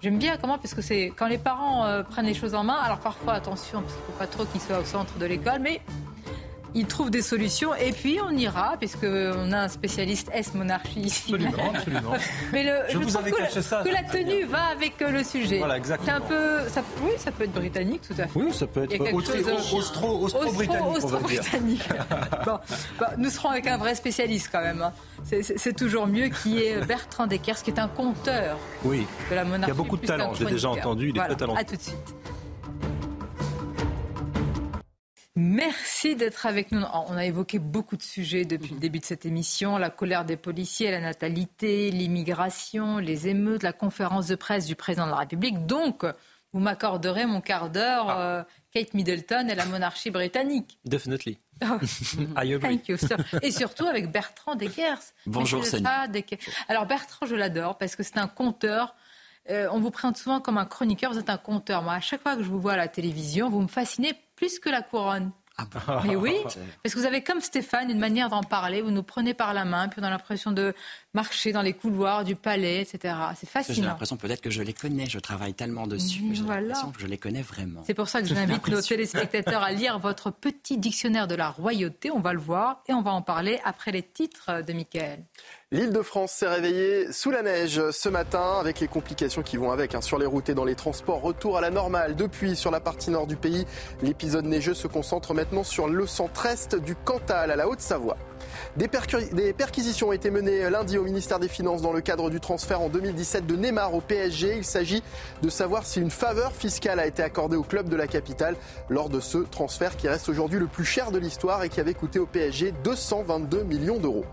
[0.00, 2.76] J'aime bien comment, parce que c'est quand les parents euh, prennent les choses en main,
[2.76, 5.58] alors parfois, attention, parce qu'il ne faut pas trop qu'ils soient au centre de l'école,
[5.60, 5.80] mais
[6.74, 11.34] ils trouvent des solutions et puis on ira, puisqu'on a un spécialiste S-monarchie ici.
[11.34, 12.12] Absolument, absolument.
[12.52, 13.82] Mais le, je, vous avais caché ça.
[13.84, 15.58] Que la tenue va avec euh, le sujet.
[15.58, 16.16] Voilà, exactement.
[16.16, 18.38] Un peu, ça, oui, ça peut être britannique, tout à fait.
[18.38, 21.88] Oui, ça peut être austro-britannique, austro, britannique
[22.44, 22.58] bon,
[23.16, 24.82] nous serons avec un vrai spécialiste quand même.
[24.82, 24.92] Hein.
[25.24, 29.06] C'est toujours mieux qui est Bertrand Deckers, qui est un conteur oui.
[29.30, 29.66] de la monarchie.
[29.66, 31.60] Il y a beaucoup de talent, j'ai déjà entendu, il est très talentueux.
[31.60, 32.14] À tout de suite.
[35.40, 36.82] Merci d'être avec nous.
[36.82, 39.78] On a évoqué beaucoup de sujets depuis le début de cette émission.
[39.78, 45.06] La colère des policiers, la natalité, l'immigration, les émeutes, la conférence de presse du président
[45.06, 45.64] de la République.
[45.64, 46.04] Donc,
[46.52, 48.20] vous m'accorderez mon quart d'heure, ah.
[48.20, 50.76] euh, Kate Middleton et la monarchie britannique.
[50.84, 51.38] Definitely.
[51.62, 52.58] I agree.
[52.58, 52.96] Thank you,
[53.40, 55.02] Et surtout avec Bertrand Deckers.
[55.24, 55.62] Bonjour,
[56.66, 58.96] Alors, Bertrand, je l'adore parce que c'est un conteur.
[59.50, 61.84] Euh, on vous présente souvent comme un chroniqueur, vous êtes un conteur.
[61.84, 64.60] Moi, à chaque fois que je vous vois à la télévision, vous me fascinez plus
[64.60, 65.32] que la couronne.
[65.56, 66.02] Ah bah.
[66.06, 66.36] Mais oui,
[66.82, 68.80] parce que vous avez comme Stéphane une manière d'en parler.
[68.80, 70.74] Vous nous prenez par la main, puis on a l'impression de
[71.14, 73.14] marcher dans les couloirs du palais, etc.
[73.36, 73.76] C'est fascinant.
[73.76, 75.06] J'ai l'impression peut-être que je les connais.
[75.06, 76.22] Je travaille tellement dessus.
[76.32, 77.82] J'ai l'impression que je les connais vraiment.
[77.86, 82.10] C'est pour ça que j'invite nos téléspectateurs à lire votre petit dictionnaire de la royauté.
[82.10, 85.24] On va le voir et on va en parler après les titres de Michael.
[85.70, 89.70] L'île de France s'est réveillée sous la neige ce matin avec les complications qui vont
[89.70, 91.20] avec hein, sur les routes et dans les transports.
[91.20, 93.66] Retour à la normale depuis sur la partie nord du pays.
[94.00, 98.16] L'épisode neigeux se concentre maintenant sur le centre-est du Cantal à la Haute-Savoie.
[98.76, 102.80] Des, perquisitions ont été menées lundi au ministère des Finances dans le cadre du transfert
[102.80, 104.56] en 2017 de Neymar au PSG.
[104.58, 105.02] Il s'agit
[105.42, 108.56] de savoir si une faveur fiscale a été accordée au club de la capitale
[108.88, 111.94] lors de ce transfert qui reste aujourd'hui le plus cher de l'histoire et qui avait
[111.94, 114.24] coûté au PSG 222 millions d'euros.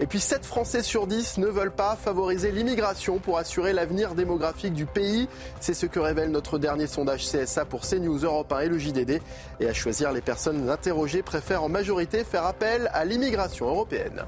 [0.00, 4.72] Et puis 7 Français sur 10 ne veulent pas favoriser l'immigration pour assurer l'avenir démographique
[4.72, 5.28] du pays.
[5.60, 9.20] C'est ce que révèle notre dernier sondage CSA pour CNews Europe 1 et le JDD.
[9.58, 14.24] Et à choisir, les personnes interrogées préfèrent en majorité faire appel à l'immigration européenne.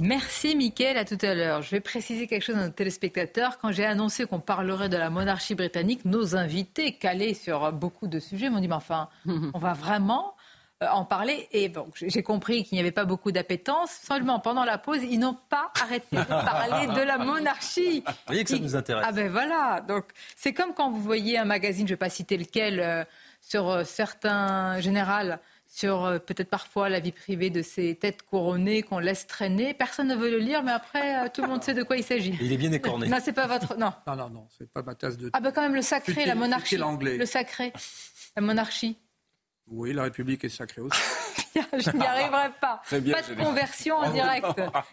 [0.00, 1.60] Merci Mickaël, à tout à l'heure.
[1.60, 3.58] Je vais préciser quelque chose à nos téléspectateurs.
[3.58, 8.18] Quand j'ai annoncé qu'on parlerait de la monarchie britannique, nos invités, calés sur beaucoup de
[8.18, 9.08] sujets, m'ont dit, mais enfin,
[9.54, 10.34] on va vraiment
[10.80, 11.48] en parler.
[11.52, 13.90] Et bon, j'ai compris qu'il n'y avait pas beaucoup d'appétence.
[14.06, 18.02] Seulement, pendant la pause, ils n'ont pas arrêté de parler de la monarchie.
[18.06, 19.04] Vous voyez que ça nous intéresse.
[19.06, 19.80] Ah ben voilà.
[19.86, 23.04] Donc, c'est comme quand vous voyez un magazine, je ne vais pas citer lequel, euh,
[23.40, 25.36] sur euh, certains généraux
[25.70, 29.72] sur euh, peut-être parfois la vie privée de ces têtes couronnées qu'on laisse traîner.
[29.72, 32.02] Personne ne veut le lire, mais après, euh, tout le monde sait de quoi il
[32.02, 32.36] s'agit.
[32.40, 33.08] Il est bien écorné.
[33.08, 33.76] Non, c'est pas votre.
[33.76, 33.92] Non.
[34.06, 35.30] Non, non, non, c'est pas ma tasse de.
[35.32, 36.76] Ah, ben quand même, le sacré, la monarchie.
[36.76, 37.72] Le sacré,
[38.36, 38.98] la monarchie.
[39.70, 41.00] Oui, la République est sacrée aussi.
[41.54, 42.82] je n'y arriverai pas.
[42.90, 44.46] pas de conversion en direct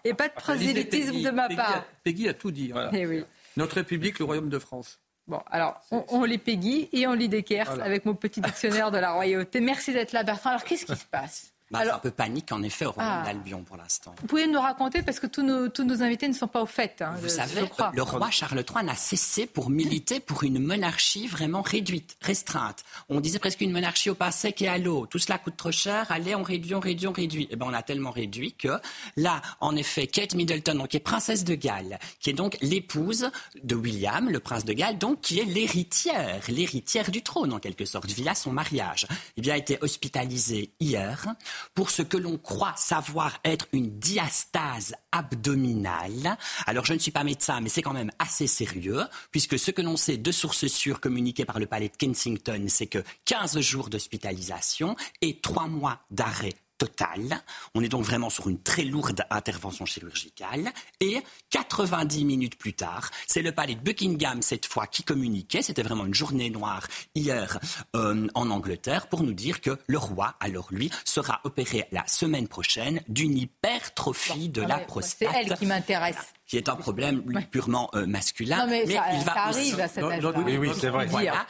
[0.04, 1.86] et pas de prosélytisme de ma part.
[2.04, 2.72] Peggy a tout dit.
[2.94, 3.26] Eh oui.
[3.58, 5.00] Notre République, le Royaume de France.
[5.28, 9.12] Bon, alors, on, lit Peggy et on lit Descartes avec mon petit dictionnaire de la
[9.12, 9.60] royauté.
[9.60, 10.52] Merci d'être là, Bertrand.
[10.52, 11.54] Alors, qu'est-ce qui se passe?
[11.72, 13.26] Bah, Alors, un peu panique en effet au royaume ah.
[13.26, 14.16] d'Albion pour l'instant.
[14.22, 16.66] Vous pouvez nous raconter parce que tous nos, tous nos invités ne sont pas au
[16.66, 17.02] fait.
[17.02, 17.62] Hein, Vous savez,
[17.94, 22.84] le roi Charles III n'a cessé pour militer pour une monarchie vraiment réduite, restreinte.
[23.10, 25.06] On disait presque une monarchie au pas sec et à l'eau.
[25.08, 26.06] Tout cela coûte trop cher.
[26.10, 27.44] Allez, on réduit, on réduit, on réduit.
[27.44, 28.80] Et eh ben on a tellement réduit que
[29.16, 33.30] là, en effet, Kate Middleton, donc, qui est princesse de Galles, qui est donc l'épouse
[33.64, 37.86] de William, le prince de Galles, donc qui est l'héritière, l'héritière du trône en quelque
[37.86, 41.28] sorte via son mariage, eh bien a été hospitalisée hier
[41.74, 46.38] pour ce que l'on croit savoir être une diastase abdominale.
[46.66, 49.82] Alors je ne suis pas médecin, mais c'est quand même assez sérieux, puisque ce que
[49.82, 53.90] l'on sait de sources sûres communiquées par le palais de Kensington, c'est que 15 jours
[53.90, 57.42] d'hospitalisation et 3 mois d'arrêt total.
[57.76, 60.72] On est donc vraiment sur une très lourde intervention chirurgicale.
[61.00, 65.62] Et 90 minutes plus tard, c'est le palais de Buckingham cette fois qui communiquait.
[65.62, 67.60] C'était vraiment une journée noire hier
[67.96, 72.48] euh, en Angleterre pour nous dire que le roi, alors lui, sera opéré la semaine
[72.48, 75.30] prochaine d'une hypertrophie de la prostate.
[75.32, 78.66] C'est elle qui m'intéresse qui est un problème purement euh, masculin.
[78.68, 79.82] mais, il va arrive aussi...
[79.82, 81.08] à cet âge Oui, c'est vrai.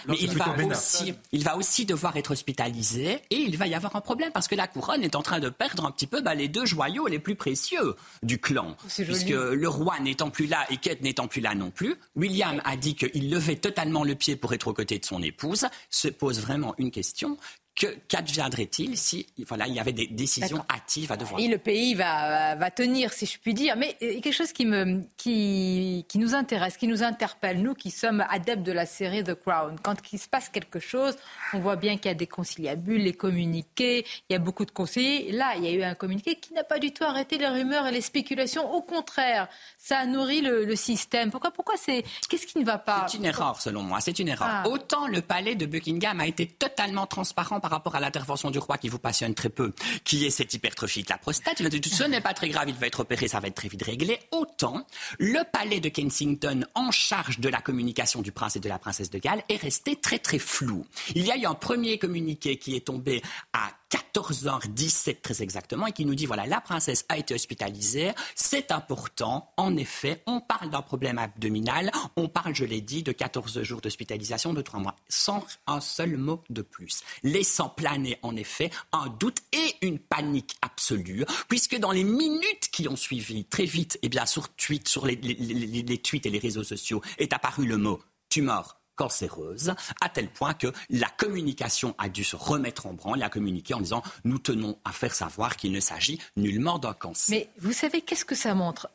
[0.08, 3.96] mais il va, aussi, il va aussi devoir être hospitalisé et il va y avoir
[3.96, 6.34] un problème parce que la couronne est en train de perdre un petit peu bah,
[6.34, 8.76] les deux joyaux les plus précieux du clan.
[8.88, 12.76] Puisque le roi n'étant plus là et Kate n'étant plus là non plus, William a
[12.76, 15.68] dit qu'il levait totalement le pied pour être aux côtés de son épouse.
[15.90, 17.38] Se pose vraiment une question
[17.78, 22.56] qu'adviendrait-il si voilà, il y avait des décisions hâtives à devoir Et le pays va,
[22.56, 23.76] va tenir, si je puis dire.
[23.78, 28.26] Mais quelque chose qui, me, qui, qui nous intéresse, qui nous interpelle, nous qui sommes
[28.30, 29.78] adeptes de la série The Crown.
[29.82, 31.16] Quand il se passe quelque chose,
[31.54, 34.72] on voit bien qu'il y a des conciliabules, les communiqués, il y a beaucoup de
[34.72, 35.32] conseillers.
[35.32, 37.88] Là, il y a eu un communiqué qui n'a pas du tout arrêté les rumeurs
[37.88, 38.74] et les spéculations.
[38.74, 39.48] Au contraire,
[39.78, 41.32] ça a nourri le, système.
[41.32, 43.06] Pourquoi, pourquoi c'est Qu'est-ce qui ne va pas?
[43.08, 44.00] C'est une erreur, selon moi.
[44.00, 44.48] C'est une erreur.
[44.50, 44.68] Ah.
[44.68, 48.78] Autant le palais de Buckingham a été totalement transparent par rapport à l'intervention du roi
[48.78, 49.74] qui vous passionne très peu,
[50.06, 51.60] qui est cette hypertrophie de la prostate.
[51.60, 53.56] Il a dit ce n'est pas très grave, il va être opéré, ça va être
[53.56, 54.20] très vite réglé.
[54.32, 54.88] Autant
[55.20, 59.10] le palais de Kensington, en charge de la communication du prince et de la princesse
[59.10, 60.86] de Galles, est resté très très flou.
[61.14, 63.22] Il y a eu un premier communiqué qui est tombé
[63.52, 68.72] à 14h17 très exactement et qui nous dit voilà, la princesse a été hospitalisée, c'est
[68.72, 73.62] important, en effet, on parle d'un problème abdominal, on parle, je l'ai dit, de 14
[73.64, 78.72] jours d'hospitalisation de 3 mois, sans un seul mot de plus, laissant planer en effet
[78.92, 84.00] un doute et une panique absolue, puisque dans les minutes qui ont suivi, très vite,
[84.02, 84.48] et bien sur,
[84.86, 90.10] sur les, les tweets et les réseaux sociaux, est apparu le mot tumeur cancéreuse, à
[90.10, 94.04] tel point que la communication a dû se remettre en branle, a communiqué en disant
[94.26, 97.38] nous tenons à faire savoir qu'il ne s'agit nullement d'un cancer.
[97.38, 98.90] Mais vous savez qu'est-ce que ça montre?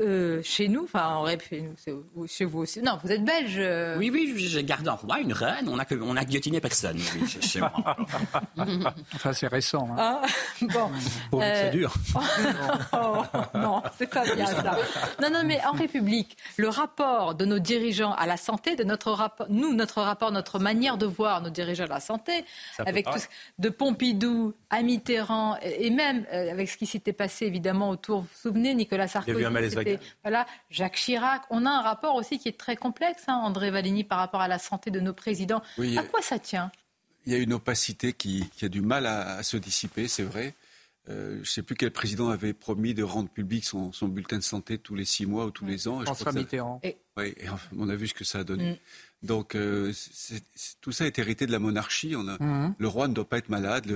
[0.00, 2.82] Euh, Chez nous, enfin en rêve chez nous, chez vous aussi.
[2.82, 3.56] Non, vous êtes belge.
[3.58, 3.96] Euh.
[3.98, 7.28] Oui, oui, j'ai gardé un roi, une reine, on a, on a guillotiné personne oui,
[7.40, 7.96] chez, moi.
[9.14, 9.86] enfin, c'est récent.
[9.92, 9.96] Hein.
[9.98, 10.22] Ah,
[10.62, 10.90] bon.
[11.30, 11.52] Pour euh...
[11.54, 11.94] c'est dur.
[12.92, 13.22] oh,
[13.54, 14.78] non, c'est pas bien ça.
[15.20, 19.12] Non, non, mais en République, le rapport de nos dirigeants à la santé, de notre
[19.12, 22.44] rapport nous, notre rapport, notre manière de voir nos dirigeants de la santé,
[22.78, 23.18] avec tout,
[23.58, 28.26] de Pompidou à Mitterrand, et même euh, avec ce qui s'était passé évidemment autour, vous
[28.26, 29.44] vous souvenez, Nicolas Sarkozy,
[30.22, 34.04] voilà, Jacques Chirac, on a un rapport aussi qui est très complexe, hein, André Valigny,
[34.04, 35.62] par rapport à la santé de nos présidents.
[35.96, 36.70] à quoi ça tient?
[37.24, 40.54] Il y a une opacité qui, a du mal à, se dissiper, c'est vrai.
[41.08, 44.42] Euh, je ne sais plus quel président avait promis de rendre public son, bulletin de
[44.42, 46.00] santé tous les six mois ou tous les ans.
[46.02, 46.80] François Mitterrand.
[47.16, 47.34] Oui,
[47.76, 48.72] on a vu ce que ça a donné.
[48.72, 48.76] Mm.
[49.22, 49.92] Donc euh,
[50.80, 52.14] tout ça est hérité de la monarchie.
[52.16, 52.74] On a, mhm.
[52.76, 53.86] Le roi ne doit pas être malade.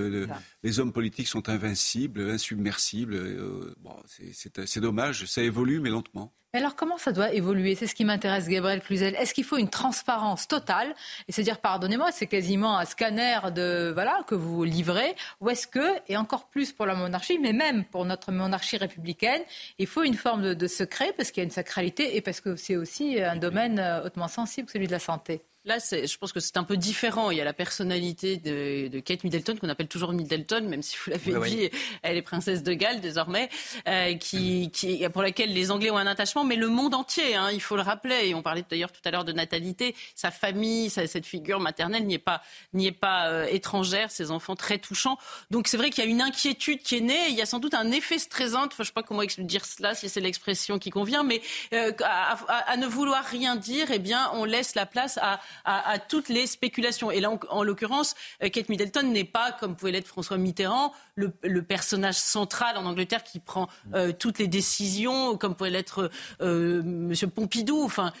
[0.63, 3.15] les hommes politiques sont invincibles, insubmersibles.
[3.15, 5.25] Euh, bon, c'est dommage.
[5.25, 6.33] Ça évolue, mais lentement.
[6.57, 7.75] Alors comment ça doit évoluer?
[7.75, 9.13] C'est ce qui m'intéresse, Gabriel Cluzel.
[9.13, 10.95] Est-ce qu'il faut une transparence totale?
[11.27, 15.67] Et se dire, pardonnez-moi, c'est quasiment un scanner de voilà que vous livrez, ou est-ce
[15.67, 19.43] que, et encore plus pour la monarchie, mais même pour notre monarchie républicaine,
[19.77, 22.55] il faut une forme de, secret parce qu'il y a une sacralité et parce que
[22.55, 25.43] c'est aussi un domaine euh, hautement sensible, celui de la santé?
[25.67, 27.29] Là, je pense que c'est un peu différent.
[27.29, 31.11] Il y a la personnalité de, Kate Middleton, qu'on appelle toujours Middleton, même si vous
[31.11, 31.69] l'avez dit,
[32.03, 33.49] elle est princesse de Galles désormais,
[33.85, 37.49] euh, qui, qui, pour laquelle les Anglais ont un attachement, mais le monde entier, hein,
[37.51, 38.29] il faut le rappeler.
[38.29, 39.93] Et on parlait d'ailleurs tout à l'heure de natalité.
[40.15, 42.41] Sa famille, cette figure maternelle n'y est pas,
[42.73, 45.17] n'y est pas euh, étrangère, ses enfants très touchants.
[45.51, 47.27] Donc c'est vrai qu'il y a une inquiétude qui est née.
[47.27, 48.67] Il y a sans doute un effet stressant.
[48.67, 51.41] Enfin, je ne sais pas comment dire cela, si c'est l'expression qui convient, mais
[51.73, 52.37] euh, à,
[52.71, 56.47] à, ne vouloir rien dire, eh bien, on laisse la place à à, toutes les
[56.47, 57.11] spéculations.
[57.11, 61.61] Et là, en, l'occurrence, euh, Kate Middleton n'est pas, comme pouvait l'être François Mitterrand, le,
[61.61, 66.09] personnage central en Angleterre qui prend euh, toutes les décisions, comme pouvait l'être
[66.41, 67.13] euh, M.
[67.33, 68.13] Pompidou, enfin,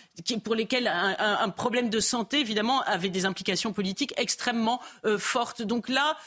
[0.43, 4.81] pour lesquels un, problème de santé, évidemment, avait des implications politiques extrêmement
[5.17, 5.61] fortes.
[5.61, 6.17] Donc là,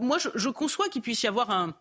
[0.00, 1.74] moi, je conçois qu'il puisse y avoir un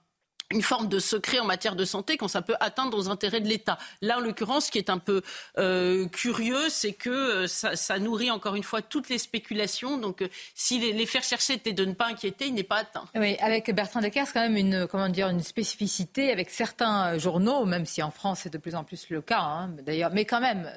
[0.51, 3.47] une forme de secret en matière de santé quand ça peut atteindre aux intérêts de
[3.47, 3.77] l'État.
[4.01, 5.21] Là, en l'occurrence, ce qui est un peu
[5.57, 9.97] euh, curieux, c'est que euh, ça, nourrit encore une fois toutes les spéculations.
[9.97, 13.05] Donc, euh, si les, faire chercher était de ne pas inquiéter, il n'est pas atteint.
[13.15, 17.65] Oui, avec Bertrand Decker, c'est quand même une, comment dire, une spécificité avec certains journaux,
[17.65, 20.39] même si en France c'est de plus en plus le cas, hein, d'ailleurs, mais quand
[20.39, 20.69] même,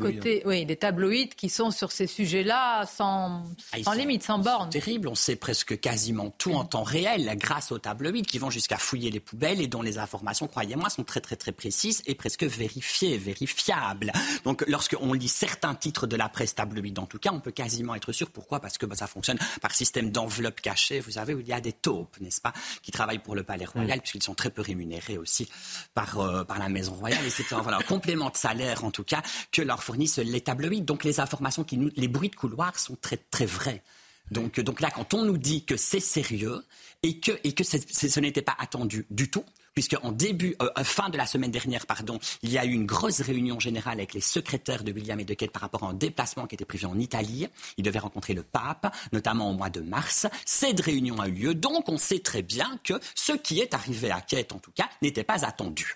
[0.00, 4.70] côté, oui, des tabloïds qui sont sur ces sujets-là sans, ah, sans limite, sans borne.
[4.70, 8.77] Terrible, on sait presque quasiment tout en temps réel grâce aux tabloïds qui vont jusqu'à
[8.78, 12.44] fouiller les poubelles et dont les informations, croyez-moi, sont très très très précises et presque
[12.44, 14.12] vérifiées, vérifiables.
[14.44, 17.94] Donc lorsqu'on lit certains titres de la presse tabloïde, en tout cas, on peut quasiment
[17.94, 18.30] être sûr.
[18.30, 18.60] Pourquoi?
[18.60, 21.60] Parce que bah, ça fonctionne par système d'enveloppe cachée, vous savez, où il y a
[21.60, 22.52] des taupes, n'est-ce pas,
[22.82, 25.48] qui travaillent pour le Palais Royal, puisqu'ils sont très peu rémunérés aussi
[25.94, 27.24] par, euh, par la Maison Royale.
[27.24, 29.22] Et c'est un, voilà, complément de salaire, en tout cas,
[29.52, 30.82] que leur fournissent les tabloïds.
[30.82, 33.82] Donc les informations, qui nous, les bruits de couloir sont très très vrais.
[34.30, 36.62] Donc, donc là, quand on nous dit que c'est sérieux
[37.02, 39.44] et que, et que ce n'était pas attendu du tout,
[39.74, 42.72] puisque en début, euh, euh, fin de la semaine dernière, pardon, il y a eu
[42.72, 45.88] une grosse réunion générale avec les secrétaires de William et de Kate par rapport à
[45.88, 47.46] un déplacement qui était prévu en Italie.
[47.76, 50.26] Ils devaient rencontrer le pape, notamment au mois de mars.
[50.44, 54.10] Cette réunion a eu lieu, donc on sait très bien que ce qui est arrivé
[54.10, 55.94] à Kate, en tout cas, n'était pas attendu.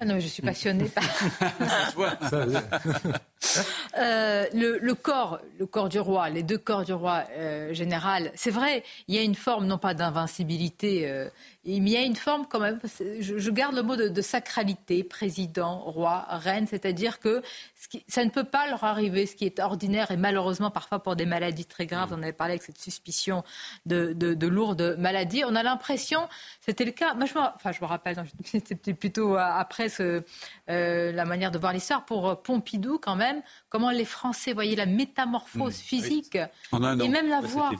[0.00, 1.04] Ah non, je suis passionnée par.
[3.98, 8.50] Euh, le, corps, le corps du roi, les deux corps du roi euh, général, c'est
[8.50, 11.28] vrai, il y a une forme non pas d'invincibilité, euh,
[11.64, 12.78] mais il y a une forme quand même.
[13.20, 17.42] Je, garde le mot de, sacralité, président, roi, reine, c'est-à-dire que
[18.06, 21.26] ça ne peut pas leur arriver, ce qui est ordinaire et malheureusement parfois pour des
[21.26, 22.14] maladies très graves.
[22.16, 23.42] On avait parlé avec cette suspicion
[23.86, 25.44] de, lourdes maladies.
[25.44, 26.28] On a l'impression,
[26.60, 27.14] c'était le cas.
[27.14, 30.22] Moi, je me, enfin, je me rappelle, c'était plutôt après ce,
[30.68, 35.78] la manière de voir l'histoire pour Pompidou quand même comment les Français voyaient la métamorphose
[35.78, 35.82] mmh.
[35.82, 37.70] physique et même la voix.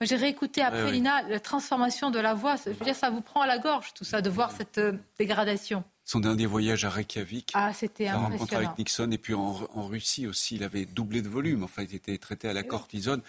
[0.00, 2.56] J'ai réécouté après Lina la transformation de la voix.
[2.64, 4.92] Je veux dire, ça vous prend à la gorge tout ça de voir cette euh,
[5.18, 5.84] dégradation.
[6.04, 7.52] son dernier voyage à Reykjavik.
[7.54, 11.28] Ah, c'était La rencontre avec Nixon et puis en, Russie aussi, il avait doublé de
[11.28, 11.62] volume.
[11.64, 13.22] Enfin, il était traité à la cortisone.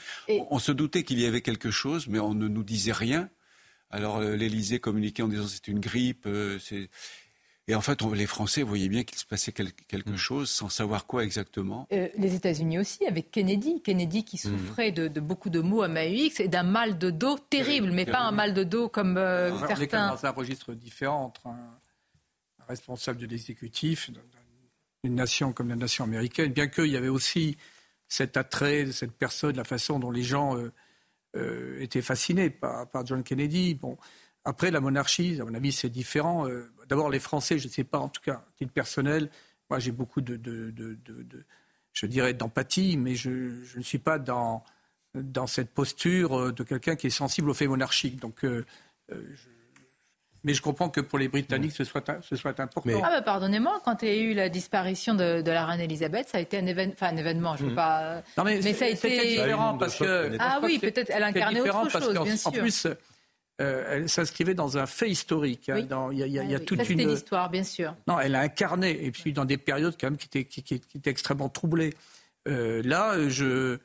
[0.49, 3.30] On, se doutait qu'il y avait quelque chose, mais on ne nous disait rien.
[3.90, 6.26] Alors euh, l'Élysée communiquait en disant c'est une grippe.
[6.26, 6.60] Euh,
[7.68, 10.18] et en fait, les Français voyaient bien qu'il se passait quelque mm.
[10.18, 11.88] chose sans savoir quoi exactement.
[11.91, 13.81] Euh, les États-Unis aussi, avec Kennedy.
[13.81, 14.39] Kennedy qui mm.
[14.39, 18.22] souffrait de, beaucoup de maux à MAUX et d'un mal de dos terrible, mais pas
[18.22, 19.15] un mal de dos comme
[19.68, 20.11] certains.
[20.11, 21.80] On est dans un registre différent entre un,
[22.68, 24.10] responsable de l'exécutif
[25.03, 27.57] d'une nation comme la nation américaine, bien qu'il y avait aussi
[28.07, 30.72] cet attrait, cette personne, la façon dont les gens euh,
[31.35, 33.76] euh, étaient fascinés par, John Kennedy.
[33.76, 33.98] Bon,
[34.45, 36.48] après, la monarchie, à mon avis, c'est différent.
[36.48, 39.30] Euh, d'abord, les Français, je ne sais pas, en tout cas, titre personnel,
[39.69, 40.39] moi, j'ai beaucoup de,
[41.93, 43.30] je dirais, d'empathie, mais je,
[43.77, 44.64] ne suis pas dans,
[45.14, 48.19] dans cette posture de quelqu'un qui est sensible aux faits monarchiques.
[48.19, 48.64] Donc, je,
[50.47, 53.01] mais je comprends que pour les Britanniques, ce soit, ce soit important.
[53.03, 56.38] Ah bah pardonnez-moi, quand il y a eu la disparition de, la reine Elisabeth, ça
[56.38, 57.57] a été un, événement, enfin, un événement.
[57.57, 57.76] Je veux mm.
[57.76, 58.22] pas.
[58.38, 60.38] Non mais, ça a été différent parce que.
[60.39, 62.47] Ah oui, peut-être elle incarnait autre chose, bien sûr.
[62.47, 62.88] En plus,
[63.60, 65.70] euh, elle s'inscrivait dans un fait historique.
[65.70, 67.08] Hein, il y a, y a, y a ah toute ça, une.
[67.10, 67.96] l'histoire, bien sûr.
[68.08, 70.98] Non, elle a incarné et puis dans des périodes quand même qui étaient, qui, qui
[70.98, 71.94] étaient extrêmement troublées.
[72.48, 73.80] Euh, là, je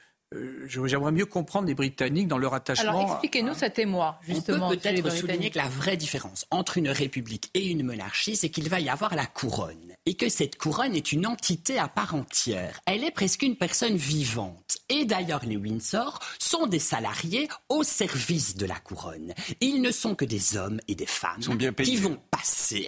[0.67, 2.91] j'aimerais mieux comprendre les Britanniques dans leur attachement.
[2.91, 4.67] Alors expliquez-nous cet émoi, justement.
[4.67, 8.49] On peut peut-être souligner que la vraie différence entre une république et une monarchie, c'est
[8.49, 9.95] qu'il va y avoir la couronne.
[10.07, 12.81] Et que cette couronne est une entité à part entière.
[12.87, 14.79] Elle est presque une personne vivante.
[14.89, 19.33] Et d'ailleurs, les Windsor sont des salariés au service de la couronne.
[19.61, 21.41] Ils ne sont que des hommes et des femmes
[21.83, 22.87] qui vont passer,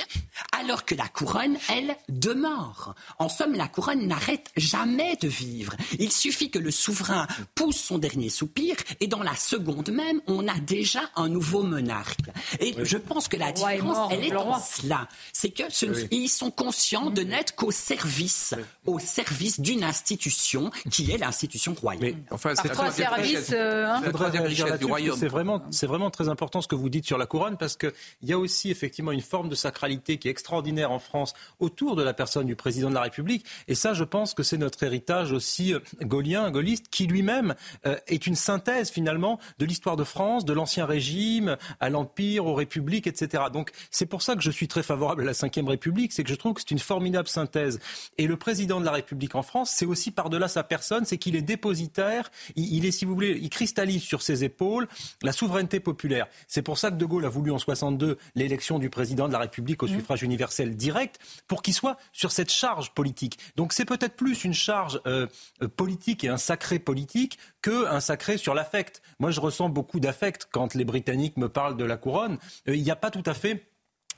[0.53, 2.95] alors que la couronne, elle, demeure.
[3.19, 5.75] En somme, la couronne n'arrête jamais de vivre.
[5.99, 10.47] Il suffit que le souverain pousse son dernier soupir et dans la seconde même, on
[10.49, 12.19] a déjà un nouveau monarque.
[12.61, 15.09] Et je pense que la différence, elle est en cela.
[15.33, 15.65] C'est que
[16.11, 18.55] ils sont conscients de n'être qu'au service,
[18.87, 22.15] au service d'une institution qui est l'institution royale.
[22.31, 24.03] enfin, c'est très service, euh, hein.
[25.17, 27.93] C'est vraiment, c'est vraiment très important ce que vous dites sur la couronne parce qu'il
[28.23, 32.03] y a aussi effectivement une forme de sacralité qui est extraordinaire en France autour de
[32.03, 33.45] la personne du président de la République.
[33.69, 37.55] Et ça, je pense que c'est notre héritage aussi euh, gaulien, gaulliste, qui lui même
[37.87, 42.55] euh, est une synthèse finalement de l'histoire de France, de l'Ancien Régime, à l'Empire, aux
[42.55, 43.45] républiques, etc.
[43.53, 46.31] Donc c'est pour ça que je suis très favorable à la Ve République, c'est que
[46.31, 47.81] je trouve que c'est une formidable synthèse.
[48.19, 51.37] Et le président de la République en France, c'est aussi par-delà sa personne, c'est qu'il
[51.37, 54.87] est dépositaire, il, est, si vous voulez, il cristallise sur ses épaules
[55.23, 56.27] la souveraineté populaire.
[56.47, 59.39] C'est pour ça que De Gaulle a voulu en 62 l'élection du président de la
[59.39, 59.97] République au mmh.
[59.97, 61.19] suffrage universel direct,
[61.49, 63.39] pour qu'il soit sur cette charge politique.
[63.57, 65.27] Donc c'est peut-être plus une charge euh,
[65.63, 67.04] euh, politique et un sacré politique
[67.63, 69.03] qu'un sacré sur l'affect.
[69.19, 72.39] Moi, je ressens beaucoup d'affect quand les Britanniques me parlent de la couronne.
[72.69, 73.74] Euh, il n'y a pas tout à fait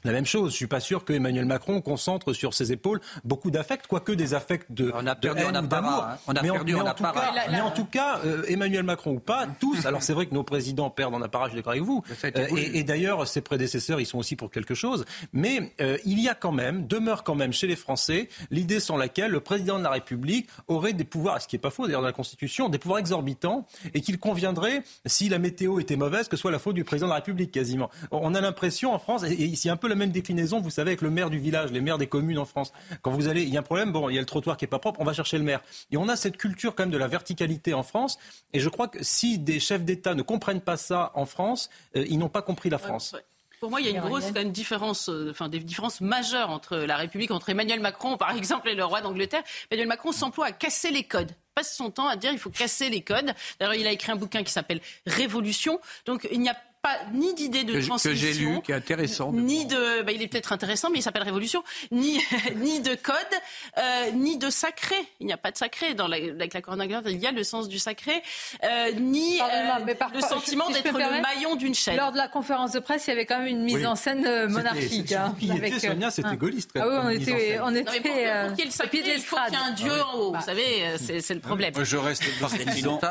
[0.06, 0.52] la même chose.
[0.52, 4.34] Je suis pas sûr que Emmanuel Macron concentre sur ses épaules beaucoup d'affect, quoique des
[4.34, 6.18] affects de On a perdu en hein.
[6.26, 9.20] On a mais perdu en, tout cas, mais en tout cas, euh, Emmanuel Macron ou
[9.20, 9.84] pas, tous.
[9.86, 12.02] Alors c'est vrai que nos présidents perdent en appareil, je suis d'accord avec vous.
[12.24, 15.04] Euh, et, d'ailleurs, ses prédécesseurs, ils sont aussi pour quelque chose.
[15.32, 18.96] Mais euh, il y a quand même, demeure quand même chez les Français, l'idée sans
[18.96, 22.02] laquelle le président de la République aurait des pouvoirs, ce qui n'est pas faux d'ailleurs
[22.02, 26.36] dans la Constitution, des pouvoirs exorbitants, et qu'il conviendrait, si la météo était mauvaise, que
[26.36, 27.90] ce soit la faute du président de la République quasiment.
[28.10, 31.02] On a l'impression en France, et ici un peu la même déclinaison, vous savez, avec
[31.02, 32.72] le maire du village, les maires des communes en France.
[33.02, 34.64] Quand vous allez, il y a un problème, bon, il y a le trottoir qui
[34.64, 35.60] est pas propre, on va chercher le maire.
[35.90, 38.18] Et on a cette culture quand même de la verticalité en France.
[38.52, 42.04] Et je crois que si des chefs d'État ne comprennent pas ça en France, euh,
[42.08, 43.16] ils n'ont pas compris la France.
[43.60, 46.96] Pour moi, il y a une grosse différence, euh, enfin des différences majeures entre la
[46.96, 49.42] République, entre Emmanuel Macron, par exemple, et le roi d'Angleterre.
[49.70, 52.90] Emmanuel Macron s'emploie à casser les codes passe son temps à dire il faut casser
[52.90, 53.32] les codes.
[53.58, 55.80] D'ailleurs, il a écrit un bouquin qui s'appelle Révolution.
[56.04, 56.56] Donc, il n'y a
[57.12, 58.10] ni d'idée de transmission.
[58.10, 59.32] Que j'ai lu, qui est intéressant.
[59.32, 61.62] Ni de, bah, il est peut-être intéressant, mais il s'appelle Révolution.
[61.90, 62.20] Ni,
[62.56, 63.16] ni de code,
[63.78, 64.96] euh, ni de sacré.
[65.20, 67.02] Il n'y a pas de sacré dans la, avec la coronavirus.
[67.06, 68.22] Il y a le sens du sacré,
[68.64, 69.44] euh, ni euh,
[70.14, 71.96] le sentiment d'être le maillon d'une chaîne.
[71.96, 74.48] Lors de la conférence de presse, il y avait quand même une mise en scène
[74.48, 75.12] monarchique.
[75.12, 76.34] Hein, avec, Sonia, c'était hein.
[76.34, 76.70] gaulliste.
[76.74, 78.00] Ah oui, on était, on était.
[78.00, 80.32] Pour, sacré, il faut qu'il y ait un dieu en haut.
[80.34, 81.72] Vous savez, c'est le problème.
[81.82, 82.24] Je reste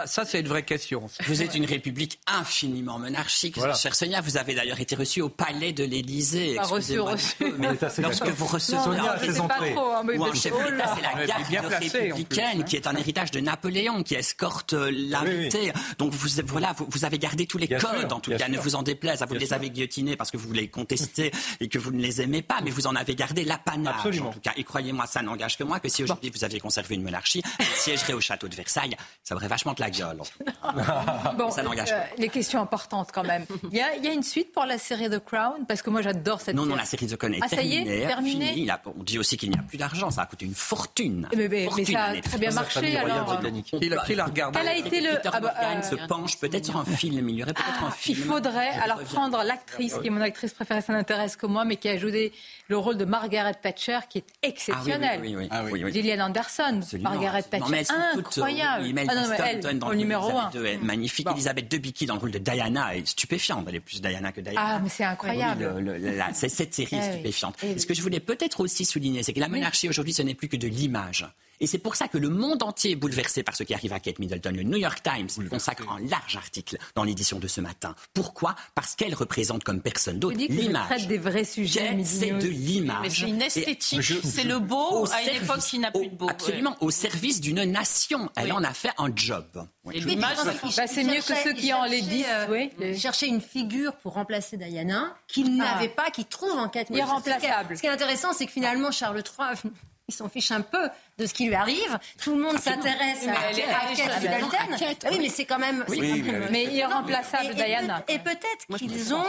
[0.06, 1.08] ça c'est une vraie question.
[1.28, 3.76] Vous êtes une république infiniment monarchique, voilà.
[3.76, 4.22] cher Sonia.
[4.22, 6.58] Vous avez d'ailleurs été reçu au palais de l'Élysée.
[6.60, 7.54] reçu, reçu.
[7.58, 7.70] Mais
[8.00, 9.74] lorsque vous recevez Sonia, ses entrées.
[9.74, 13.40] Trop, hein, ou un chef d'État, c'est la garde républicaine qui est un héritage de
[13.40, 15.72] Napoléon, qui escorte euh, l'invité.
[15.98, 18.48] Donc vous, voilà, vous, avez gardé tous les codes, en tout cas.
[18.48, 21.80] Ne vous en déplaise, vous les avez guillotinés parce que vous les contestez et que
[21.80, 24.54] vous ne les aimez pas, mais vous en avez gardé l'apanage, en tout cas.
[24.56, 27.42] Et croyez-moi, ça n'engage que moi, que si aujourd'hui vous aviez conservé une monarchie,
[27.76, 30.18] siégerait au château de Versailles, ça aurait vachement de la gueule.
[31.38, 33.46] bon, ça n'engage euh, Les questions importantes quand même.
[33.72, 35.90] Il y, a, il y, a, une suite pour la série The Crown Parce que
[35.90, 36.72] moi j'adore cette non, série.
[36.72, 38.02] Non, la série The Crown est ah, terminée.
[38.02, 38.54] Est, terminée.
[38.54, 38.70] Fini.
[38.70, 41.28] A, on dit aussi qu'il n'y a plus d'argent, ça a coûté une fortune.
[41.36, 43.42] Mais, mais, fortune, mais ça a très bien marché alors.
[43.80, 45.20] Qui l'a, qui l'a regardé Quel a été le.
[45.26, 45.82] Ah bah, euh...
[45.82, 48.20] se penche peut-être sur un film, il y aurait peut-être ah, un film.
[48.20, 51.78] Il faudrait alors prendre l'actrice qui est mon actrice préférée, ça n'intéresse que moi, mais
[51.78, 52.32] qui a joué
[52.68, 55.20] le rôle de Margaret Thatcher qui est exceptionnelle.
[55.20, 55.92] Ah oui, oui, oui, ah oui, oui.
[55.92, 57.10] Gillian Anderson, Absolument.
[57.12, 58.86] Margaret Thatcher, non, mais incroyable.
[58.86, 60.52] Toutes, ah non, mais elle, dans au numéro 1.
[60.52, 61.28] est magnifique.
[61.30, 63.35] Elisabeth Debicki dans le rôle de Diana est stupéfiante.
[63.68, 64.60] Elle est plus Diana que Diana.
[64.62, 65.72] Ah, mais c'est incroyable.
[65.76, 67.56] Oui, le, le, la, cette série est stupéfiante.
[67.64, 67.80] Eh oui.
[67.80, 70.48] Ce que je voulais peut-être aussi souligner, c'est que la monarchie aujourd'hui, ce n'est plus
[70.48, 71.28] que de l'image.
[71.60, 74.00] Et c'est pour ça que le monde entier est bouleversé par ce qui arrive à
[74.00, 74.52] Kate Middleton.
[74.56, 77.96] Le New York Times consacre un large article dans l'édition de ce matin.
[78.14, 78.56] Pourquoi?
[78.74, 80.88] Parce qu'elle représente comme personne d'autre l'image.
[80.88, 81.98] traite des vrais sujets.
[82.04, 83.20] C'est de l'image.
[83.20, 84.02] C'est une esthétique.
[84.24, 86.30] C'est le beau à une époque qui n'a plus de beau.
[86.30, 86.76] Absolument.
[86.82, 88.30] Au service d'une nation.
[88.36, 88.52] Elle oui.
[88.52, 89.46] en a fait un job.
[89.84, 90.00] Oui.
[90.00, 90.38] l'image,
[90.78, 92.26] bah, c'est mieux que ceux qui en les disent.
[92.30, 92.48] Euh,
[92.80, 92.98] oui.
[92.98, 95.74] Chercher une figure pour remplacer Diana qu'il ah.
[95.74, 97.10] n'avait pas, qu'il trouve en Kate Middleton.
[97.10, 97.76] Irremplaçable.
[97.76, 99.72] Ce qui est intéressant, c'est que finalement Charles III
[100.08, 102.00] il s'en fiche un peu de ce qui lui arrive.
[102.22, 105.10] Tout le monde s'intéresse à, Kate Middleton.
[105.12, 105.84] Oui, mais c'est quand même.
[105.88, 108.04] Oui, mais, mais irremplaçable, Diana.
[108.08, 109.24] Et, peut-être qu'ils ont.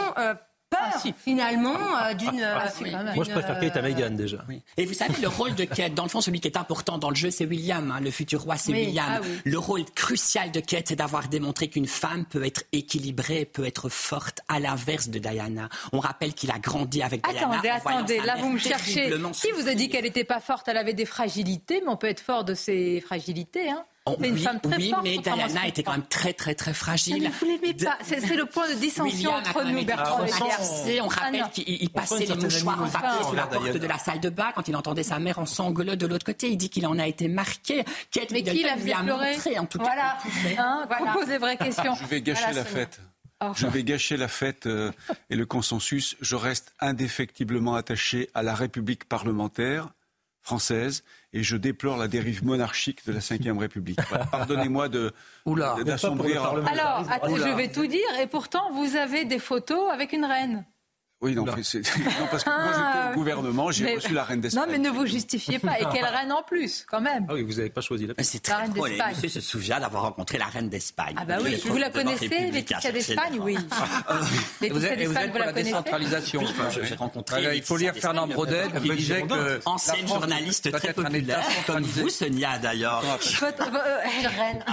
[0.73, 1.13] Euh, peur ah, si.
[1.17, 2.41] finalement euh, d'une.
[2.41, 4.43] Ah, si, Moi, je préfère Kate à Meghan déjà.
[4.49, 4.61] Oui.
[4.77, 7.09] Et vous savez, le rôle de Kate, dans le fond, celui qui est important dans
[7.09, 7.91] le jeu, c'est William.
[7.91, 8.87] Hein, le futur roi, c'est oui.
[8.87, 9.21] William.
[9.21, 13.65] Ah, le rôle crucial de Kate, c'est d'avoir démontré qu'une femme peut être équilibrée, peut
[13.65, 15.69] être forte, à l'inverse de Diana.
[15.93, 17.55] On rappelle qu'il a grandi avec Diana.
[17.55, 19.11] Attendez, attendez, là vous me cherchez.
[19.33, 20.67] Qui vous a dit qu'elle n'était pas forte?
[20.67, 23.69] Elle avait des fragilités, mais on peut être fort de ses fragilités.
[23.69, 23.85] Hein
[24.19, 27.23] oui, une femme très oui forte, mais Diana était quand même très, très, très fragile.
[27.23, 27.97] Mais vous l'aimez pas.
[28.03, 32.35] C'est le point de dissension entre nous, Bertrand Sait, On rappelle ah, qu'il passait les
[32.35, 35.19] mouchoirs en papier sur la porte de la salle de bain quand il entendait sa
[35.19, 36.49] mère en sanglots de l'autre côté.
[36.49, 37.83] Il dit qu'il en a été marqué.
[38.11, 40.17] Kate mais qui l'a fait pleurer en tout Voilà.
[40.57, 41.11] Hein, voilà.
[41.11, 41.95] Propose des vraies questions.
[41.95, 42.99] Je vais gâcher voilà, la fête.
[43.41, 43.51] Oh.
[43.55, 44.91] Je vais gâcher la fête euh,
[45.29, 46.15] et le consensus.
[46.21, 49.89] Je reste indéfectiblement attaché à la République parlementaire
[50.41, 51.03] française
[51.33, 53.99] et je déplore la dérive monarchique de la Ve République.
[54.31, 55.13] Pardonnez-moi de
[55.85, 56.43] d'assombrir.
[56.43, 60.65] Alors, attends, je vais tout dire et pourtant vous avez des photos avec une reine.
[61.19, 64.65] Oui, non, non, parce que ah, moi j'étais au gouvernement, j'ai reçu la reine d'Espagne.
[64.65, 65.79] Non, mais ne vous justifiez pas.
[65.79, 68.39] Et quelle reine en plus, quand même Ah oui, vous n'avez pas choisi la, C'est
[68.39, 69.15] très la reine d'Espagne.
[69.15, 71.15] Monsieur se souvient d'avoir rencontré la reine d'Espagne.
[71.17, 73.57] Ah bah oui, vous la connaissez, Laetitia d'Espagne, oui.
[74.61, 76.41] Laetitia d'Espagne, vous la connaissez décentralisation.
[76.83, 77.57] J'ai rencontré.
[77.57, 82.59] Il faut lire Fernand Brodel qui disait que ancienne journaliste très populaire, comme vous, Sonia
[82.59, 83.01] d'ailleurs.
[83.01, 83.71] Votre
[84.37, 84.63] reine.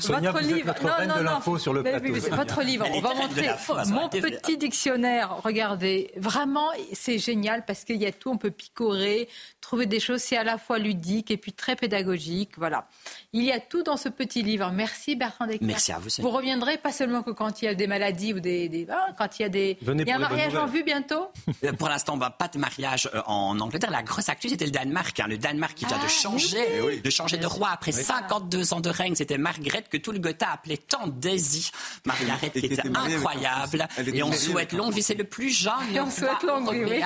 [0.00, 2.12] Sonia, votre vous livre, êtes notre reine de l'info sur le mais, plateau.
[2.12, 3.50] Mais, votre livre, on va montrer
[3.88, 5.36] mon petit dictionnaire.
[5.42, 9.28] Regardez, vraiment, c'est génial parce qu'il y a tout, on peut picorer,
[9.60, 12.52] trouver des choses, c'est à la fois ludique et puis très pédagogique.
[12.56, 12.88] Voilà.
[13.32, 14.70] Il y a tout dans ce petit livre.
[14.72, 15.62] Merci Bertrand Descartes.
[15.62, 16.08] Merci à vous.
[16.18, 19.08] Vous reviendrez pas seulement que quand il y a des maladies ou des, des ah,
[19.16, 19.78] quand il y a des.
[19.82, 21.28] Venez il y a un mariage en vue bientôt.
[21.78, 23.90] pour l'instant, bah, pas de mariage en Angleterre.
[23.90, 25.18] La grosse actu, c'était le Danemark.
[25.20, 25.26] Hein.
[25.28, 27.00] Le Danemark qui vient ah, de changer, oui.
[27.00, 28.02] de changer de roi après oui.
[28.02, 29.14] 52 ans de règne.
[29.14, 31.70] C'était Margaret que tout le Gotha appelait tante Daisy.
[32.04, 33.88] Margaret qui était incroyable.
[34.12, 35.02] Et on souhaite longue vie.
[35.02, 35.72] C'est le plus jeune.
[35.94, 37.02] Et on souhaite longue vie.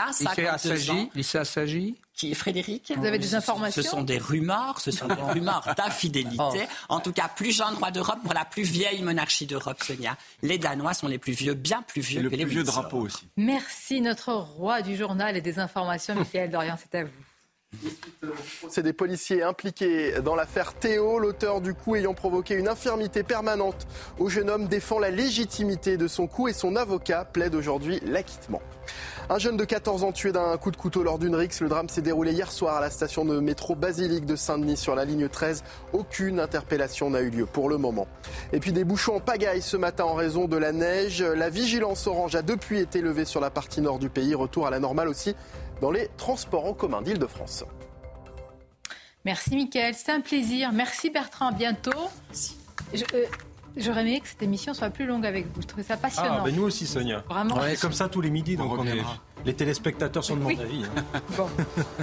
[1.14, 3.82] Lycée Assagi qui est Frédéric Vous avez des informations?
[3.82, 6.36] Ce sont des rumeurs, ce sont des rumeurs d'infidélité.
[6.38, 6.54] Oh.
[6.88, 10.16] En tout cas, plus jeune roi d'Europe pour la plus vieille monarchie d'Europe, Sonia.
[10.42, 12.64] Les Danois sont les plus vieux, bien plus vieux et que le les plus vieux
[12.64, 13.26] drapeau aussi.
[13.36, 17.10] Merci, notre roi du journal et des informations, Michael Dorian, c'est à vous.
[18.68, 21.18] C'est des policiers impliqués dans l'affaire Théo.
[21.18, 23.86] L'auteur du coup ayant provoqué une infirmité permanente
[24.18, 28.62] au jeune homme défend la légitimité de son coup et son avocat plaide aujourd'hui l'acquittement.
[29.30, 31.60] Un jeune de 14 ans tué d'un coup de couteau lors d'une rixe.
[31.60, 34.94] Le drame s'est déroulé hier soir à la station de métro Basilique de Saint-Denis sur
[34.94, 35.64] la ligne 13.
[35.94, 38.06] Aucune interpellation n'a eu lieu pour le moment.
[38.52, 41.22] Et puis des bouchons en pagaille ce matin en raison de la neige.
[41.22, 44.34] La vigilance orange a depuis été levée sur la partie nord du pays.
[44.34, 45.34] Retour à la normale aussi
[45.80, 47.64] dans les transports en commun d'Île-de-France.
[49.24, 50.72] Merci Mickaël, c'était un plaisir.
[50.72, 52.10] Merci Bertrand, à bientôt.
[52.92, 53.24] Je, euh,
[53.76, 55.62] J'aurais aimé que cette émission soit plus longue avec vous.
[55.62, 56.36] Je trouvais ça passionnant.
[56.40, 57.24] Ah, ben nous aussi, Sonia.
[57.28, 57.58] Vraiment.
[57.58, 59.02] Ouais, comme ça tous les midis, donc on, on est...
[59.44, 60.58] les téléspectateurs sont de mon oui.
[60.60, 60.84] avis.
[60.84, 61.20] Hein.
[61.36, 61.48] Bon.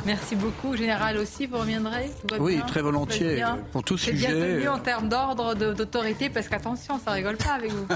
[0.06, 0.76] Merci beaucoup.
[0.76, 2.12] Général aussi, vous reviendrez?
[2.40, 2.66] Oui, bien?
[2.66, 3.46] très volontiers.
[3.72, 4.28] Pour tout C'est sujet.
[4.28, 7.88] bien tenu en termes d'ordre, d'autorité, parce qu'attention, ça rigole pas avec vous.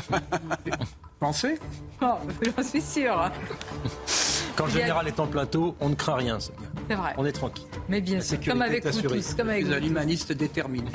[1.20, 1.60] Pensez?
[2.02, 3.30] Oh, J'en suis sûr.
[4.56, 6.38] Quand le général est en plateau, on ne craint rien.
[6.40, 7.14] C'est vrai.
[7.18, 7.66] On est tranquille.
[7.90, 9.34] Mais bien sûr, comme avec vous tous.
[9.34, 9.88] Comme avec Les vous.
[9.88, 10.92] humanistes déterminés.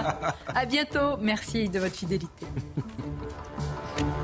[0.54, 1.16] à bientôt.
[1.20, 2.46] Merci de votre fidélité.